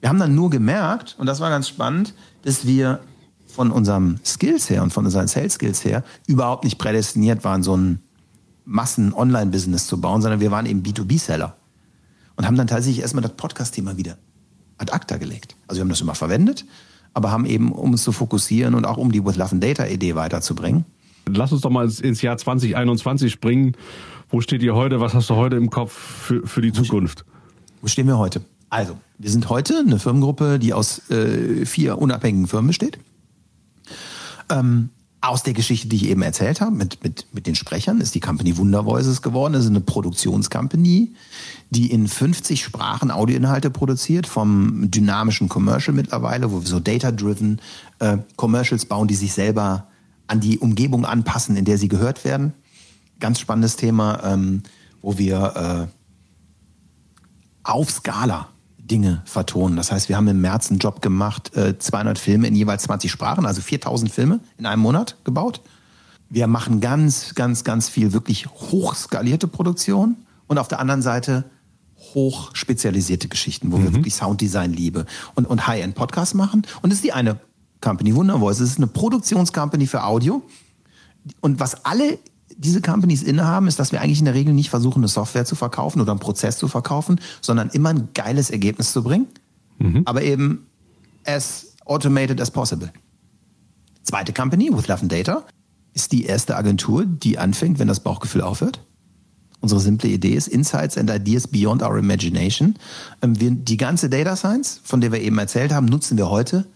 [0.00, 3.00] Wir haben dann nur gemerkt, und das war ganz spannend, dass wir
[3.46, 7.76] von unserem Skills her und von unseren Sales Skills her überhaupt nicht prädestiniert waren, so
[7.76, 8.00] ein
[8.64, 11.56] Massen-Online-Business zu bauen, sondern wir waren eben B2B-Seller.
[12.40, 14.16] Und haben dann tatsächlich erstmal das Podcast-Thema wieder
[14.78, 15.56] ad acta gelegt.
[15.68, 16.64] Also wir haben das immer verwendet,
[17.12, 19.84] aber haben eben, um uns zu fokussieren und auch um die With Love and Data
[19.84, 20.86] Idee weiterzubringen.
[21.28, 23.76] Lass uns doch mal ins Jahr 2021 springen.
[24.30, 25.00] Wo steht ihr heute?
[25.00, 27.26] Was hast du heute im Kopf für, für die Zukunft?
[27.82, 28.40] Wo stehen wir heute?
[28.70, 32.98] Also, wir sind heute eine Firmengruppe, die aus äh, vier unabhängigen Firmen besteht.
[34.48, 34.88] Ähm,
[35.22, 38.20] aus der Geschichte, die ich eben erzählt habe, mit, mit, mit den Sprechern, ist die
[38.20, 39.52] Company Wonder Voices geworden.
[39.52, 41.12] Das ist eine Produktionscompany,
[41.68, 47.60] die in 50 Sprachen Audioinhalte produziert, vom dynamischen Commercial mittlerweile, wo wir so data-driven
[47.98, 49.88] äh, Commercials bauen, die sich selber
[50.26, 52.54] an die Umgebung anpassen, in der sie gehört werden.
[53.18, 54.62] Ganz spannendes Thema, ähm,
[55.02, 55.94] wo wir äh,
[57.62, 58.48] auf Skala
[58.90, 59.76] Dinge vertonen.
[59.76, 63.10] Das heißt, wir haben im März einen Job gemacht, 200 äh, Filme in jeweils 20
[63.10, 65.60] Sprachen, also 4000 Filme in einem Monat gebaut.
[66.28, 71.44] Wir machen ganz, ganz, ganz viel wirklich hochskalierte Produktion und auf der anderen Seite
[72.14, 73.84] hoch spezialisierte Geschichten, wo mhm.
[73.84, 76.66] wir wirklich Sounddesign liebe und, und High-End-Podcasts machen.
[76.82, 77.38] Und das ist die eine
[77.80, 78.60] Company, Wundervoice.
[78.60, 80.42] Es ist eine Produktionscompany für Audio.
[81.40, 82.18] Und was alle
[82.60, 85.54] diese Companies innehaben, ist, dass wir eigentlich in der Regel nicht versuchen, eine Software zu
[85.54, 89.28] verkaufen oder einen Prozess zu verkaufen, sondern immer ein geiles Ergebnis zu bringen,
[89.78, 90.02] mhm.
[90.04, 90.66] aber eben
[91.24, 92.92] as automated as possible.
[94.02, 95.44] Zweite Company, With Love and Data,
[95.94, 98.80] ist die erste Agentur, die anfängt, wenn das Bauchgefühl aufhört.
[99.60, 102.76] Unsere simple Idee ist Insights and Ideas Beyond Our Imagination.
[103.22, 106.66] Ähm, wir, die ganze Data Science, von der wir eben erzählt haben, nutzen wir heute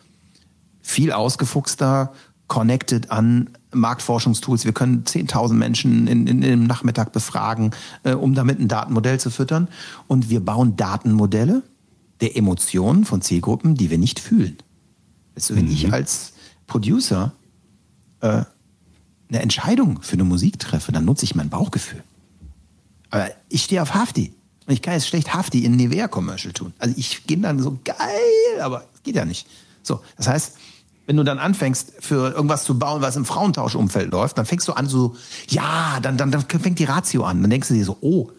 [0.81, 2.13] viel ausgefuchster,
[2.47, 4.65] connected an Marktforschungstools.
[4.65, 7.73] Wir können 10.000 Menschen in, in, in, Nachmittag befragen,
[8.03, 9.69] äh, um damit ein Datenmodell zu füttern.
[10.09, 11.63] Und wir bauen Datenmodelle
[12.21, 14.57] der Emotionen von Zielgruppen, die wir nicht fühlen.
[15.35, 15.73] Du, wenn mhm.
[15.73, 16.33] ich als
[16.67, 17.33] Producer
[18.21, 18.45] äh,
[19.29, 22.03] eine Entscheidung für eine Musik treffe, dann nutze ich mein Bauchgefühl.
[23.11, 24.33] Aber ich stehe auf Hafti.
[24.67, 26.73] Und ich kann jetzt schlecht Hafti in Nivea-Commercial tun.
[26.79, 29.47] Also ich gehe dann so geil, aber es geht ja nicht.
[29.83, 30.57] So, das heißt,
[31.07, 34.73] wenn du dann anfängst, für irgendwas zu bauen, was im Frauentauschumfeld läuft, dann fängst du
[34.73, 35.17] an so,
[35.49, 37.43] ja, dann, dann, dann fängt die Ratio an.
[37.43, 38.31] Dann denkst du dir so, oh,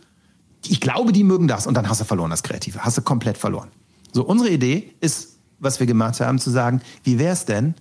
[0.66, 1.68] ich glaube, die mögen das.
[1.68, 2.80] Und dann hast du verloren, das Kreative.
[2.80, 3.70] Hast du komplett verloren.
[4.14, 7.76] So, unsere Idee ist, was wir gemacht haben, zu sagen, wie wäre es denn,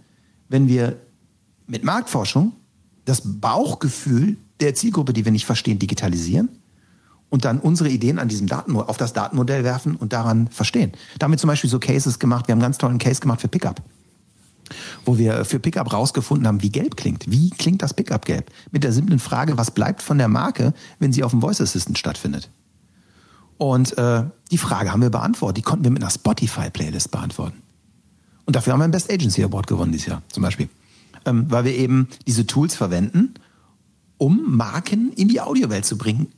[0.48, 0.97] wenn wir
[1.66, 2.52] mit Marktforschung
[3.06, 6.48] das Bauchgefühl der Zielgruppe, die wir nicht verstehen, digitalisieren
[7.31, 10.93] und dann unsere Ideen an diesem Daten, auf das Datenmodell werfen und daran verstehen.
[11.19, 12.48] Damit zum Beispiel so Cases gemacht.
[12.48, 13.82] Wir haben einen ganz tollen Case gemacht für Pickup
[15.05, 17.31] wo wir für Pickup rausgefunden haben, wie gelb klingt.
[17.31, 18.51] Wie klingt das Pickup gelb?
[18.70, 21.99] Mit der simplen Frage, was bleibt von der Marke, wenn sie auf dem Voice Assistant
[21.99, 22.51] stattfindet?
[23.57, 25.59] Und äh, die Frage haben wir beantwortet.
[25.59, 27.62] Die konnten wir mit einer Spotify-Playlist beantworten.
[28.47, 30.69] Und dafür haben wir ein Best Agency Award gewonnen dieses Jahr, zum Beispiel.
[31.24, 33.35] Ähm, weil wir eben diese Tools verwenden,
[34.19, 36.28] um Marken in die Audiowelt zu bringen.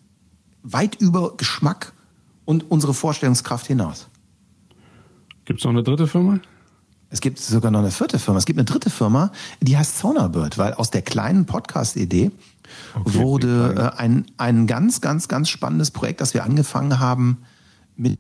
[0.63, 1.93] Weit über Geschmack
[2.45, 4.09] und unsere Vorstellungskraft hinaus.
[5.45, 6.41] Gibt es noch eine dritte Firma?
[7.17, 8.37] Es gibt sogar noch eine vierte Firma.
[8.37, 9.33] Es gibt eine dritte Firma,
[9.63, 12.31] die heißt Sonarbird, weil aus der kleinen Podcast-Idee
[12.93, 17.39] okay, wurde äh, ein, ein ganz, ganz, ganz spannendes Projekt, das wir angefangen haben
[17.97, 18.19] mit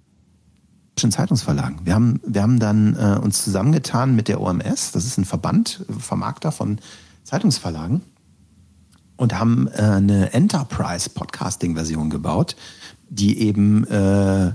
[0.96, 1.80] Zeitungsverlagen.
[1.84, 5.84] Wir haben, wir haben dann äh, uns zusammengetan mit der OMS, das ist ein Verband,
[5.98, 6.78] Vermarkter von
[7.22, 8.00] Zeitungsverlagen,
[9.16, 12.56] und haben äh, eine Enterprise Podcasting-Version gebaut,
[13.10, 14.54] die eben äh,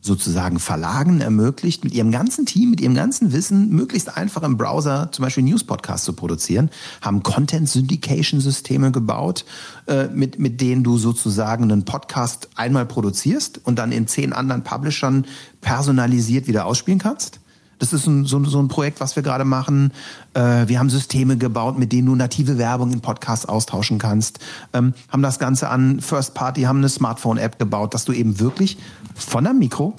[0.00, 5.10] sozusagen Verlagen ermöglicht, mit ihrem ganzen Team, mit ihrem ganzen Wissen, möglichst einfach im Browser
[5.12, 6.70] zum Beispiel News-Podcasts zu produzieren,
[7.02, 9.44] haben Content-Syndication-Systeme gebaut,
[9.86, 14.64] äh, mit, mit denen du sozusagen einen Podcast einmal produzierst und dann in zehn anderen
[14.64, 15.26] Publishern
[15.60, 17.40] personalisiert wieder ausspielen kannst.
[17.80, 19.92] Das ist ein, so, so ein Projekt, was wir gerade machen.
[20.34, 24.38] Äh, wir haben Systeme gebaut, mit denen du native Werbung in Podcasts austauschen kannst.
[24.74, 28.76] Ähm, haben das Ganze an First Party, haben eine Smartphone-App gebaut, dass du eben wirklich
[29.14, 29.94] von der Mikro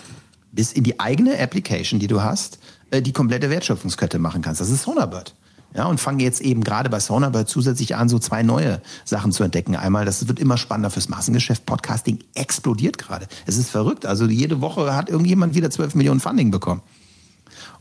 [0.52, 2.60] bis in die eigene Application, die du hast,
[2.92, 4.62] äh, die komplette Wertschöpfungskette machen kannst.
[4.62, 5.34] Das ist Sonarbird.
[5.74, 9.44] Ja, und fange jetzt eben gerade bei Sonarbird zusätzlich an, so zwei neue Sachen zu
[9.44, 9.76] entdecken.
[9.76, 11.66] Einmal, das wird immer spannender fürs Massengeschäft.
[11.66, 13.28] Podcasting explodiert gerade.
[13.46, 14.06] Es ist verrückt.
[14.06, 16.82] Also jede Woche hat irgendjemand wieder 12 Millionen Funding bekommen.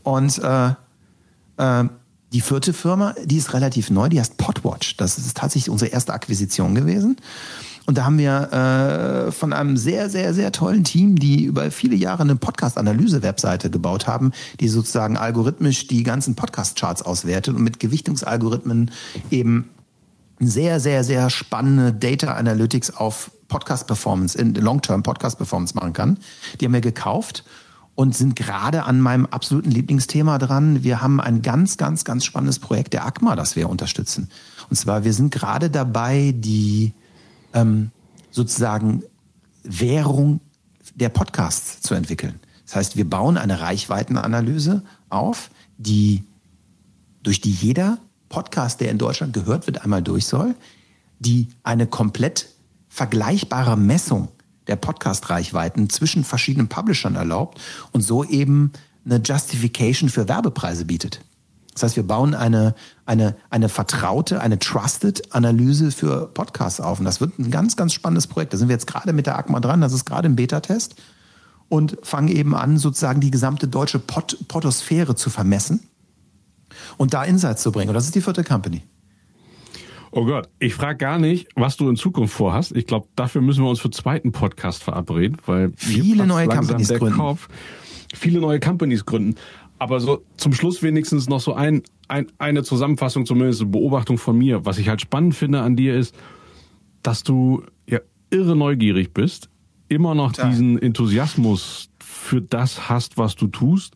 [0.03, 0.73] Und äh,
[1.57, 1.89] äh,
[2.33, 4.97] die vierte Firma, die ist relativ neu, die heißt Podwatch.
[4.97, 7.17] Das ist tatsächlich unsere erste Akquisition gewesen.
[7.87, 11.95] Und da haben wir äh, von einem sehr, sehr, sehr tollen Team, die über viele
[11.95, 18.91] Jahre eine Podcast-Analyse-Webseite gebaut haben, die sozusagen algorithmisch die ganzen Podcast-Charts auswertet und mit Gewichtungsalgorithmen
[19.29, 19.69] eben
[20.39, 26.17] sehr, sehr, sehr spannende Data Analytics auf Podcast-Performance, in Long-Term Podcast-Performance machen kann.
[26.59, 27.43] Die haben wir gekauft
[27.95, 30.83] und sind gerade an meinem absoluten Lieblingsthema dran.
[30.83, 34.29] Wir haben ein ganz, ganz, ganz spannendes Projekt der ACMA, das wir unterstützen.
[34.69, 36.93] Und zwar, wir sind gerade dabei, die
[37.53, 37.91] ähm,
[38.31, 39.03] sozusagen
[39.63, 40.39] Währung
[40.95, 42.39] der Podcasts zu entwickeln.
[42.65, 46.23] Das heißt, wir bauen eine Reichweitenanalyse auf, die
[47.23, 47.97] durch die jeder
[48.29, 50.55] Podcast, der in Deutschland gehört wird, einmal durch soll,
[51.19, 52.47] die eine komplett
[52.87, 54.29] vergleichbare Messung
[54.71, 57.59] der Podcast-Reichweiten zwischen verschiedenen Publishern erlaubt
[57.91, 58.71] und so eben
[59.05, 61.21] eine Justification für Werbepreise bietet.
[61.73, 62.75] Das heißt, wir bauen eine,
[63.05, 66.99] eine, eine vertraute, eine trusted Analyse für Podcasts auf.
[66.99, 68.53] Und das wird ein ganz, ganz spannendes Projekt.
[68.53, 69.81] Da sind wir jetzt gerade mit der ACMA dran.
[69.81, 70.95] Das ist gerade im Beta-Test.
[71.69, 75.79] Und fangen eben an, sozusagen die gesamte deutsche Pod Podosphäre zu vermessen
[76.97, 77.89] und da Insights zu bringen.
[77.89, 78.83] Und das ist die vierte Company.
[80.11, 82.75] Oh Gott, ich frage gar nicht, was du in Zukunft vorhast.
[82.75, 87.17] Ich glaube, dafür müssen wir uns für zweiten Podcast verabreden, weil viele neue Companies gründen.
[87.17, 87.47] Kopf,
[88.13, 89.35] viele neue Companies gründen.
[89.79, 94.37] Aber so zum Schluss wenigstens noch so ein, ein, eine Zusammenfassung, zumindest eine Beobachtung von
[94.37, 94.65] mir.
[94.65, 96.13] Was ich halt spannend finde an dir ist,
[97.03, 99.49] dass du ja irre neugierig bist,
[99.87, 100.49] immer noch ja.
[100.49, 103.95] diesen Enthusiasmus für das hast, was du tust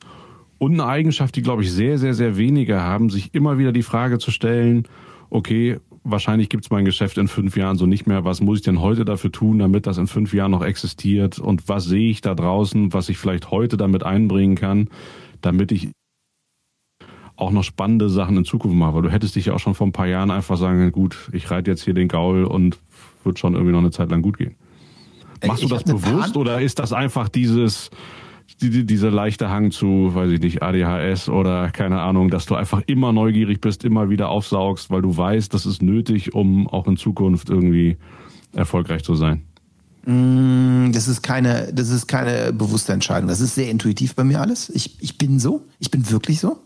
[0.57, 3.83] und eine Eigenschaft, die glaube ich sehr, sehr, sehr wenige haben, sich immer wieder die
[3.83, 4.87] Frage zu stellen,
[5.29, 8.23] okay, wahrscheinlich gibt es mein Geschäft in fünf Jahren so nicht mehr.
[8.23, 11.39] Was muss ich denn heute dafür tun, damit das in fünf Jahren noch existiert?
[11.39, 14.89] Und was sehe ich da draußen, was ich vielleicht heute damit einbringen kann,
[15.41, 15.89] damit ich
[17.35, 18.95] auch noch spannende Sachen in Zukunft mache?
[18.95, 21.51] Weil du hättest dich ja auch schon vor ein paar Jahren einfach sagen, gut, ich
[21.51, 22.77] reite jetzt hier den Gaul und
[23.23, 24.55] wird schon irgendwie noch eine Zeit lang gut gehen.
[25.45, 27.89] Machst ich du das bewusst oder ist das einfach dieses,
[28.61, 32.81] die, dieser leichte Hang zu, weiß ich nicht, ADHS oder keine Ahnung, dass du einfach
[32.87, 36.97] immer neugierig bist, immer wieder aufsaugst, weil du weißt, das ist nötig, um auch in
[36.97, 37.97] Zukunft irgendwie
[38.53, 39.43] erfolgreich zu sein?
[40.05, 43.27] Mm, das ist keine, das ist keine bewusste Entscheidung.
[43.27, 44.69] Das ist sehr intuitiv bei mir alles.
[44.69, 45.65] Ich, ich bin so.
[45.79, 46.59] Ich bin wirklich so.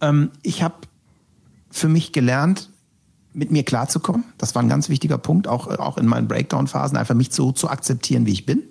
[0.00, 0.74] Ähm, ich habe
[1.70, 2.70] für mich gelernt,
[3.34, 4.24] mit mir klarzukommen.
[4.38, 7.68] Das war ein ganz wichtiger Punkt, auch, auch in meinen Breakdown-Phasen, einfach mich so zu
[7.68, 8.64] akzeptieren, wie ich bin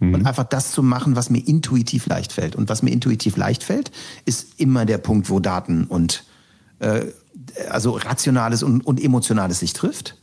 [0.00, 0.14] mhm.
[0.14, 2.56] und einfach das zu machen, was mir intuitiv leicht fällt.
[2.56, 3.92] Und was mir intuitiv leicht fällt,
[4.24, 6.24] ist immer der Punkt, wo Daten und
[6.80, 7.06] äh,
[7.70, 10.16] also rationales und, und emotionales sich trifft.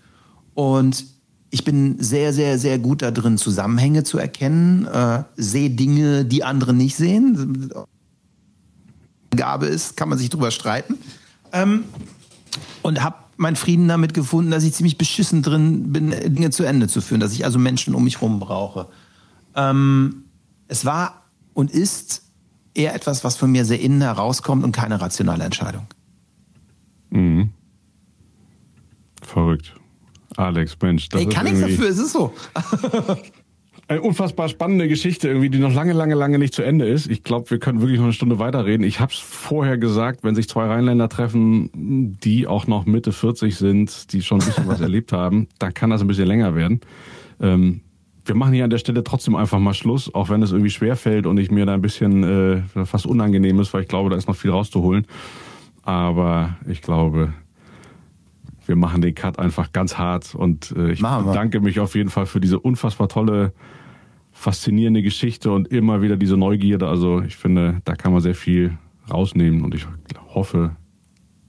[0.53, 1.05] Und
[1.49, 6.43] ich bin sehr, sehr, sehr gut da drin, Zusammenhänge zu erkennen, äh, sehe Dinge, die
[6.43, 7.71] andere nicht sehen.
[9.35, 10.95] Gabe ist, kann man sich drüber streiten.
[11.53, 11.85] Ähm,
[12.81, 16.87] und habe meinen Frieden damit gefunden, dass ich ziemlich beschissen drin bin, Dinge zu Ende
[16.87, 18.87] zu führen, dass ich also Menschen um mich herum brauche.
[19.57, 20.25] Ähm,
[20.69, 21.23] es war
[21.53, 22.23] und ist
[22.73, 25.87] eher etwas, was von mir sehr innen herauskommt und keine rationale Entscheidung.
[27.09, 27.49] Mhm.
[29.21, 29.73] Verrückt.
[30.37, 31.09] Alex, Mensch.
[31.09, 32.33] Das Ey, kann nichts dafür, es ist so.
[33.89, 37.09] Eine unfassbar spannende Geschichte, irgendwie, die noch lange, lange, lange nicht zu Ende ist.
[37.09, 38.85] Ich glaube, wir können wirklich noch eine Stunde weiterreden.
[38.85, 41.69] Ich habe es vorher gesagt, wenn sich zwei Rheinländer treffen,
[42.21, 45.89] die auch noch Mitte 40 sind, die schon ein bisschen was erlebt haben, dann kann
[45.89, 46.81] das ein bisschen länger werden.
[47.39, 47.81] Ähm,
[48.27, 50.95] wir machen hier an der Stelle trotzdem einfach mal Schluss, auch wenn es irgendwie schwer
[50.95, 54.15] fällt und ich mir da ein bisschen äh, fast unangenehm ist, weil ich glaube, da
[54.15, 55.05] ist noch viel rauszuholen.
[55.83, 57.33] Aber ich glaube,
[58.65, 62.25] wir machen den Cut einfach ganz hart und äh, ich bedanke mich auf jeden Fall
[62.25, 63.53] für diese unfassbar tolle,
[64.31, 66.87] faszinierende Geschichte und immer wieder diese Neugierde.
[66.87, 68.77] Also ich finde, da kann man sehr viel
[69.09, 69.87] rausnehmen und ich
[70.33, 70.75] hoffe,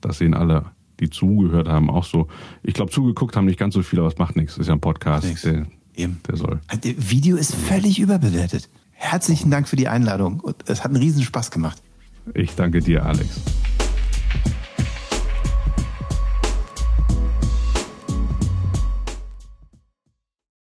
[0.01, 0.67] das sehen alle,
[1.01, 2.29] die zugehört haben, auch so.
[2.63, 4.55] Ich glaube, zugeguckt haben nicht ganz so viele, aber es macht nichts.
[4.55, 5.45] Das ist ja ein Podcast.
[5.45, 5.67] Der,
[5.99, 6.21] Eben.
[6.29, 6.61] Der soll.
[6.83, 8.69] Video ist völlig überbewertet.
[8.93, 10.43] Herzlichen Dank für die Einladung.
[10.67, 11.83] Es hat einen riesen Spaß gemacht.
[12.35, 13.41] Ich danke dir, Alex.